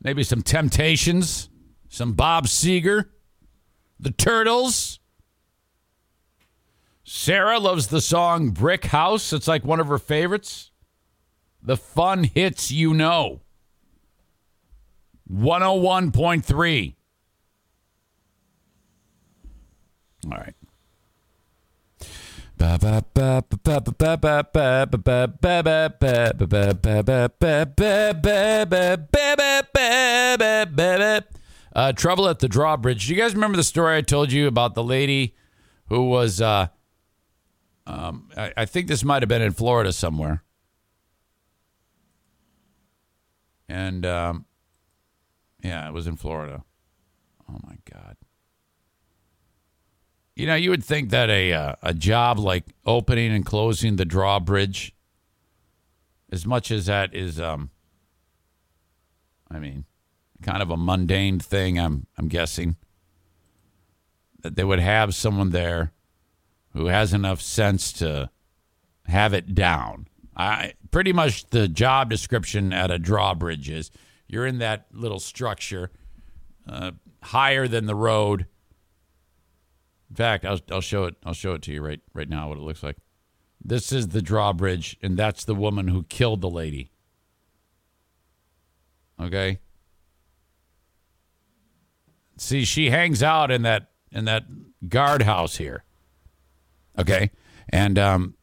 [0.02, 1.50] Maybe some Temptations,
[1.90, 3.10] some Bob Seger,
[4.00, 5.00] the Turtles.
[7.04, 9.34] Sarah loves the song Brick House.
[9.34, 10.69] It's like one of her favorites.
[11.62, 13.42] The fun hits you know.
[15.32, 16.96] 101.3.
[20.26, 20.56] All right.
[31.74, 33.08] Uh, trouble at the drawbridge.
[33.08, 35.36] Do you guys remember the story I told you about the lady
[35.88, 36.68] who was, uh,
[37.88, 40.44] um, I, I think this might have been in Florida somewhere.
[43.70, 44.46] And, um,
[45.64, 46.64] yeah, it was in Florida.
[47.48, 48.18] Oh, my God.
[50.36, 54.06] You know, you would think that a uh, a job like opening and closing the
[54.06, 54.96] drawbridge,
[56.32, 57.72] as much as that is, um,
[59.52, 59.84] I mean,
[60.42, 61.78] kind of a mundane thing.
[61.78, 62.78] I'm I'm guessing
[64.42, 65.92] that they would have someone there
[66.74, 68.30] who has enough sense to
[69.08, 70.08] have it down.
[70.40, 73.92] I pretty much the job description at a drawbridge is
[74.28, 75.92] you're in that little structure
[76.68, 78.46] uh, higher than the road
[80.10, 81.16] in fact, I'll, I'll show it.
[81.24, 82.50] I'll show it to you right right now.
[82.50, 82.98] What it looks like.
[83.64, 86.92] This is the drawbridge, and that's the woman who killed the lady.
[89.20, 89.60] Okay.
[92.38, 94.46] See, she hangs out in that in that
[94.88, 95.84] guardhouse here.
[96.98, 97.30] Okay,
[97.70, 98.36] and um,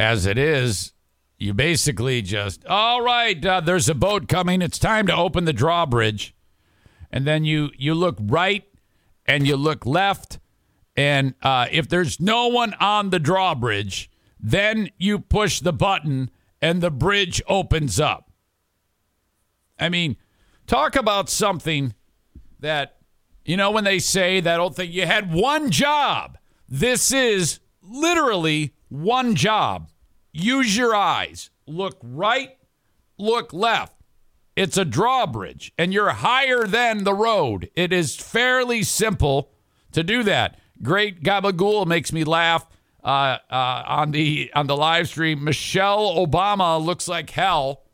[0.00, 0.94] as it is,
[1.36, 3.44] you basically just all right.
[3.44, 4.62] Uh, there's a boat coming.
[4.62, 6.34] It's time to open the drawbridge,
[7.12, 8.64] and then you you look right
[9.26, 10.38] and you look left,
[10.96, 16.30] and uh, if there's no one on the drawbridge, then you push the button
[16.62, 18.30] and the bridge opens up.
[19.78, 20.16] I mean,
[20.66, 21.94] talk about something
[22.58, 22.96] that,
[23.44, 26.38] you know, when they say that old thing, you had one job.
[26.68, 29.88] This is literally one job.
[30.32, 31.50] Use your eyes.
[31.66, 32.50] Look right,
[33.16, 33.96] look left.
[34.56, 37.70] It's a drawbridge, and you're higher than the road.
[37.74, 39.52] It is fairly simple
[39.92, 40.58] to do that.
[40.82, 42.66] Great gabagool makes me laugh
[43.02, 45.44] uh, uh, on the on the live stream.
[45.44, 47.84] Michelle Obama looks like hell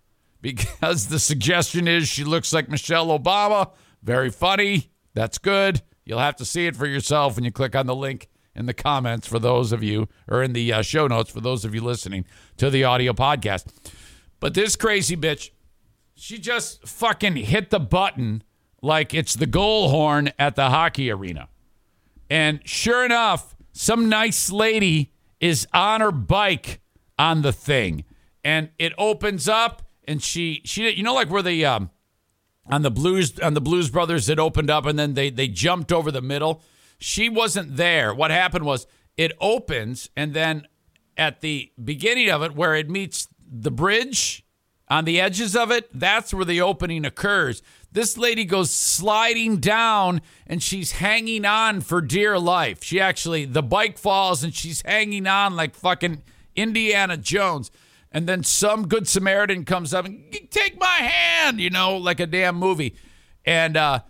[0.41, 3.71] because the suggestion is she looks like Michelle Obama.
[4.03, 4.91] Very funny.
[5.15, 5.83] That's good.
[6.05, 8.75] You'll have to see it for yourself when you click on the link in the
[8.75, 11.81] comments for those of you, or in the uh, show notes for those of you
[11.81, 12.25] listening
[12.57, 13.67] to the audio podcast.
[14.41, 15.51] But this crazy bitch,
[16.15, 18.43] she just fucking hit the button
[18.83, 21.49] like it's the goal horn at the hockey arena.
[22.31, 26.81] And sure enough, some nice lady is on her bike
[27.19, 28.05] on the thing.
[28.45, 31.91] And it opens up and she she you know like where the um
[32.71, 35.93] on the blues on the blues brothers it opened up and then they they jumped
[35.93, 36.63] over the middle
[36.99, 38.15] she wasn't there.
[38.15, 38.87] What happened was
[39.17, 40.67] it opens and then
[41.17, 44.45] at the beginning of it where it meets the bridge
[44.89, 47.63] on the edges of it that's where the opening occurs.
[47.91, 52.83] This lady goes sliding down and she's hanging on for dear life.
[52.83, 56.23] She actually the bike falls and she's hanging on like fucking
[56.55, 57.71] indiana jones.
[58.13, 62.27] And then some good Samaritan comes up and take my hand, you know, like a
[62.27, 62.97] damn movie.
[63.45, 64.01] And uh,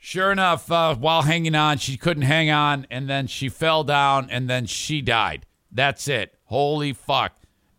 [0.00, 4.28] sure enough, uh, while hanging on, she couldn't hang on, and then she fell down,
[4.30, 5.46] and then she died.
[5.70, 6.34] That's it.
[6.46, 7.32] Holy fuck!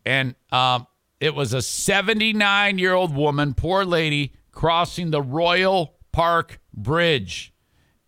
[0.06, 0.88] And um,
[1.20, 7.54] it was a 79 year old woman, poor lady, crossing the Royal Park Bridge,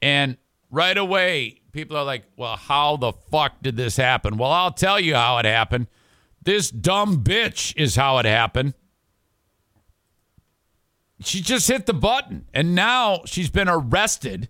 [0.01, 0.37] and
[0.71, 4.99] right away, people are like, "Well, how the fuck did this happen?" Well, I'll tell
[4.99, 5.87] you how it happened.
[6.41, 8.73] This dumb bitch is how it happened.
[11.25, 14.49] She just hit the button, and now she's been arrested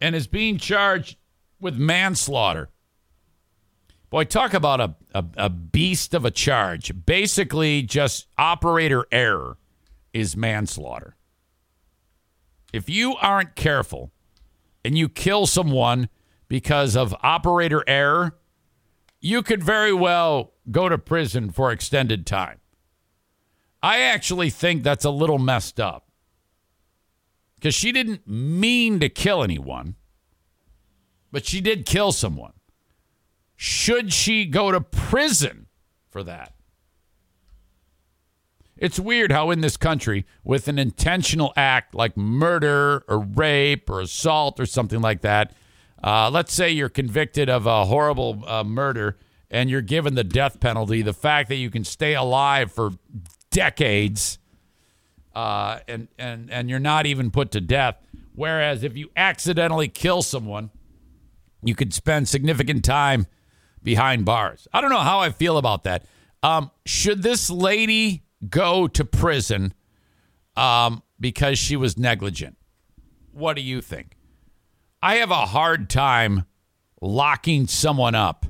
[0.00, 1.16] and is being charged
[1.60, 2.70] with manslaughter.
[4.08, 6.92] Boy, talk about a, a, a beast of a charge.
[7.06, 9.56] Basically, just operator error
[10.12, 11.16] is manslaughter.
[12.72, 14.10] If you aren't careful
[14.84, 16.08] and you kill someone
[16.48, 18.36] because of operator error,
[19.20, 22.58] you could very well go to prison for extended time.
[23.82, 26.06] I actually think that's a little messed up
[27.54, 29.96] because she didn't mean to kill anyone,
[31.32, 32.52] but she did kill someone.
[33.56, 35.66] Should she go to prison
[36.08, 36.54] for that?
[38.76, 44.00] It's weird how in this country, with an intentional act like murder or rape or
[44.00, 45.52] assault or something like that,
[46.02, 49.18] uh, let's say you're convicted of a horrible uh, murder
[49.50, 52.92] and you're given the death penalty, the fact that you can stay alive for
[53.50, 54.38] decades
[55.34, 57.96] uh, and, and, and you're not even put to death.
[58.34, 60.70] Whereas if you accidentally kill someone,
[61.62, 63.26] you could spend significant time
[63.82, 64.66] behind bars.
[64.72, 66.04] I don't know how I feel about that.
[66.42, 69.74] Um, should this lady go to prison
[70.56, 72.56] um, because she was negligent?
[73.32, 74.16] What do you think?
[75.02, 76.44] I have a hard time
[77.00, 78.46] locking someone up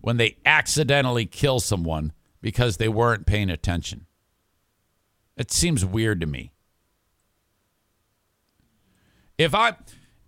[0.00, 4.06] when they accidentally kill someone because they weren't paying attention.
[5.38, 6.52] It seems weird to me.
[9.38, 9.76] If I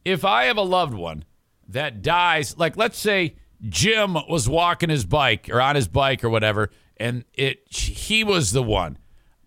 [0.05, 1.25] if I have a loved one
[1.69, 3.35] that dies, like let's say
[3.69, 8.53] Jim was walking his bike or on his bike or whatever and it he was
[8.53, 8.99] the one.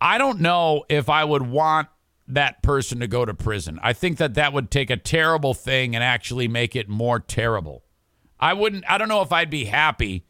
[0.02, 1.88] I don't know if I would want
[2.28, 3.80] that person to go to prison.
[3.82, 7.86] I think that that would take a terrible thing and actually make it more terrible.
[8.38, 10.26] I wouldn't I don't know if I'd be happy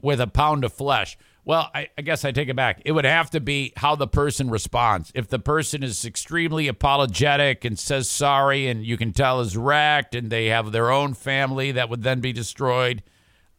[0.00, 1.16] with a pound of flesh.
[1.44, 2.82] Well, I, I, guess I take it back.
[2.84, 5.10] It would have to be how the person responds.
[5.14, 10.14] If the person is extremely apologetic and says sorry, and you can tell is wrecked,
[10.14, 13.02] and they have their own family that would then be destroyed,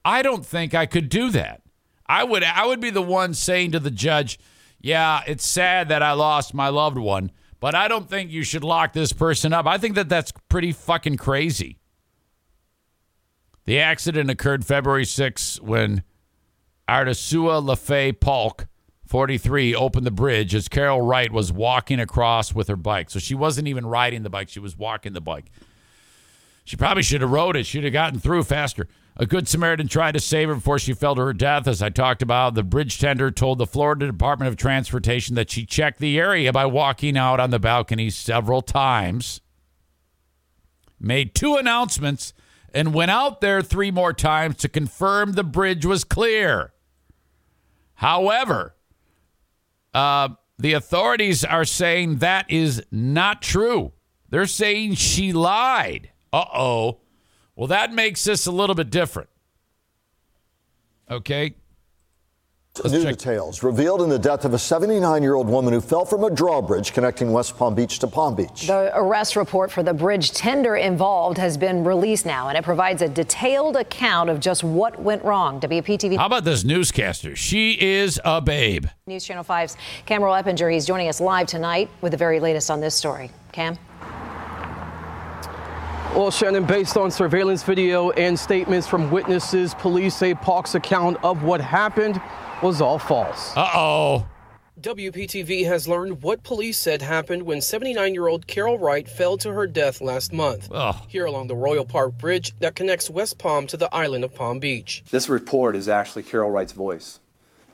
[0.05, 1.61] I don't think I could do that.
[2.05, 4.39] I would I would be the one saying to the judge,
[4.79, 8.63] "Yeah, it's sad that I lost my loved one, but I don't think you should
[8.63, 11.79] lock this person up." I think that that's pretty fucking crazy.
[13.65, 16.03] The accident occurred February 6 when
[16.87, 18.67] Ardesua LaFay Paulk,
[19.07, 23.09] 43, opened the bridge as Carol Wright was walking across with her bike.
[23.09, 25.51] So she wasn't even riding the bike, she was walking the bike.
[26.65, 27.65] She probably should have rode it.
[27.65, 28.87] She'd have gotten through faster.
[29.17, 31.67] A good Samaritan tried to save her before she fell to her death.
[31.67, 35.65] As I talked about, the bridge tender told the Florida Department of Transportation that she
[35.65, 39.41] checked the area by walking out on the balcony several times,
[40.99, 42.33] made two announcements,
[42.73, 46.72] and went out there three more times to confirm the bridge was clear.
[48.03, 48.75] However,
[49.93, 50.27] uh,
[50.59, 53.93] the authorities are saying that is not true.
[54.27, 56.11] They're saying she lied.
[56.33, 56.99] Uh oh.
[57.55, 59.29] Well, that makes this a little bit different.
[61.09, 61.55] Okay.
[62.83, 66.23] New details revealed in the death of a 79 year old woman who fell from
[66.23, 68.65] a drawbridge connecting West Palm Beach to Palm Beach.
[68.65, 73.03] The arrest report for the bridge tender involved has been released now, and it provides
[73.03, 75.59] a detailed account of just what went wrong.
[75.59, 76.17] WPTV.
[76.17, 77.35] How about this newscaster?
[77.35, 78.87] She is a babe.
[79.05, 80.73] News Channel 5's Cameron Eppinger.
[80.73, 83.29] He's joining us live tonight with the very latest on this story.
[83.51, 83.77] Cam?
[86.15, 91.43] Well, Shannon, based on surveillance video and statements from witnesses, police say Paulk's account of
[91.43, 92.19] what happened
[92.63, 93.55] was all false.
[93.57, 94.27] Uh oh.
[94.79, 99.51] WPTV has learned what police said happened when 79 year old Carol Wright fell to
[99.51, 100.99] her death last month oh.
[101.09, 104.59] here along the Royal Park Bridge that connects West Palm to the island of Palm
[104.59, 105.03] Beach.
[105.11, 107.19] This report is actually Carol Wright's voice.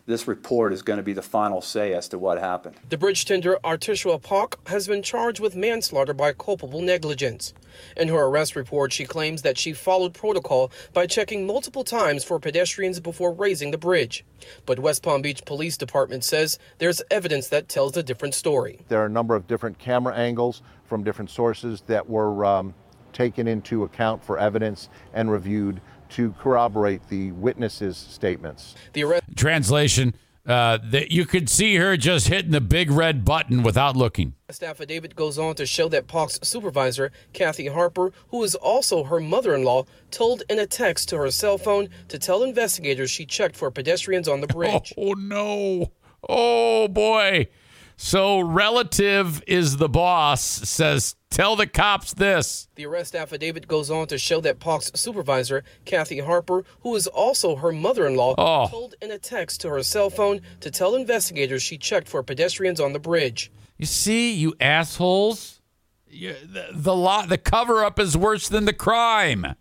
[0.08, 2.76] This report is going to be the final say as to what happened.
[2.90, 7.54] The bridge tender Artishua Paulk has been charged with manslaughter by culpable negligence.
[7.98, 12.40] In her arrest report, she claims that she followed protocol by checking multiple times for
[12.40, 14.26] pedestrians before raising the bridge.
[14.66, 18.86] But West Palm Beach Police Department says there's evidence that tells a different story.
[18.88, 22.74] There are a number of different camera angles from different sources that were um,
[23.14, 28.76] taken into account for evidence and reviewed to corroborate the witnesses' statements.
[28.94, 30.16] The arrest- Translation
[30.50, 34.34] uh, that you could see her just hitting the big red button without looking.
[34.50, 39.54] Affidavit goes on to show that Paulk's supervisor, Kathy Harper, who is also her mother
[39.54, 43.56] in law, told in a text to her cell phone to tell investigators she checked
[43.56, 44.92] for pedestrians on the bridge.
[44.98, 45.92] Oh, no.
[46.28, 47.48] Oh, boy.
[47.96, 52.68] So, relative is the boss, says, tell the cops this.
[52.76, 57.56] The arrest affidavit goes on to show that Paulk's supervisor, Kathy Harper, who is also
[57.56, 58.68] her mother in law, oh.
[58.68, 62.80] told in a text to her cell phone to tell investigators she checked for pedestrians
[62.80, 63.52] on the bridge.
[63.78, 65.62] You see, you assholes.
[66.08, 69.56] You, the the, lot, the cover up is worse than the crime.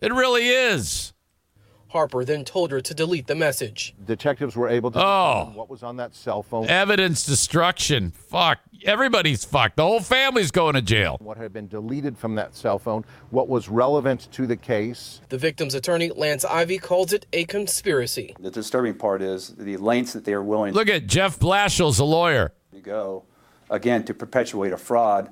[0.00, 1.12] It really is.
[1.96, 3.94] Harper then told her to delete the message.
[4.04, 5.50] Detectives were able to oh.
[5.54, 6.68] what was on that cell phone.
[6.68, 8.10] Evidence destruction.
[8.10, 8.58] Fuck.
[8.84, 9.76] Everybody's fucked.
[9.76, 11.16] The whole family's going to jail.
[11.20, 15.22] What had been deleted from that cell phone, what was relevant to the case.
[15.30, 18.36] The victim's attorney, Lance Ivy, calls it a conspiracy.
[18.38, 22.04] The disturbing part is the lengths that they are willing Look at Jeff Blashill's a
[22.04, 22.52] lawyer.
[22.72, 23.24] to go,
[23.70, 25.30] again, to perpetuate a fraud.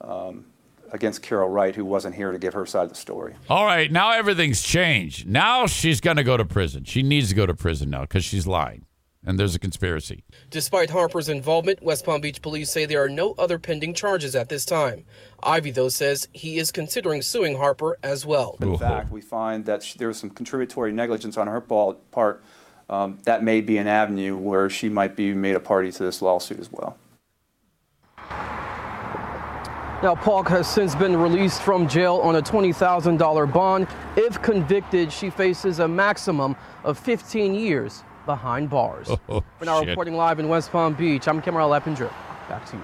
[0.00, 0.46] Um,
[0.94, 3.34] against Carol Wright, who wasn't here to give her side of the story.
[3.50, 5.26] All right, now everything's changed.
[5.26, 6.84] Now she's going to go to prison.
[6.84, 8.86] She needs to go to prison now because she's lying.
[9.26, 10.22] And there's a conspiracy.
[10.50, 14.50] Despite Harper's involvement, West Palm Beach police say there are no other pending charges at
[14.50, 15.04] this time.
[15.42, 18.56] Ivy, though, says he is considering suing Harper as well.
[18.60, 22.44] In fact, we find that sh- there was some contributory negligence on her part.
[22.90, 26.20] Um, that may be an avenue where she might be made a party to this
[26.20, 26.98] lawsuit as well.
[30.04, 33.86] Now, Paulk has since been released from jail on a $20,000 bond.
[34.16, 39.08] If convicted, she faces a maximum of 15 years behind bars.
[39.30, 39.88] Oh, For now, shit.
[39.88, 42.10] reporting live in West Palm Beach, I'm Cameron Leppinger.
[42.50, 42.82] Back to you.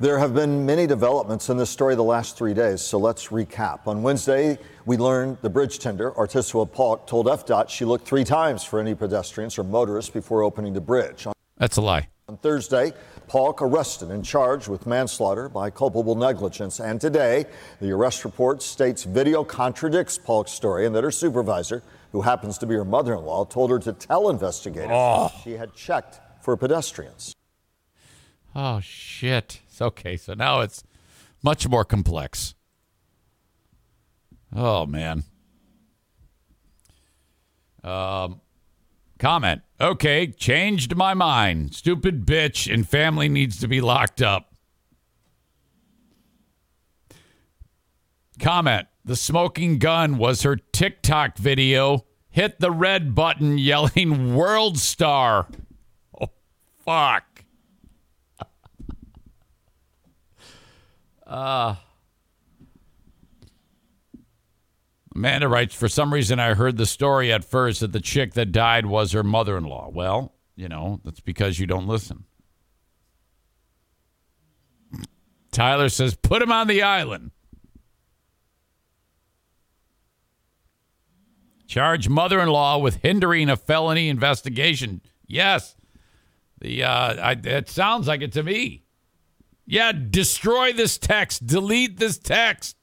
[0.00, 3.86] There have been many developments in this story the last three days, so let's recap.
[3.86, 8.64] On Wednesday, we learned the bridge tender, Artisua Paulk, told FDOT she looked three times
[8.64, 11.28] for any pedestrians or motorists before opening the bridge.
[11.58, 12.08] That's a lie.
[12.30, 12.92] On Thursday,
[13.26, 16.78] Paulk arrested and charged with manslaughter by culpable negligence.
[16.78, 17.44] And today,
[17.80, 22.66] the arrest report states video contradicts Paulk's story and that her supervisor, who happens to
[22.66, 25.28] be her mother in law, told her to tell investigators Oh.
[25.42, 27.34] she had checked for pedestrians.
[28.54, 29.60] Oh, shit.
[29.80, 30.16] Okay.
[30.16, 30.84] So now it's
[31.42, 32.54] much more complex.
[34.54, 35.24] Oh, man.
[37.82, 38.40] Um,
[39.20, 39.62] comment.
[39.80, 41.74] Okay, changed my mind.
[41.74, 44.54] Stupid bitch and family needs to be locked up.
[48.40, 48.88] Comment.
[49.04, 52.06] The smoking gun was her TikTok video.
[52.30, 55.46] Hit the red button yelling world star.
[56.20, 56.30] Oh,
[56.84, 57.24] fuck.
[61.26, 61.76] Uh,
[65.20, 68.52] Amanda writes, for some reason, I heard the story at first that the chick that
[68.52, 69.90] died was her mother in law.
[69.92, 72.24] Well, you know, that's because you don't listen.
[75.52, 77.32] Tyler says, put him on the island.
[81.66, 85.02] Charge mother in law with hindering a felony investigation.
[85.26, 85.76] Yes.
[86.62, 88.84] The uh, I, it sounds like it to me.
[89.66, 91.46] Yeah, destroy this text.
[91.46, 92.76] Delete this text.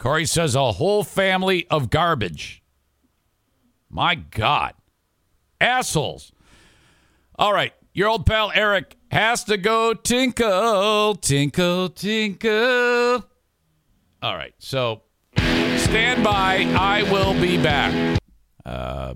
[0.00, 2.62] Corey says a whole family of garbage.
[3.90, 4.72] My God.
[5.60, 6.32] Assholes.
[7.38, 7.74] All right.
[7.92, 13.26] Your old pal Eric has to go tinkle, tinkle, tinkle.
[14.22, 14.54] All right.
[14.58, 15.02] So
[15.36, 16.64] stand by.
[16.78, 18.18] I will be back.
[18.64, 19.14] Uh,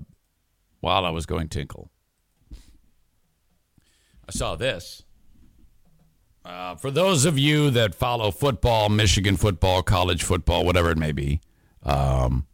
[0.81, 1.89] while I was going tinkle.
[4.27, 5.04] I saw this.
[6.45, 11.11] Uh, for those of you that follow football, Michigan football, college football, whatever it may
[11.11, 11.41] be,
[11.83, 12.45] um,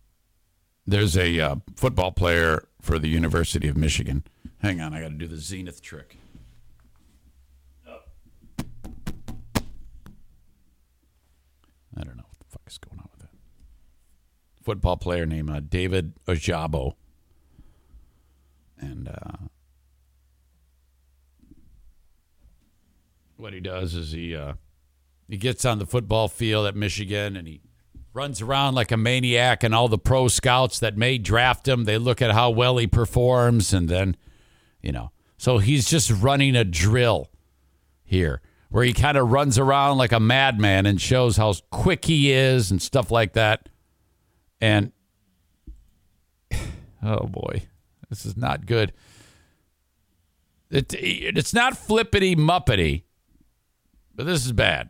[0.88, 4.24] there's a uh, football player for the University of Michigan.
[4.60, 6.18] Hang on, I got to do the zenith trick.
[11.98, 13.30] I don't know what the fuck is going on with that.
[14.64, 16.96] Football player named uh, David Ojabo.
[18.80, 19.10] And
[23.42, 24.54] what he does is he uh,
[25.28, 27.60] he gets on the football field at Michigan and he
[28.14, 31.98] runs around like a maniac and all the pro scouts that may draft him they
[31.98, 34.16] look at how well he performs and then
[34.82, 35.12] you know.
[35.38, 37.32] So he's just running a drill
[38.04, 42.32] here where he kind of runs around like a madman and shows how quick he
[42.32, 43.70] is and stuff like that.
[44.62, 44.92] And
[47.04, 47.64] oh boy
[48.08, 48.94] this is not good.
[50.70, 53.04] It, it's not flippity muppety
[54.22, 54.88] but this is bad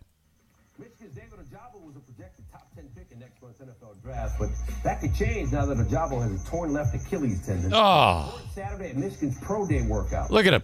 [0.77, 4.49] Michigan's David Ojabo was a projected top 10 pick in next month's NFL draft, but
[4.83, 7.71] that could change now that Ojabo has a torn left Achilles tendon.
[7.73, 8.41] Oh.
[8.53, 10.31] Saturday at Michigan's pro day workout.
[10.31, 10.63] Look at him.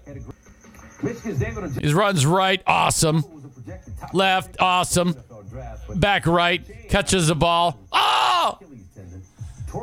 [1.01, 3.23] Michigan's David Ojabo His runs right, awesome.
[4.11, 5.15] Left, awesome.
[5.95, 7.79] Back right, catches the ball.
[7.93, 8.59] Oh!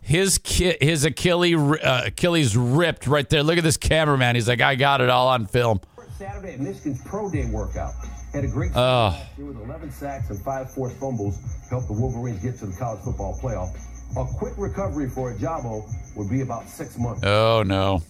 [0.02, 3.42] His ki- his Achilles uh, Achilles ripped right there.
[3.42, 4.34] Look at this cameraman.
[4.34, 5.80] He's like, I got it all on film.
[6.18, 7.92] Saturday at Michigan's pro day workout.
[8.32, 8.78] Had a great Oh.
[9.16, 11.38] last year with 11 sacks and five forced fumbles.
[11.70, 13.74] Helped the Wolverines get to the college football playoff.
[14.16, 15.84] A quick recovery for Ojabo
[16.16, 17.22] would be about six months.
[17.24, 18.02] Oh no,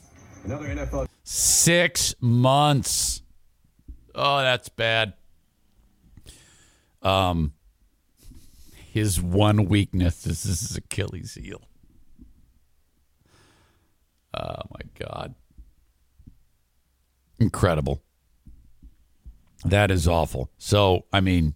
[0.44, 3.22] Another NFL six months.
[4.14, 5.14] Oh, that's bad.
[7.02, 7.52] Um,
[8.92, 11.62] his one weakness is his Achilles heel.
[14.34, 15.34] Oh my God.
[17.44, 18.02] Incredible.
[19.66, 20.50] That is awful.
[20.56, 21.52] So, I mean,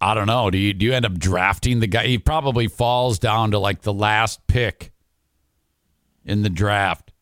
[0.00, 0.50] I don't know.
[0.50, 2.06] Do you do you end up drafting the guy?
[2.08, 4.90] He probably falls down to like the last pick
[6.24, 7.12] in the draft.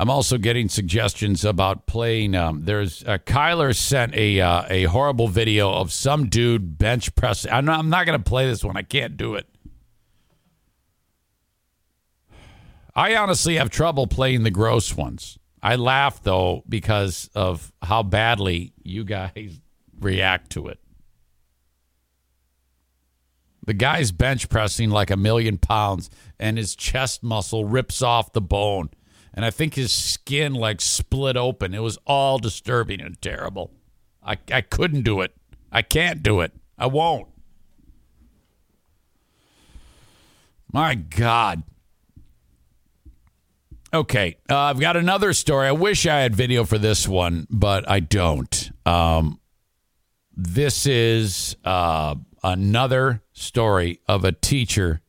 [0.00, 2.34] I'm also getting suggestions about playing.
[2.34, 7.52] Um, there's uh, Kyler sent a uh, a horrible video of some dude bench pressing.
[7.52, 8.76] I'm not, I'm not going to play this one.
[8.76, 9.46] I can't do it.
[12.96, 15.38] I honestly have trouble playing the gross ones.
[15.62, 19.60] I laugh though because of how badly you guys
[20.00, 20.80] react to it.
[23.66, 28.40] The guy's bench pressing like a million pounds, and his chest muscle rips off the
[28.40, 28.90] bone.
[29.34, 31.74] And I think his skin like split open.
[31.74, 33.72] It was all disturbing and terrible.
[34.22, 35.34] I, I couldn't do it.
[35.70, 36.52] I can't do it.
[36.78, 37.28] I won't.
[40.72, 41.64] My God.
[43.96, 45.68] Okay, uh, I've got another story.
[45.68, 48.70] I wish I had video for this one, but I don't.
[48.84, 49.40] Um,
[50.36, 55.00] this is uh, another story of a teacher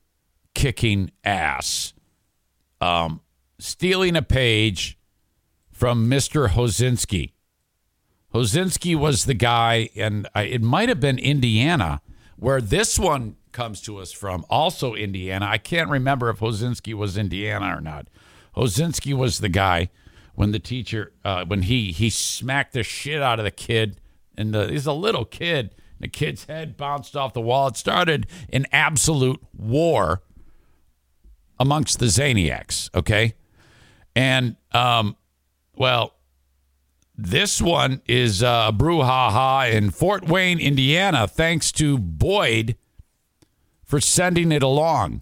[0.56, 1.94] kicking ass,
[2.80, 3.20] um,
[3.60, 4.98] stealing a page
[5.70, 6.48] from Mr.
[6.48, 7.34] Hosinski.
[8.34, 12.00] Hosinski was the guy, and I, it might have been Indiana,
[12.38, 15.46] where this one comes to us from, also Indiana.
[15.46, 18.08] I can't remember if Hosinski was Indiana or not.
[18.58, 19.90] Hosinski was the guy
[20.34, 24.02] when the teacher, uh, when he he smacked the shit out of the kid,
[24.36, 25.76] and the, he's a little kid.
[26.00, 27.68] The kid's head bounced off the wall.
[27.68, 30.22] It started an absolute war
[31.60, 32.90] amongst the Zaniacs.
[32.96, 33.36] Okay,
[34.16, 35.16] and um,
[35.76, 36.16] well,
[37.16, 42.76] this one is uh, brouhaha in Fort Wayne, Indiana, thanks to Boyd
[43.84, 45.22] for sending it along.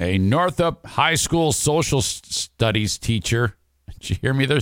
[0.00, 3.56] A Northrop High School social studies teacher.
[4.00, 4.46] Did you hear me?
[4.46, 4.60] There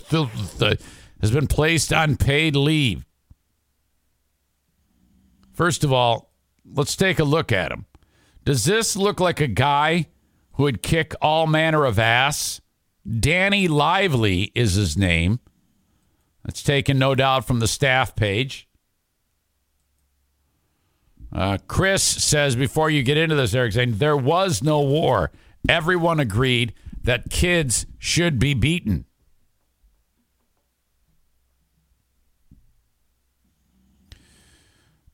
[1.21, 3.05] has been placed on paid leave.
[5.53, 6.33] First of all,
[6.65, 7.87] let's take a look at him.
[8.45, 10.09] Does this look like a guy
[10.55, 12.61] who would kick all manner of ass?
[13.21, 15.41] Danny Lively is his name.
[16.45, 18.69] That's taken, no doubt, from the staff page.
[21.33, 25.31] Uh, Chris says before you get into this, Eric, there was no war.
[25.69, 29.07] Everyone agreed that kids should be beaten.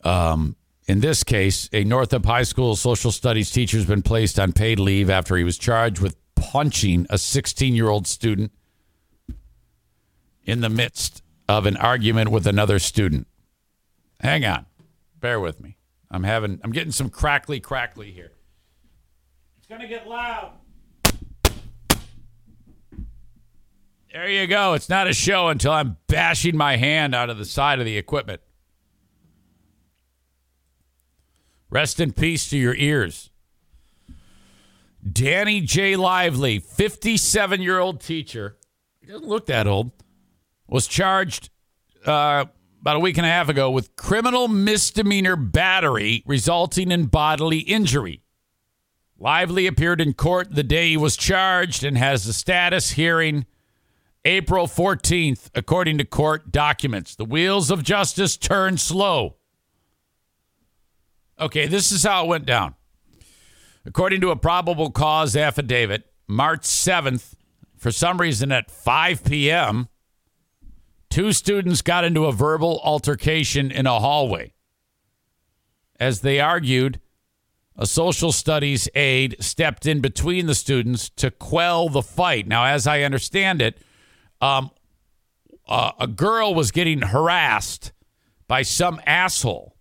[0.03, 4.53] Um, in this case, a Northrop High School social studies teacher has been placed on
[4.53, 8.53] paid leave after he was charged with punching a 16 year old student
[10.45, 13.27] in the midst of an argument with another student.
[14.20, 14.66] Hang on.
[15.20, 15.78] Bear with me.
[16.11, 18.33] I'm having I'm getting some crackly crackly here.
[19.59, 20.53] It's gonna get loud.
[24.13, 24.73] There you go.
[24.73, 27.99] It's not a show until I'm bashing my hand out of the side of the
[27.99, 28.41] equipment.
[31.71, 33.31] Rest in peace to your ears.
[35.13, 35.97] Danny J.
[35.97, 38.57] Lively, 57 year old teacher,
[39.01, 39.93] he doesn't look that old,
[40.67, 41.51] was charged
[42.05, 42.47] uh,
[42.81, 48.23] about a week and a half ago with criminal misdemeanor battery resulting in bodily injury.
[49.19, 53.47] Lively appeared in court the day he was charged and has a status hearing
[54.25, 57.17] April 14th, according to court documents.
[57.17, 59.37] The wheels of justice turn slow.
[61.41, 62.75] Okay, this is how it went down.
[63.87, 67.35] According to a probable cause affidavit, March 7th,
[67.77, 69.89] for some reason at 5 p.m.,
[71.19, 74.53] two students got into a verbal altercation in a hallway.
[75.99, 77.01] As they argued,
[77.77, 82.47] a social studies aide stepped in between the students to quell the fight.
[82.47, 83.82] Now, as I understand it,
[84.40, 84.70] um,
[85.66, 87.90] uh, a girl was getting harassed
[88.47, 89.74] by some asshole.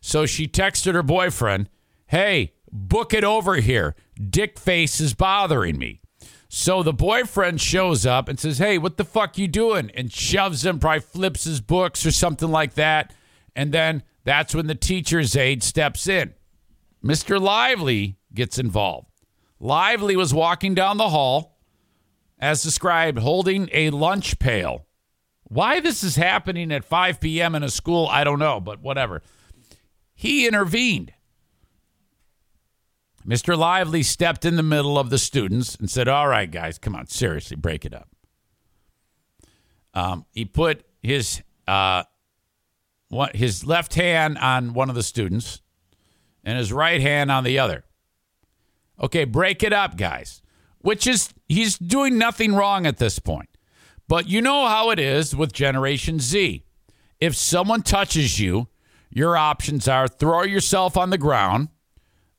[0.00, 1.70] So she texted her boyfriend,
[2.06, 3.96] Hey, book it over here.
[4.30, 6.02] Dick face is bothering me.
[6.48, 9.90] So the boyfriend shows up and says, Hey, what the fuck you doing?
[9.94, 13.12] And shoves him, probably flips his books or something like that.
[13.54, 16.34] And then that's when the teacher's aide steps in.
[17.04, 17.40] Mr.
[17.40, 19.08] Lively gets involved.
[19.60, 21.58] Lively was walking down the hall
[22.38, 24.86] as described, holding a lunch pail.
[25.44, 27.54] Why this is happening at 5 p.m.
[27.54, 29.22] in a school, I don't know, but whatever.
[30.14, 31.12] He intervened.
[33.28, 33.56] Mr.
[33.56, 37.06] Lively stepped in the middle of the students and said, All right, guys, come on,
[37.06, 38.08] seriously, break it up.
[39.92, 42.04] Um, he put his uh,
[43.08, 45.60] what, his left hand on one of the students
[46.44, 47.84] and his right hand on the other.
[49.00, 50.42] Okay, break it up, guys
[50.80, 53.48] which is he's doing nothing wrong at this point.
[54.06, 56.64] But you know how it is with Generation Z.
[57.20, 58.68] If someone touches you,
[59.10, 61.68] your options are throw yourself on the ground,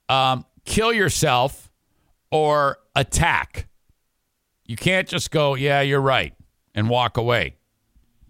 [0.07, 1.71] um, kill yourself,
[2.31, 3.67] or attack.
[4.65, 6.35] You can't just go, yeah, you're right,
[6.75, 7.55] and walk away.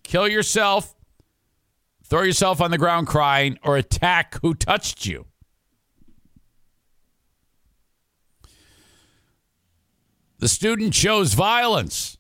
[0.03, 0.95] Kill yourself,
[2.06, 5.26] throw yourself on the ground crying, or attack who touched you.
[10.40, 12.18] The student chose violence,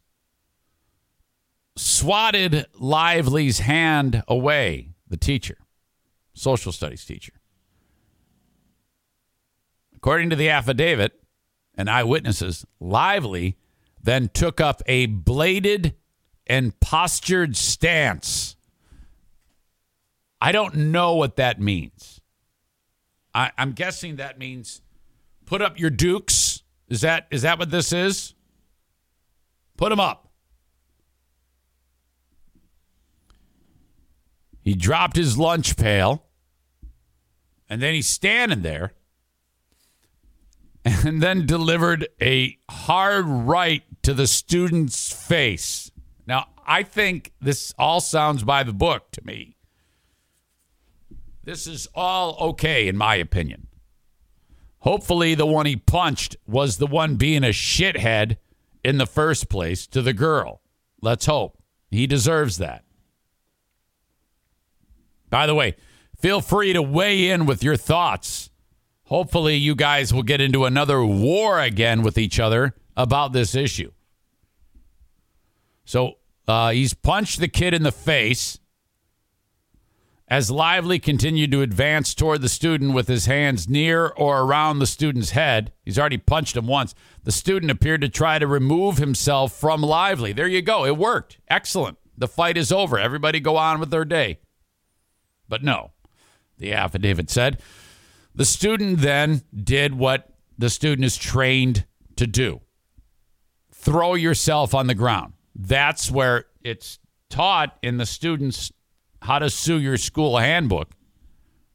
[1.77, 5.59] swatted Lively's hand away, the teacher,
[6.33, 7.38] social studies teacher.
[9.99, 11.21] According to the affidavit
[11.75, 13.57] and eyewitnesses, Lively
[14.01, 15.93] then took up a bladed
[16.47, 18.55] and postured stance.
[20.39, 22.21] I don't know what that means.
[23.35, 24.81] I, am guessing that means
[25.45, 28.35] put up your dukes is that is that what this is?
[29.75, 30.29] Put them up.
[34.61, 36.23] He dropped his lunch pail
[37.69, 38.93] and then he's standing there
[40.85, 45.91] and then delivered a hard right to the student's face.
[46.25, 49.55] Now, I think this all sounds by the book to me.
[51.43, 53.67] This is all okay, in my opinion.
[54.79, 58.37] Hopefully, the one he punched was the one being a shithead
[58.83, 60.61] in the first place to the girl.
[61.01, 61.57] Let's hope.
[61.91, 62.83] He deserves that.
[65.29, 65.75] By the way,
[66.19, 68.48] feel free to weigh in with your thoughts.
[69.09, 73.91] Hopefully, you guys will get into another war again with each other about this issue.
[75.83, 76.17] So,
[76.47, 78.59] uh, he's punched the kid in the face.
[80.27, 84.85] As Lively continued to advance toward the student with his hands near or around the
[84.85, 86.93] student's head, he's already punched him once.
[87.23, 90.33] The student appeared to try to remove himself from Lively.
[90.33, 90.85] There you go.
[90.85, 91.39] It worked.
[91.47, 91.97] Excellent.
[92.15, 92.99] The fight is over.
[92.99, 94.37] Everybody go on with their day.
[95.47, 95.93] But no,
[96.59, 97.59] the affidavit said.
[98.39, 101.85] The student then did what the student is trained
[102.15, 102.61] to do
[103.73, 105.33] throw yourself on the ground.
[105.53, 106.99] That's where it's
[107.29, 108.71] taught in the student's
[109.21, 110.91] how to sue your school handbook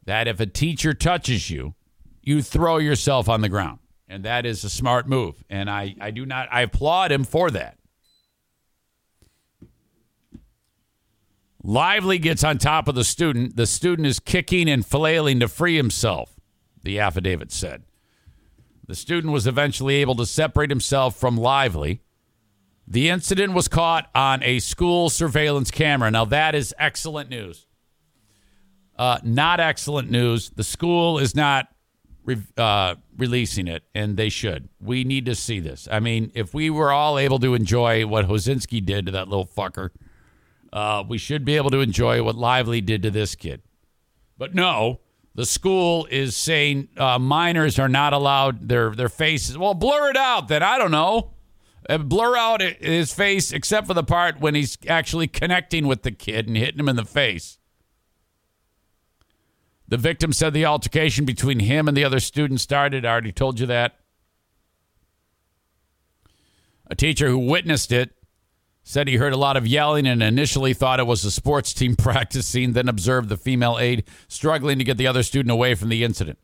[0.07, 1.75] that if a teacher touches you,
[2.23, 3.81] you throw yourself on the ground.
[4.09, 5.45] And that is a smart move.
[5.51, 7.77] And I, I do not, I applaud him for that.
[11.63, 13.55] Lively gets on top of the student.
[13.55, 16.34] The student is kicking and flailing to free himself,
[16.85, 17.83] the affidavit said.
[18.87, 22.03] The student was eventually able to separate himself from Lively.
[22.87, 26.11] The incident was caught on a school surveillance camera.
[26.11, 27.67] Now, that is excellent news.
[28.97, 30.51] Uh, not excellent news.
[30.51, 31.69] The school is not
[32.25, 34.69] re- uh, releasing it, and they should.
[34.81, 35.89] We need to see this.
[35.91, 39.47] I mean, if we were all able to enjoy what Hosinski did to that little
[39.47, 39.91] fucker,
[40.73, 43.63] uh, we should be able to enjoy what Lively did to this kid.
[44.37, 45.01] But no,
[45.35, 49.59] the school is saying uh, minors are not allowed their their faces.
[49.59, 50.63] Well, blur it out then.
[50.63, 51.33] I don't know.
[51.89, 56.13] Uh, blur out his face except for the part when he's actually connecting with the
[56.13, 57.59] kid and hitting him in the face.
[59.87, 63.05] The victim said the altercation between him and the other student started.
[63.05, 63.97] I already told you that.
[66.87, 68.15] A teacher who witnessed it
[68.85, 71.97] said he heard a lot of yelling and initially thought it was a sports team
[71.99, 76.05] practicing, then observed the female aide struggling to get the other student away from the
[76.05, 76.39] incident.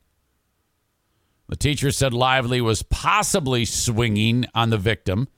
[1.49, 5.29] The teacher said Lively was possibly swinging on the victim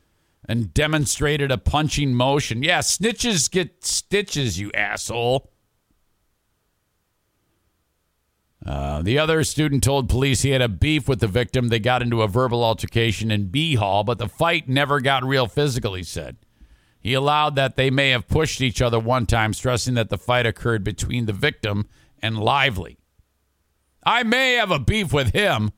[0.49, 2.63] and demonstrated a punching motion.
[2.63, 5.51] Yeah, snitches get stitches, you asshole.
[8.65, 11.69] Uh, the other student told police he had a beef with the victim.
[11.69, 15.49] They got into a verbal altercation in B Hall, but the fight never got real
[15.49, 16.37] physical, he said.
[17.03, 20.47] He allowed that they may have pushed each other one time, stressing that the fight
[20.47, 21.89] occurred between the victim
[22.23, 22.97] and Lively.
[24.05, 25.73] I may have a beef with him,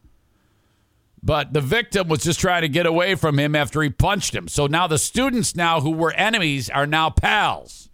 [1.23, 4.49] but the victim was just trying to get away from him after he punched him.
[4.49, 7.89] So now the students now who were enemies are now pals.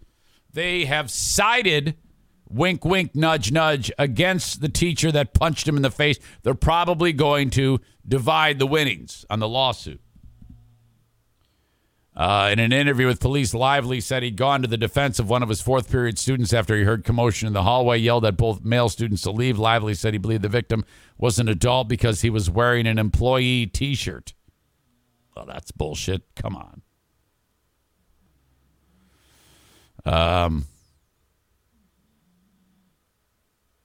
[0.51, 1.95] They have sided
[2.49, 6.19] wink wink nudge nudge against the teacher that punched him in the face.
[6.43, 10.01] They're probably going to divide the winnings on the lawsuit.
[12.21, 15.41] Uh, in an interview with police, Lively said he'd gone to the defense of one
[15.41, 18.63] of his fourth period students after he heard commotion in the hallway, yelled at both
[18.63, 19.57] male students to leave.
[19.57, 20.85] Lively said he believed the victim
[21.17, 24.35] was an adult because he was wearing an employee t shirt.
[25.35, 26.21] Well, that's bullshit.
[26.35, 26.83] Come on.
[30.05, 30.65] Um,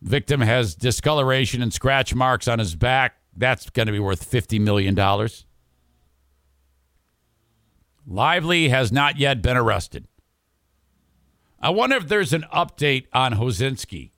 [0.02, 3.16] victim has discoloration and scratch marks on his back.
[3.34, 4.94] That's going to be worth $50 million.
[8.06, 10.06] Lively has not yet been arrested.
[11.60, 14.10] I wonder if there's an update on Hosinski.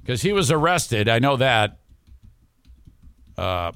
[0.00, 1.08] Because he was arrested.
[1.08, 1.78] I know that.
[3.36, 3.72] Uh,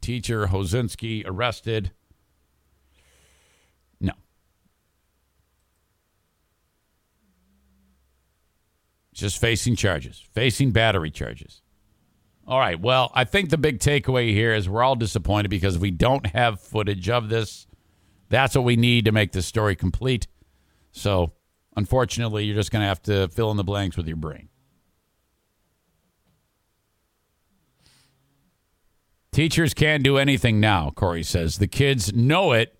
[0.00, 1.90] teacher Hosinski arrested.
[4.00, 4.12] No.
[9.12, 11.60] Just facing charges, facing battery charges.
[12.46, 12.80] All right.
[12.80, 16.60] Well, I think the big takeaway here is we're all disappointed because we don't have
[16.60, 17.66] footage of this.
[18.28, 20.28] That's what we need to make this story complete.
[20.92, 21.32] So,
[21.76, 24.48] unfortunately, you're just going to have to fill in the blanks with your brain.
[29.32, 31.58] Teachers can't do anything now, Corey says.
[31.58, 32.78] The kids know it,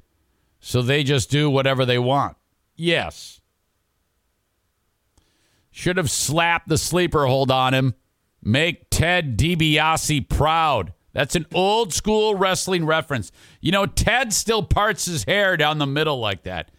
[0.59, 2.37] so they just do whatever they want.
[2.77, 3.41] Yes.
[5.71, 7.95] Should have slapped the sleeper hold on him.
[8.47, 10.93] Make Ted DiBiase proud.
[11.13, 13.33] That's an old school wrestling reference.
[13.61, 16.71] You know, Ted still parts his hair down the middle like that.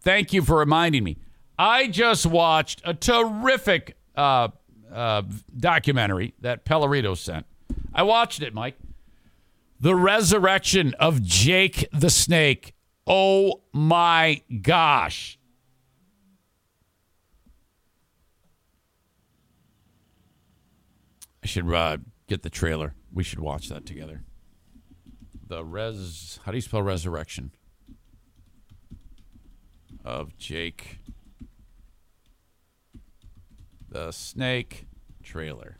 [0.00, 1.18] Thank you for reminding me.
[1.56, 4.48] I just watched a terrific uh,
[4.92, 5.22] uh,
[5.56, 7.46] documentary that Pellerito sent.
[7.94, 8.74] I watched it, Mike.
[9.78, 12.74] The Resurrection of Jake the Snake.
[13.06, 15.38] Oh my gosh.
[21.46, 22.96] I should uh, get the trailer.
[23.12, 24.24] We should watch that together.
[25.46, 26.40] The res.
[26.42, 27.52] How do you spell resurrection?
[30.04, 30.98] Of Jake
[33.88, 34.88] the Snake
[35.22, 35.78] trailer.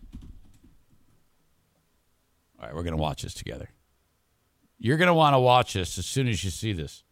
[2.60, 3.70] All right, we're going to watch this together.
[4.78, 7.02] You're going to want to watch this as soon as you see this.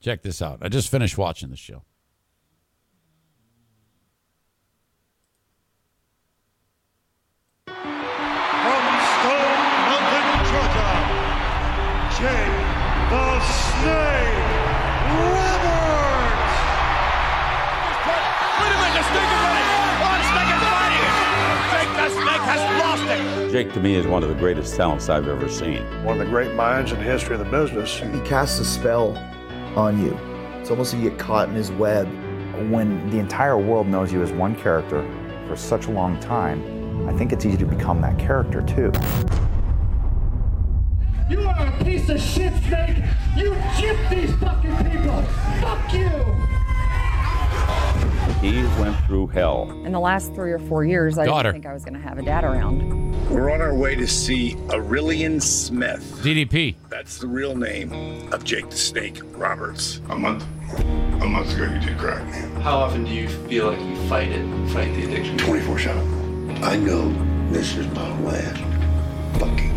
[0.00, 0.60] Check this out.
[0.62, 1.82] I just finished watching the show.
[23.50, 25.82] Jake to me is one of the greatest talents I've ever seen.
[26.04, 27.98] One of the great minds in the history of the business.
[27.98, 29.16] He casts a spell
[29.74, 30.12] on you.
[30.60, 32.06] It's almost like you get caught in his web.
[32.70, 35.02] When the entire world knows you as one character
[35.46, 38.92] for such a long time, I think it's easy to become that character too.
[41.30, 42.98] You are a piece of shit, Snake!
[43.34, 44.67] You gypped these fucking
[49.08, 49.70] through hell.
[49.86, 51.50] In the last three or four years, I Daughter.
[51.50, 53.16] didn't think I was going to have a dad around.
[53.30, 56.20] We're on our way to see Aurelian Smith.
[56.22, 56.74] DDP.
[56.90, 60.02] That's the real name of Jake the Snake Roberts.
[60.10, 60.44] A month.
[60.78, 62.60] A month ago, you did crack, man.
[62.60, 65.38] How often do you feel like you fight it, fight the addiction?
[65.38, 66.62] 24 7.
[66.62, 67.08] I know
[67.50, 68.62] this is my last
[69.40, 69.67] fucking shot in life.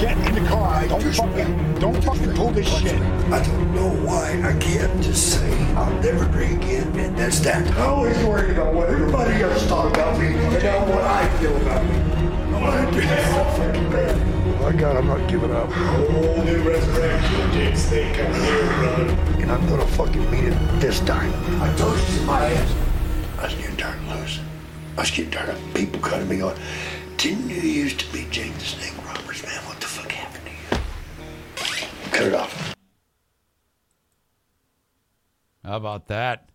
[0.00, 0.86] Get in the car.
[0.86, 3.00] Don't fucking, don't fucking pull this shit.
[3.32, 7.66] I don't know why I can't just say I'll never drink again, and that's that.
[7.76, 11.56] I always worry about what everybody else thought about me and not what I feel
[11.56, 11.96] about me.
[12.54, 14.60] I want to do so fucking bad.
[14.60, 15.70] My God, I'm not giving up.
[15.72, 19.04] Whole new resurrection, Jake Snake coming here, brother.
[19.42, 21.32] And I'm gonna fucking beat it this time.
[21.60, 22.74] I told you somebody else.
[23.38, 24.44] I was getting tired of losing.
[24.96, 26.58] I was getting tired of people cutting me off.
[27.16, 29.60] Didn't you used to be Jake the Snake Roberts, man?
[29.66, 29.77] What
[32.12, 32.74] Cut it off.
[35.64, 36.50] How about that?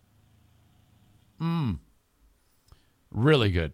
[1.41, 1.79] Mmm.
[3.11, 3.73] Really good.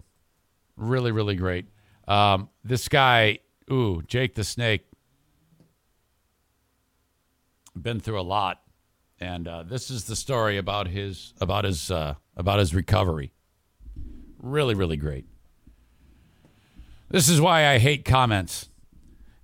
[0.76, 1.66] Really, really great.
[2.08, 3.40] Um, this guy,
[3.72, 4.86] ooh, Jake the Snake,
[7.80, 8.62] been through a lot,
[9.20, 13.32] and uh, this is the story about his about his uh, about his recovery.
[14.42, 15.26] Really, really great.
[17.10, 18.69] This is why I hate comments.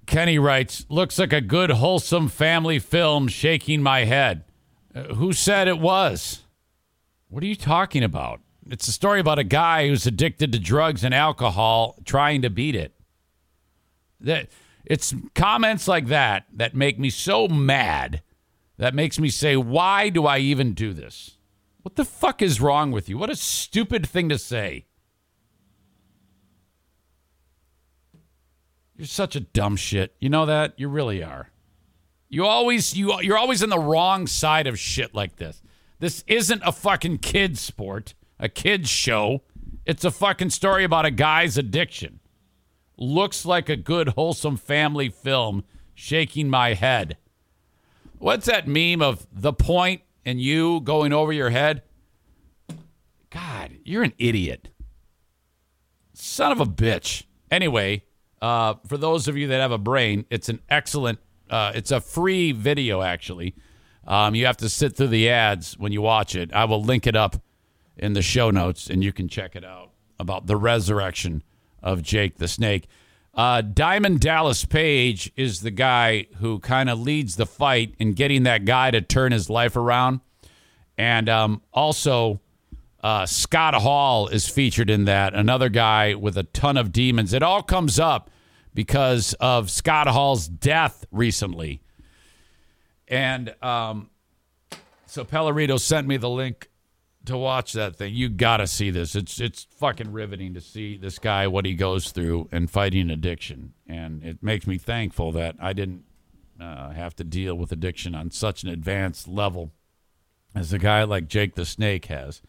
[0.05, 4.43] Kenny writes, "Looks like a good, wholesome family film." Shaking my head.
[4.93, 6.43] Uh, who said it was?
[7.27, 8.41] What are you talking about?
[8.69, 12.75] It's a story about a guy who's addicted to drugs and alcohol, trying to beat
[12.75, 12.93] it.
[14.19, 14.47] That
[14.85, 18.21] it's comments like that that make me so mad.
[18.77, 21.37] That makes me say, why do I even do this?
[21.81, 23.17] What the fuck is wrong with you?
[23.17, 24.85] What a stupid thing to say.
[28.97, 30.15] You're such a dumb shit.
[30.19, 30.73] You know that?
[30.77, 31.49] You really are.
[32.29, 35.61] You always you you're always in the wrong side of shit like this.
[35.99, 39.41] This isn't a fucking kids sport, a kids show.
[39.85, 42.19] It's a fucking story about a guy's addiction.
[42.97, 45.63] Looks like a good wholesome family film.
[45.97, 47.15] Shaking my head.
[48.17, 51.83] What's that meme of the point and you going over your head?
[53.29, 54.69] God, you're an idiot.
[56.13, 57.23] Son of a bitch.
[57.49, 58.03] Anyway,
[58.45, 61.17] uh, for those of you that have a brain, it's an excellent,
[61.49, 63.55] uh, it's a free video, actually.
[64.05, 66.53] Um, you have to sit through the ads when you watch it.
[66.53, 67.41] I will link it up
[67.97, 69.89] in the show notes and you can check it out
[70.19, 71.41] about the resurrection
[71.81, 72.87] of Jake the Snake.
[73.33, 78.43] Uh, Diamond Dallas Page is the guy who kind of leads the fight in getting
[78.43, 80.19] that guy to turn his life around.
[80.99, 82.41] And um, also,
[83.03, 87.33] uh, Scott Hall is featured in that, another guy with a ton of demons.
[87.33, 88.29] It all comes up
[88.75, 91.81] because of Scott Hall's death recently.
[93.07, 94.11] And um,
[95.07, 96.69] so Pellerito sent me the link
[97.25, 98.13] to watch that thing.
[98.13, 99.15] You got to see this.
[99.15, 103.73] It's it's fucking riveting to see this guy what he goes through and fighting addiction,
[103.87, 106.03] and it makes me thankful that I didn't
[106.59, 109.71] uh, have to deal with addiction on such an advanced level
[110.53, 112.41] as a guy like Jake the Snake has,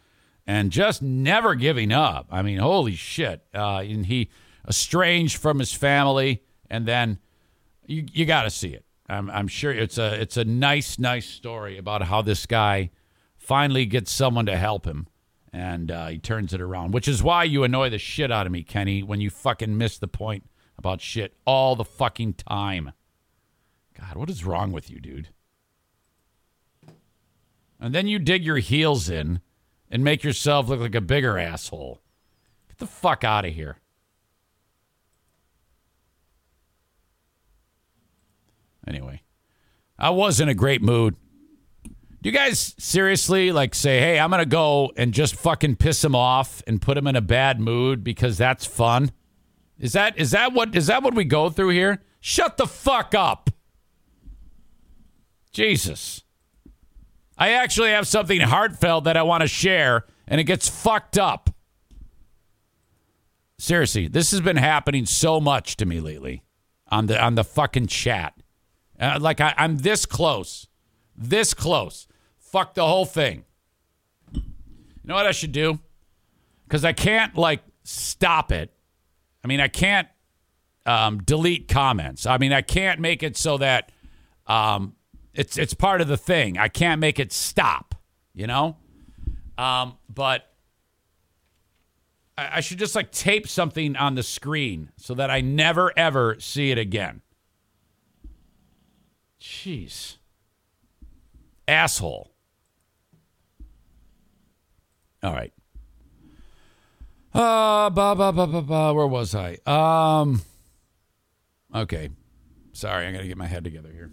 [0.46, 2.26] and just never giving up.
[2.30, 3.42] I mean, holy shit!
[3.54, 4.28] Uh, and he
[4.66, 7.18] estranged from his family, and then
[7.86, 8.84] you you got to see it.
[9.08, 12.90] I'm, I'm sure it's a it's a nice nice story about how this guy
[13.36, 15.06] finally gets someone to help him
[15.56, 18.52] and uh, he turns it around, which is why you annoy the shit out of
[18.52, 20.44] me, Kenny, when you fucking miss the point
[20.76, 22.92] about shit all the fucking time.
[23.98, 25.28] God, what is wrong with you, dude?
[27.80, 29.40] And then you dig your heels in
[29.90, 32.02] and make yourself look like a bigger asshole.
[32.68, 33.78] Get the fuck out of here.
[38.86, 39.22] Anyway,
[39.98, 41.16] I was in a great mood.
[41.84, 46.04] Do you guys seriously like say, hey, I'm going to go and just fucking piss
[46.04, 49.12] him off and put him in a bad mood because that's fun?
[49.78, 52.02] Is that is that what is that what we go through here?
[52.20, 53.50] Shut the fuck up.
[55.52, 56.22] Jesus.
[57.38, 61.50] I actually have something heartfelt that I want to share and it gets fucked up.
[63.58, 66.42] Seriously, this has been happening so much to me lately
[66.88, 68.34] on the on the fucking chat.
[68.98, 70.66] Uh, like I, I'm this close,
[71.16, 72.06] this close.
[72.38, 73.44] Fuck the whole thing.
[74.32, 74.42] You
[75.04, 75.78] know what I should do?
[76.66, 78.72] Because I can't like stop it.
[79.44, 80.08] I mean, I can't
[80.84, 82.26] um, delete comments.
[82.26, 83.92] I mean, I can't make it so that
[84.46, 84.94] um,
[85.34, 86.58] it's it's part of the thing.
[86.58, 87.94] I can't make it stop.
[88.34, 88.76] You know,
[89.56, 90.52] um, but
[92.36, 96.36] I, I should just like tape something on the screen so that I never ever
[96.38, 97.22] see it again.
[99.56, 100.16] Jeez.
[101.66, 102.30] Asshole.
[105.22, 105.52] All right.
[107.32, 109.58] Uh, ba, ba, ba, ba, ba, where was I?
[109.66, 110.42] Um,
[111.74, 112.10] okay.
[112.72, 114.10] Sorry, I got to get my head together here.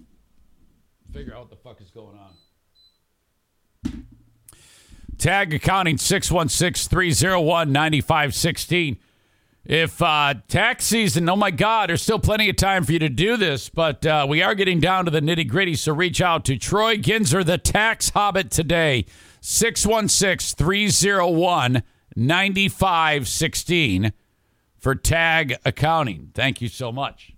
[1.11, 4.05] figure out what the fuck is going on.
[5.17, 8.97] Tag accounting 616 301 9516.
[9.65, 13.07] If uh, tax season, oh my God, there's still plenty of time for you to
[13.07, 15.75] do this, but uh, we are getting down to the nitty gritty.
[15.75, 19.05] So reach out to Troy Ginzer, the tax hobbit, today.
[19.39, 21.83] 616 301
[22.15, 24.13] 9516
[24.77, 26.31] for tag accounting.
[26.33, 27.31] Thank you so much.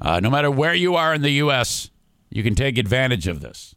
[0.00, 1.90] Uh, no matter where you are in the U.S.,
[2.30, 3.76] you can take advantage of this.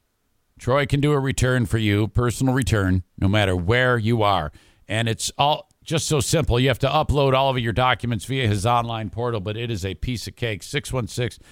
[0.57, 4.51] Troy can do a return for you, personal return, no matter where you are.
[4.87, 6.59] And it's all just so simple.
[6.59, 9.85] You have to upload all of your documents via his online portal, but it is
[9.85, 10.63] a piece of cake.
[10.63, 11.45] 616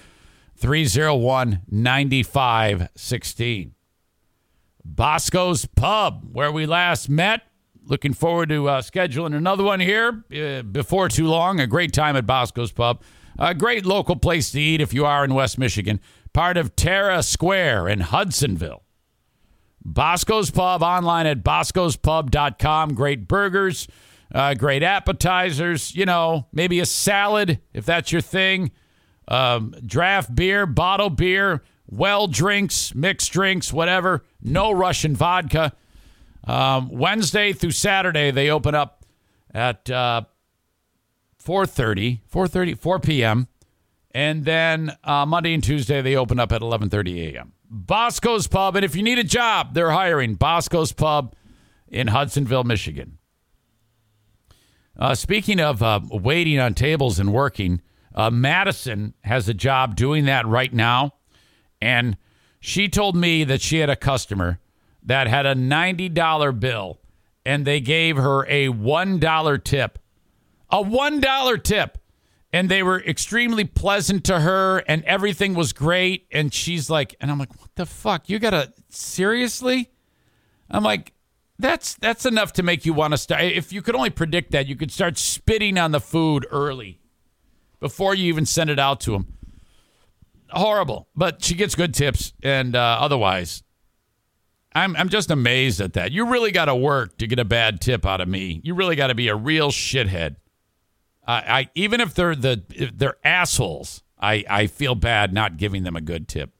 [0.56, 3.74] 301 9516.
[4.84, 7.42] Bosco's Pub, where we last met.
[7.86, 11.60] Looking forward to uh, scheduling another one here uh, before too long.
[11.60, 13.02] A great time at Bosco's Pub.
[13.38, 16.00] A great local place to eat if you are in West Michigan.
[16.32, 18.84] Part of Terra Square in Hudsonville.
[19.84, 22.94] Bosco's Pub online at boscospub.com.
[22.94, 23.86] Great burgers,
[24.32, 28.70] uh, great appetizers, you know, maybe a salad if that's your thing.
[29.26, 34.24] Um, draft beer, bottle beer, well drinks, mixed drinks, whatever.
[34.42, 35.72] No Russian vodka.
[36.46, 39.04] Um, Wednesday through Saturday, they open up
[39.52, 40.22] at uh,
[41.42, 43.48] 4.30, 4.30, 4 p.m.
[44.10, 47.52] And then uh, Monday and Tuesday, they open up at 11.30 a.m.
[47.68, 48.76] Bosco's Pub.
[48.76, 51.34] And if you need a job, they're hiring Bosco's Pub
[51.88, 53.18] in Hudsonville, Michigan.
[54.98, 57.80] Uh, speaking of uh, waiting on tables and working,
[58.14, 61.14] uh, Madison has a job doing that right now.
[61.80, 62.16] And
[62.60, 64.60] she told me that she had a customer
[65.02, 67.00] that had a $90 bill
[67.44, 69.98] and they gave her a $1 tip.
[70.70, 71.98] A $1 tip.
[72.52, 76.26] And they were extremely pleasant to her and everything was great.
[76.30, 78.30] And she's like, and I'm like, what the fuck?
[78.30, 79.90] You gotta, seriously?
[80.70, 81.13] I'm like,
[81.58, 83.42] that's that's enough to make you want to start.
[83.42, 87.00] If you could only predict that, you could start spitting on the food early
[87.80, 89.34] before you even send it out to them.
[90.50, 93.62] Horrible, but she gets good tips, and uh, otherwise,
[94.74, 96.12] I'm I'm just amazed at that.
[96.12, 98.60] You really got to work to get a bad tip out of me.
[98.64, 100.36] You really got to be a real shithead.
[101.26, 105.84] I, I even if they're the if they're assholes, I I feel bad not giving
[105.84, 106.53] them a good tip.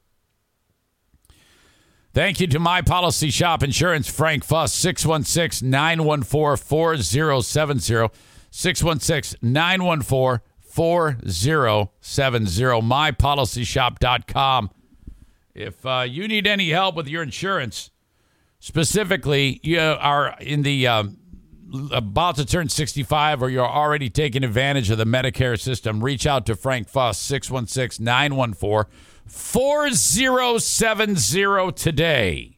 [2.15, 8.09] Thank you to My Policy Shop Insurance, Frank Fuss, 616 914 4070.
[8.51, 12.87] 616 914 4070.
[12.87, 14.69] MyPolicyShop.com.
[15.53, 17.91] If uh, you need any help with your insurance,
[18.59, 21.17] specifically, you are in the um,
[21.91, 26.45] about to turn 65 or you're already taking advantage of the Medicare system, reach out
[26.45, 28.85] to Frank Fuss, 616 914
[29.27, 32.57] 4070 today.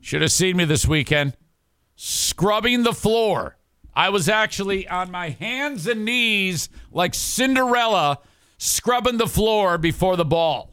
[0.00, 1.36] Should have seen me this weekend
[1.96, 3.56] scrubbing the floor.
[3.94, 8.20] I was actually on my hands and knees like Cinderella
[8.56, 10.72] scrubbing the floor before the ball.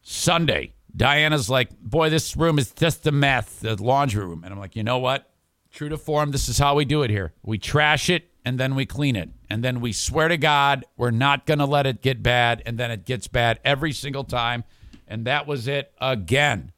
[0.00, 4.42] Sunday, Diana's like, Boy, this room is just a mess, the laundry room.
[4.42, 5.30] And I'm like, You know what?
[5.70, 7.34] True to form, this is how we do it here.
[7.42, 9.28] We trash it and then we clean it.
[9.50, 12.62] And then we swear to God, we're not going to let it get bad.
[12.64, 14.64] And then it gets bad every single time.
[15.06, 16.72] And that was it again.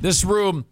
[0.00, 0.66] This room,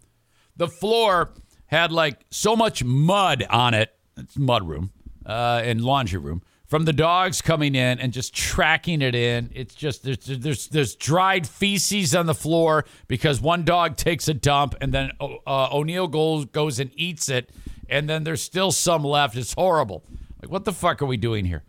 [0.57, 1.31] the floor
[1.67, 3.95] had like so much mud on it.
[4.17, 4.91] It's mud room
[5.25, 9.51] uh, and laundry room from the dogs coming in and just tracking it in.
[9.53, 14.33] It's just there's there's there's dried feces on the floor because one dog takes a
[14.33, 17.51] dump and then uh, O'Neill goes goes and eats it,
[17.89, 19.35] and then there's still some left.
[19.35, 20.03] It's horrible.
[20.41, 21.63] Like what the fuck are we doing here?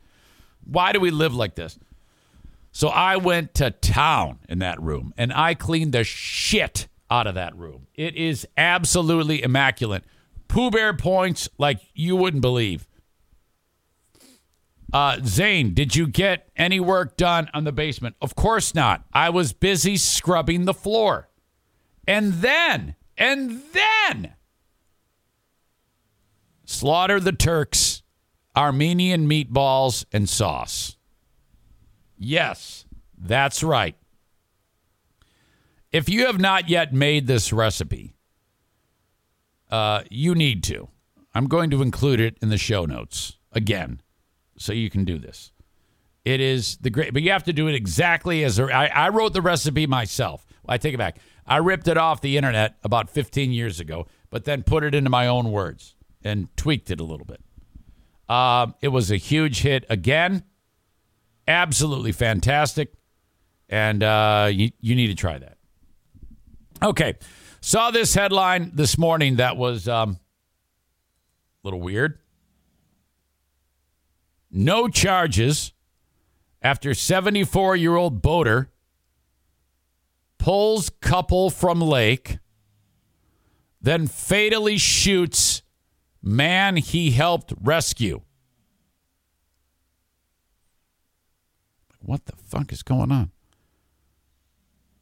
[0.64, 1.78] Why do we live like this?
[2.72, 7.34] So I went to town in that room and I cleaned the shit out of
[7.34, 7.86] that room.
[7.94, 10.04] It is absolutely immaculate.
[10.48, 12.86] Pooh Bear points like you wouldn't believe.
[14.92, 18.16] Uh, Zane, did you get any work done on the basement?
[18.22, 19.04] Of course not.
[19.12, 21.28] I was busy scrubbing the floor.
[22.06, 24.34] And then, and then,
[26.74, 28.02] slaughter the Turks,
[28.56, 30.96] Armenian meatballs, and sauce.
[32.18, 32.84] Yes,
[33.16, 33.96] that's right.
[35.92, 38.16] If you have not yet made this recipe,
[39.70, 40.88] uh, you need to.
[41.34, 44.00] I'm going to include it in the show notes again,
[44.56, 45.52] so you can do this.
[46.24, 49.32] It is the great, but you have to do it exactly as I, I wrote
[49.32, 50.46] the recipe myself.
[50.66, 51.18] I take it back.
[51.46, 55.10] I ripped it off the internet about 15 years ago, but then put it into
[55.10, 55.93] my own words
[56.24, 57.40] and tweaked it a little bit.
[58.28, 60.44] Um, it was a huge hit again.
[61.46, 62.94] absolutely fantastic,
[63.68, 65.58] and uh, you you need to try that.
[66.82, 67.14] Okay,
[67.60, 72.18] saw this headline this morning that was um, a little weird.
[74.50, 75.72] No charges
[76.62, 78.70] after 74 year old boater
[80.38, 82.38] pulls couple from lake,
[83.80, 85.62] then fatally shoots
[86.24, 88.22] man he helped rescue.
[92.00, 93.30] What the fuck is going on?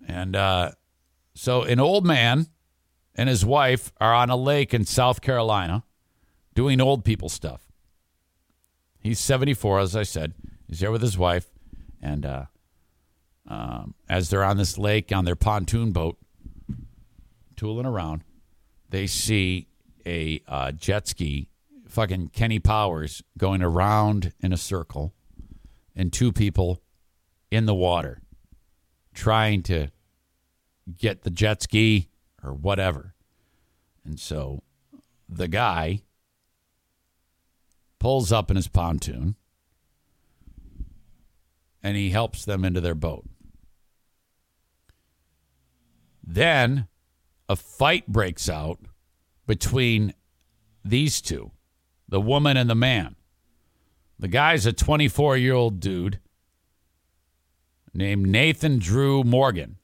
[0.07, 0.73] And uh,
[1.35, 2.47] so, an old man
[3.15, 5.85] and his wife are on a lake in South Carolina
[6.55, 7.73] doing old people stuff.
[8.99, 10.35] He's 74, as I said.
[10.69, 11.51] He's there with his wife.
[12.01, 12.45] And uh,
[13.49, 16.19] um, as they're on this lake on their pontoon boat,
[17.57, 18.23] tooling around,
[18.89, 19.69] they see
[20.07, 21.49] a uh, jet ski,
[21.87, 25.15] fucking Kenny Powers, going around in a circle,
[25.95, 26.83] and two people
[27.51, 28.23] in the water
[29.15, 29.89] trying to
[30.99, 32.09] get the jet ski
[32.43, 33.15] or whatever.
[34.05, 34.63] And so
[35.29, 36.03] the guy
[37.99, 39.37] pulls up in his pontoon
[41.83, 43.25] and he helps them into their boat.
[46.25, 46.89] Then
[47.49, 48.79] a fight breaks out
[49.47, 50.15] between
[50.85, 51.53] these two,
[52.09, 53.17] the woman and the man.
[54.19, 56.21] The guy's a 24 year old dude
[57.95, 59.77] named Nathan Drew Morgan.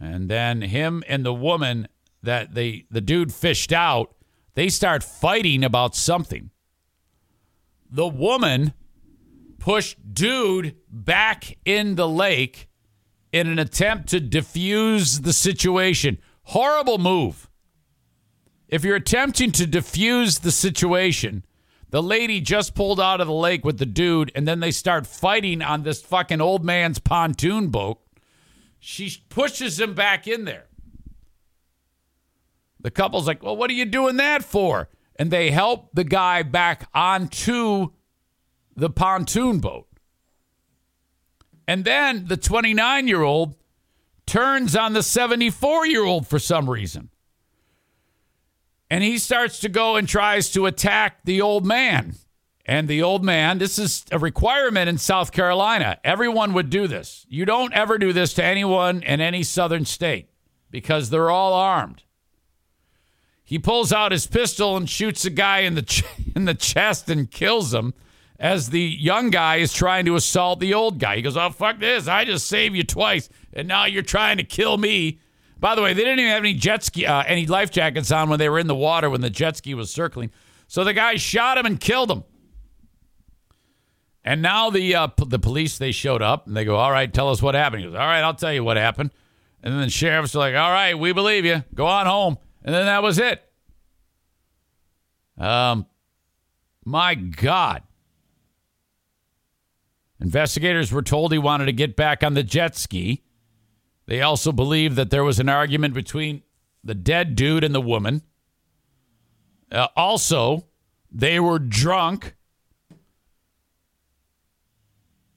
[0.00, 1.88] And then him and the woman
[2.22, 4.14] that they the dude fished out,
[4.54, 6.50] they start fighting about something.
[7.90, 8.72] The woman
[9.58, 12.68] pushed dude back in the lake
[13.32, 16.18] in an attempt to defuse the situation.
[16.44, 17.48] Horrible move.
[18.68, 21.44] If you're attempting to diffuse the situation,
[21.90, 25.06] the lady just pulled out of the lake with the dude, and then they start
[25.06, 28.00] fighting on this fucking old man's pontoon boat.
[28.80, 30.66] She pushes him back in there.
[32.80, 34.88] The couple's like, Well, what are you doing that for?
[35.16, 37.92] And they help the guy back onto
[38.76, 39.86] the pontoon boat.
[41.66, 43.56] And then the 29 year old
[44.26, 47.10] turns on the 74 year old for some reason.
[48.90, 52.14] And he starts to go and tries to attack the old man.
[52.66, 55.98] And the old man, this is a requirement in South Carolina.
[56.02, 57.26] Everyone would do this.
[57.28, 60.30] You don't ever do this to anyone in any southern state
[60.70, 62.04] because they're all armed.
[63.42, 67.10] He pulls out his pistol and shoots a guy in the ch- in the chest
[67.10, 67.92] and kills him
[68.38, 71.16] as the young guy is trying to assault the old guy.
[71.16, 72.08] He goes, "Oh fuck this!
[72.08, 75.20] I just saved you twice, and now you're trying to kill me."
[75.58, 78.28] By the way, they didn't even have any jet ski, uh, any life jackets on
[78.28, 80.30] when they were in the water when the jet ski was circling.
[80.66, 82.24] So the guy shot him and killed him.
[84.24, 87.12] And now the uh, p- the police they showed up and they go, "All right,
[87.12, 89.10] tell us what happened." He goes, "All right, I'll tell you what happened."
[89.62, 91.62] And then the sheriffs are like, "All right, we believe you.
[91.74, 93.42] Go on home." And then that was it.
[95.36, 95.86] Um,
[96.84, 97.82] my God.
[100.20, 103.23] Investigators were told he wanted to get back on the jet ski.
[104.06, 106.42] They also believe that there was an argument between
[106.82, 108.22] the dead dude and the woman.
[109.72, 110.66] Uh, also,
[111.10, 112.34] they were drunk.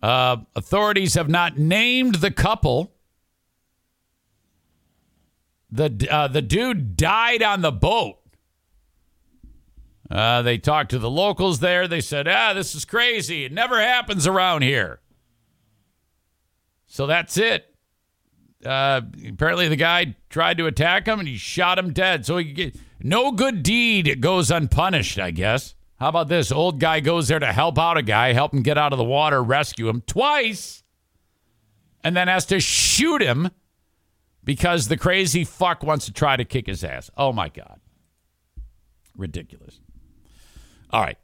[0.02, 2.94] Uh, authorities have not named the couple.
[5.72, 8.20] The uh, the dude died on the boat.
[10.10, 11.88] Uh, they talked to the locals there.
[11.88, 13.46] They said, "Ah, this is crazy.
[13.46, 15.02] It never happens around here."
[16.86, 17.76] So that's it.
[18.66, 22.26] Uh, apparently, the guy tried to attack him and he shot him dead.
[22.26, 25.20] So he get, no good deed goes unpunished.
[25.20, 25.76] I guess.
[26.00, 26.52] How about this?
[26.52, 29.04] Old guy goes there to help out a guy, help him get out of the
[29.04, 30.84] water, rescue him twice,
[32.04, 33.50] and then has to shoot him
[34.44, 37.10] because the crazy fuck wants to try to kick his ass.
[37.18, 37.80] Oh my god,
[39.16, 39.80] ridiculous.
[40.92, 41.18] All right.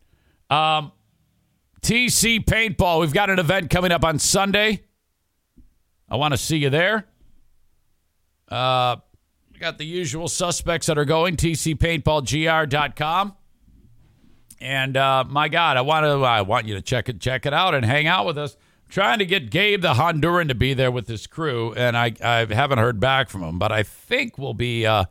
[0.50, 0.92] Um,
[1.82, 3.00] TC Paintball.
[3.02, 4.84] We've got an event coming up on Sunday.
[6.10, 7.08] I want to see you there.
[8.50, 8.98] Uh,
[9.52, 11.38] we got the usual suspects that are going.
[11.38, 13.36] TCPaintballGR.com.
[14.60, 17.54] And uh, my God, I want to I want you to check it check it
[17.54, 18.56] out and hang out with us.
[18.86, 22.14] I'm trying to get Gabe the Honduran to be there with his crew, and I
[22.24, 25.04] I haven't heard back from him, but I think we'll be uh,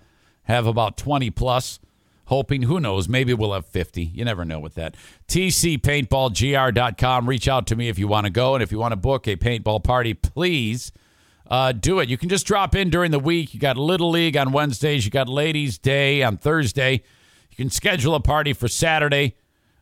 [0.45, 1.81] have about twenty plus
[2.27, 2.63] hoping.
[2.63, 3.11] Who knows?
[3.11, 4.05] Maybe we'll have 50.
[4.05, 4.95] You never know with that.
[5.29, 7.29] TCPaintballGR.com.
[7.29, 8.55] Reach out to me if you want to go.
[8.55, 10.93] And if you want to book a paintball party, please
[11.51, 12.09] uh, do it.
[12.09, 13.55] You can just drop in during the week.
[13.55, 17.03] You got Little League on Wednesdays, you got Ladies' Day on Thursday.
[17.51, 19.37] You can schedule a party for Saturday.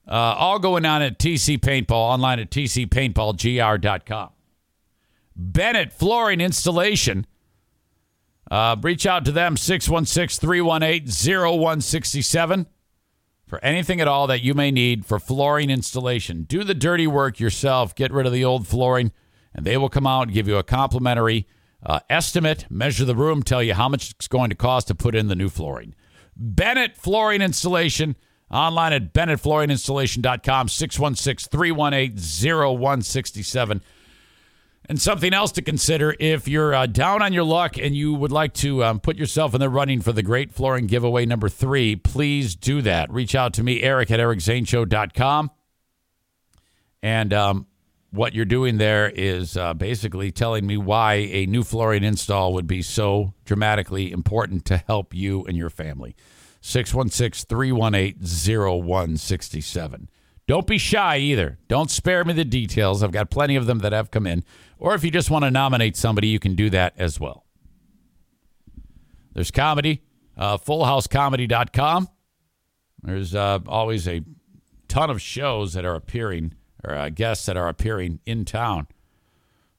[0.08, 4.30] Uh, all going on at TC Paintball, online at tcpaintballgr.com.
[5.36, 7.26] Bennett Flooring Installation.
[8.50, 12.66] Uh, reach out to them, 616 318 0167,
[13.46, 16.42] for anything at all that you may need for flooring installation.
[16.42, 17.94] Do the dirty work yourself.
[17.94, 19.12] Get rid of the old flooring,
[19.54, 21.46] and they will come out and give you a complimentary
[21.84, 25.14] uh, estimate, measure the room, tell you how much it's going to cost to put
[25.14, 25.94] in the new flooring.
[26.36, 28.16] Bennett Flooring Installation,
[28.50, 33.82] online at bennettflooringinstallation.com, 616 318 0167.
[34.88, 38.32] And something else to consider if you're uh, down on your luck and you would
[38.32, 41.94] like to um, put yourself in the running for the Great Flooring Giveaway number three,
[41.94, 43.08] please do that.
[43.12, 45.52] Reach out to me, Eric at ericzaneshow.com.
[47.02, 47.66] And um,
[48.10, 52.66] what you're doing there is uh, basically telling me why a new flooring install would
[52.66, 56.16] be so dramatically important to help you and your family.
[56.60, 60.10] 616 318 0167.
[60.46, 61.58] Don't be shy either.
[61.68, 63.02] Don't spare me the details.
[63.02, 64.44] I've got plenty of them that have come in.
[64.78, 67.44] Or if you just want to nominate somebody, you can do that as well.
[69.32, 70.02] There's comedy,
[70.36, 72.08] uh, fullhousecomedy.com.
[73.02, 74.22] There's uh, always a
[74.88, 76.54] ton of shows that are appearing,
[76.84, 78.86] or uh, guests that are appearing in town.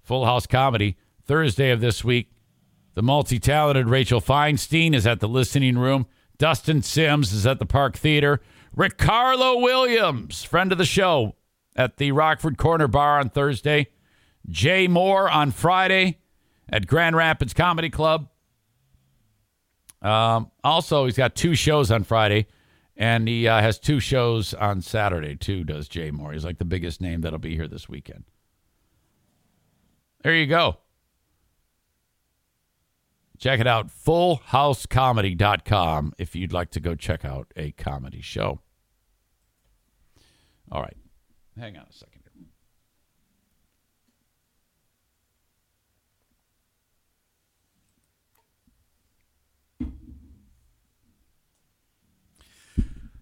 [0.02, 2.32] Full House Comedy, Thursday of this week.
[2.94, 6.07] The multi talented Rachel Feinstein is at the listening room.
[6.38, 8.41] Dustin Sims is at the Park Theater.
[8.76, 11.36] Ricardo Williams, friend of the show,
[11.76, 13.88] at the Rockford Corner Bar on Thursday.
[14.49, 16.19] Jay Mohr on Friday
[16.69, 18.28] at Grand Rapids Comedy Club.
[20.02, 22.48] Um, also, he's got two shows on Friday,
[22.96, 26.34] and he uh, has two shows on Saturday, too, does Jay Mohr.
[26.34, 28.26] He's like the biggest name that'll be here this weekend.
[30.24, 30.78] There you go.
[33.38, 38.60] Check it out, fullhousecomedy.com, if you'd like to go check out a comedy show.
[40.72, 40.96] All right.
[41.58, 42.22] Hang on a second.
[42.36, 42.46] here.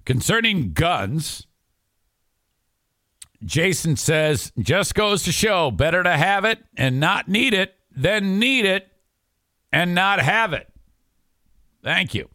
[0.09, 1.45] Concerning guns,
[3.43, 8.39] Jason says, just goes to show better to have it and not need it than
[8.39, 8.87] need it
[9.71, 10.67] and not have it.
[11.83, 12.27] Thank you.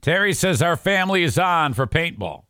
[0.00, 2.44] Terry says, our family is on for paintball.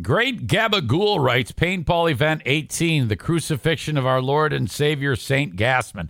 [0.00, 6.08] Great Gabagool writes, Paintball Event 18, the crucifixion of our Lord and Savior Saint Gassman.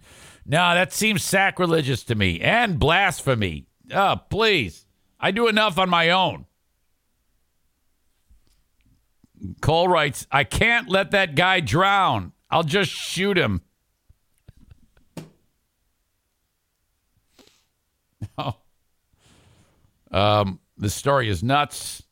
[0.49, 3.67] No, that seems sacrilegious to me and blasphemy.
[3.93, 4.87] Oh, please.
[5.19, 6.47] I do enough on my own.
[9.61, 12.33] Cole writes, I can't let that guy drown.
[12.49, 13.63] I'll just shoot him.
[18.39, 18.55] oh.
[20.13, 22.05] Um, the story is nuts.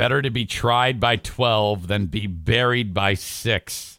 [0.00, 3.98] Better to be tried by 12 than be buried by 6.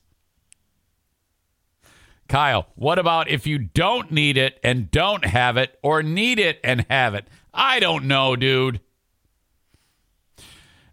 [2.27, 6.59] Kyle, what about if you don't need it and don't have it, or need it
[6.63, 7.27] and have it?
[7.53, 8.81] I don't know, dude.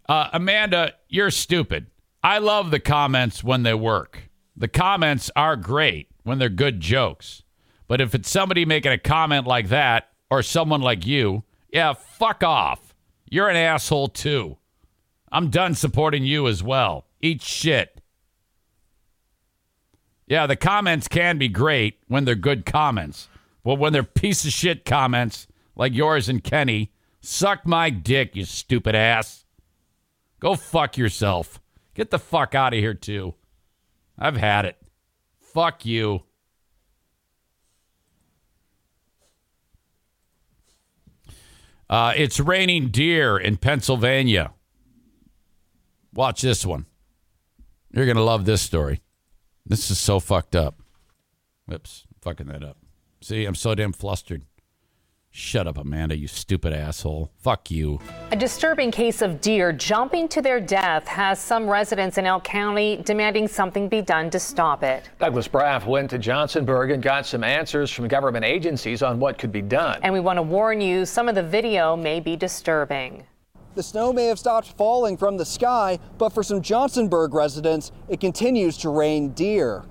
[0.07, 1.87] Uh, Amanda, you're stupid.
[2.21, 4.29] I love the comments when they work.
[4.55, 7.41] The comments are great when they're good jokes.
[7.87, 12.43] But if it's somebody making a comment like that, or someone like you, yeah, fuck
[12.43, 12.93] off.
[13.27, 14.59] You're an asshole too.
[15.31, 17.05] I'm done supporting you as well.
[17.21, 18.01] Eat shit.
[20.27, 23.27] Yeah, the comments can be great when they're good comments.
[23.63, 28.45] But when they're piece of shit comments like yours and Kenny, suck my dick, you
[28.45, 29.45] stupid ass.
[30.39, 31.59] Go fuck yourself.
[31.95, 33.35] Get the fuck out of here, too.
[34.17, 34.77] I've had it.
[35.39, 36.23] Fuck you.
[41.89, 44.51] Uh, it's raining deer in Pennsylvania.
[46.13, 46.85] Watch this one.
[47.91, 49.01] You're going to love this story.
[49.65, 50.75] This is so fucked up.
[51.67, 52.77] Whoops, fucking that up.
[53.21, 54.43] See, I'm so damn flustered.
[55.31, 57.31] Shut up, Amanda, you stupid asshole.
[57.37, 57.99] Fuck you.
[58.31, 62.97] A disturbing case of deer jumping to their death has some residents in Elk County
[63.05, 65.07] demanding something be done to stop it.
[65.19, 69.51] Douglas Braff went to Johnsonburg and got some answers from government agencies on what could
[69.51, 69.99] be done.
[70.01, 73.23] And we want to warn you some of the video may be disturbing.
[73.79, 78.19] The snow may have stopped falling from the sky, but for some Johnsonburg residents, it
[78.19, 79.85] continues to rain deer.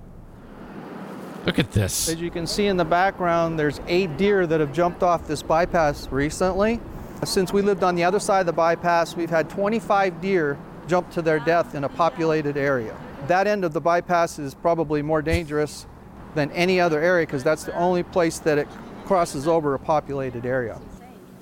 [1.46, 2.06] Look at this.
[2.06, 5.42] As you can see in the background, there's eight deer that have jumped off this
[5.42, 6.80] bypass recently.
[7.24, 11.10] Since we lived on the other side of the bypass, we've had 25 deer jump
[11.12, 12.94] to their death in a populated area.
[13.26, 15.86] that end of the bypass is probably more dangerous
[16.34, 18.68] than any other area because that's the only place that it
[19.06, 20.78] crosses over a populated area.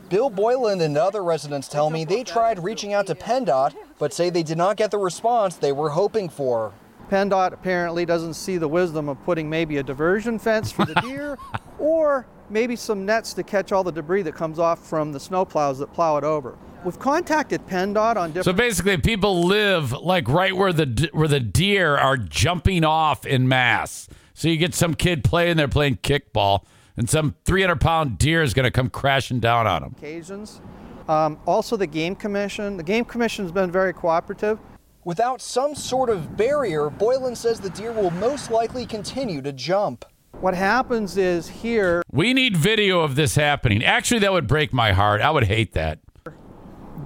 [0.09, 4.31] Bill Boylan and other residents tell me they tried reaching out to PennDOT, but say
[4.31, 6.73] they did not get the response they were hoping for.
[7.11, 11.39] PennDOT apparently doesn't see the wisdom of putting maybe a diversion fence for the deer
[11.78, 15.78] or maybe some nets to catch all the debris that comes off from the snowplows
[15.78, 16.57] that plow it over.
[16.85, 18.45] We've contacted PennDOT on different.
[18.45, 23.49] So basically, people live like right where the where the deer are jumping off in
[23.49, 24.09] mass.
[24.35, 26.65] So you get some kid playing there playing kickball,
[26.97, 29.94] and some 300 pound deer is going to come crashing down on them.
[29.97, 30.60] occasions.
[31.09, 32.77] Um, also, the Game Commission.
[32.77, 34.59] The Game Commission's been very cooperative.
[35.05, 40.05] Without some sort of barrier, Boylan says the deer will most likely continue to jump.
[40.40, 43.85] What happens is here, We need video of this happening.
[43.85, 45.20] Actually, that would break my heart.
[45.20, 46.01] I would hate that.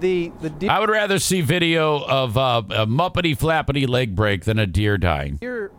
[0.01, 4.47] the the deer, I would rather see video of uh, a muppety flappity leg break
[4.47, 5.37] than a deer dying.
[5.37, 5.71] deer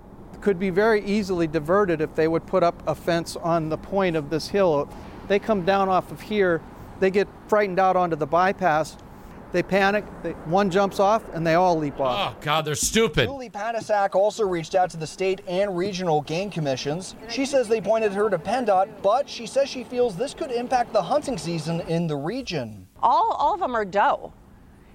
[0.42, 4.16] could be very easily diverted if they would put up a fence on the point
[4.16, 4.90] of this hill.
[5.28, 6.62] They come down off of here,
[7.00, 8.98] they get frightened out onto the bypass,
[9.52, 12.36] they panic, they, one jumps off, and they all leap off.
[12.36, 13.26] Oh God, they're stupid.
[13.26, 17.16] Julie Panasak also reached out to the state and regional game commissions.
[17.30, 20.94] She says they pointed her to PennDOT, but she says she feels this could impact
[20.94, 22.88] the hunting season in the region.
[23.04, 24.32] all, all of them are doe.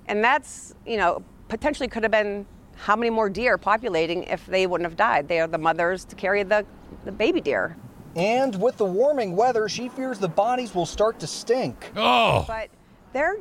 [0.09, 2.47] And that's, you know, potentially could have been
[2.77, 5.28] how many more deer are populating if they wouldn't have died.
[5.28, 6.65] They are the mothers to carry the,
[7.05, 7.77] the baby deer.
[8.15, 11.90] And with the warming weather, she fears the bodies will start to stink.
[11.97, 12.44] Oh.
[12.47, 12.69] But
[13.12, 13.36] they're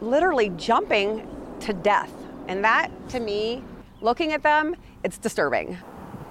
[0.00, 1.26] literally jumping
[1.60, 2.12] to death.
[2.48, 3.62] And that, to me,
[4.00, 4.74] looking at them,
[5.04, 5.76] it's disturbing.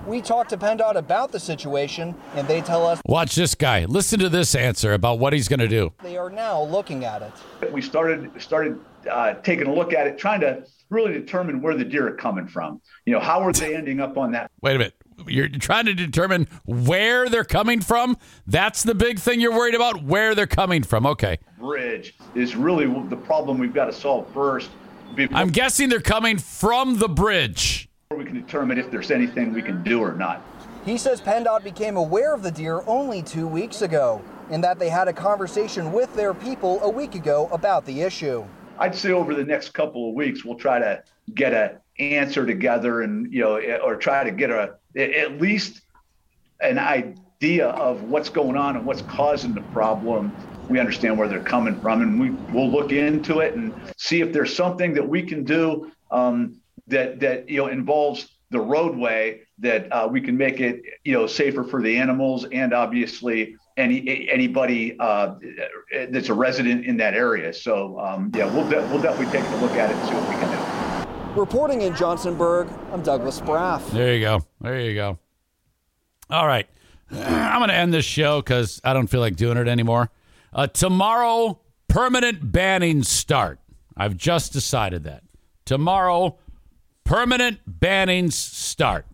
[0.06, 3.84] We talked to PennDOT about the situation, and they tell us Watch this guy.
[3.86, 5.92] Listen to this answer about what he's going to do.
[6.02, 7.74] they are now looking at it.
[7.74, 8.80] we started started
[9.10, 12.48] uh, taking a look at it, trying to really determine where the deer are coming
[12.48, 12.82] from.
[13.06, 14.94] You know, how are they ending up on that Wait a minute.
[15.26, 18.18] You're trying to determine where they're coming from?
[18.46, 20.04] That's the big thing you're worried about?
[20.04, 21.06] Where they're coming from.
[21.06, 21.40] Okay.
[21.58, 22.16] bridge?
[22.36, 24.70] Is really the problem we've got to solve first
[25.16, 27.90] before I'm guessing they're coming from the bridge.
[28.16, 30.44] we can determine if there's anything we can do or not.
[30.86, 34.88] He says PennDOT became aware of the deer only two weeks ago, and that they
[34.90, 38.46] had a conversation with their people a week ago about the issue.
[38.80, 43.02] I'd say over the next couple of weeks we'll try to get a answer together
[43.02, 45.82] and you know or try to get a at least
[46.62, 50.38] an idea of what's going on and what's causing the problem.
[50.68, 54.34] We understand where they're coming from, and we will look into it and see if
[54.34, 59.92] there's something that we can do um, that that you know involves the roadway that
[59.92, 64.98] uh, we can make it you know safer for the animals and obviously any anybody
[65.00, 65.36] uh,
[66.10, 67.54] that's a resident in that area.
[67.54, 70.30] So um, yeah, we'll de- we'll definitely take a look at it and see what
[70.30, 71.40] we can do.
[71.40, 73.88] Reporting in Johnsonburg, I'm Douglas Braff.
[73.92, 74.46] There you go.
[74.60, 75.20] There you go.
[76.30, 76.68] All right.
[77.12, 80.10] I'm going to end this show because I don't feel like doing it anymore.
[80.52, 83.60] Uh, tomorrow, permanent bannings start.
[83.96, 85.24] I've just decided that.
[85.66, 86.38] Tomorrow,
[87.04, 89.06] permanent bannings start.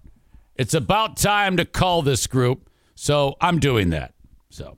[0.56, 4.13] It's about time to call this group, so I'm doing that.
[4.54, 4.78] So,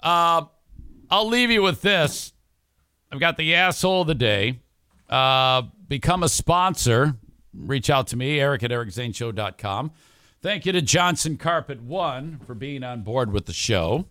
[0.00, 0.44] uh,
[1.08, 2.34] I'll leave you with this.
[3.10, 4.60] I've got the asshole of the day.
[5.08, 7.16] Uh, become a sponsor.
[7.54, 9.92] Reach out to me, Eric at ericzaneshow.com.
[10.42, 14.04] Thank you to Johnson Carpet One for being on board with the show.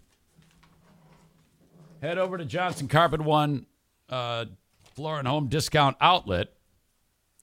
[2.01, 3.67] Head over to Johnson Carpet One
[4.09, 4.45] uh,
[4.95, 6.47] Floor and Home Discount Outlet.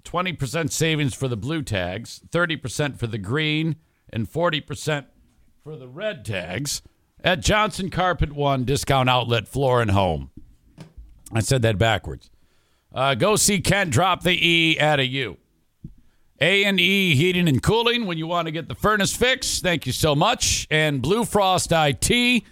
[0.02, 3.76] 20% savings for the blue tags, 30% for the green,
[4.10, 5.06] and 40%
[5.62, 6.82] for the red tags
[7.22, 10.30] at Johnson Carpet One Discount Outlet Floor and Home.
[11.32, 12.30] I said that backwards.
[12.94, 15.38] Uh, go see Kent drop the E at a U.
[16.40, 19.62] A and E Heating and Cooling when you want to get the furnace fixed.
[19.62, 20.66] Thank you so much.
[20.70, 22.42] And Blue Frost IT,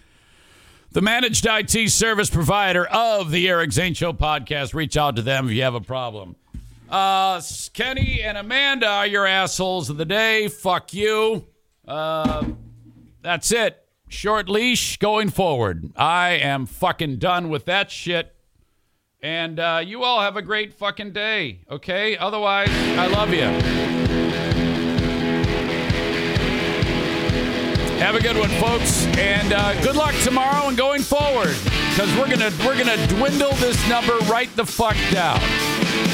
[0.92, 4.74] the managed IT service provider of the Eric Zane Show podcast.
[4.74, 6.36] Reach out to them if you have a problem.
[6.88, 7.40] Uh,
[7.72, 10.48] Kenny and Amanda are your assholes of the day.
[10.48, 11.46] Fuck you.
[11.86, 12.44] Uh,
[13.22, 13.84] that's it.
[14.10, 15.92] Short leash going forward.
[15.96, 18.34] I am fucking done with that shit.
[19.22, 22.16] And uh, you all have a great fucking day, okay?
[22.16, 23.42] Otherwise, I love you.
[28.00, 31.54] Have a good one, folks, and uh, good luck tomorrow and going forward,
[31.90, 35.38] because we're gonna we're gonna dwindle this number right the fuck down.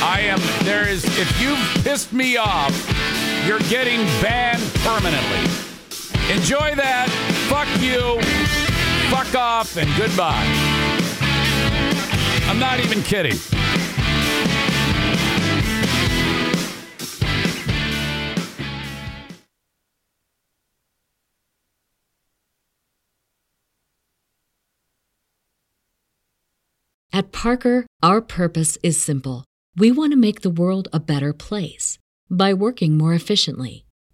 [0.02, 2.74] I am there is if you've pissed me off,
[3.46, 5.65] you're getting banned permanently.
[6.28, 7.08] Enjoy that.
[7.48, 8.20] Fuck you.
[9.10, 10.44] Fuck off and goodbye.
[12.48, 13.38] I'm not even kidding.
[27.12, 29.44] At Parker, our purpose is simple.
[29.76, 31.98] We want to make the world a better place
[32.28, 33.85] by working more efficiently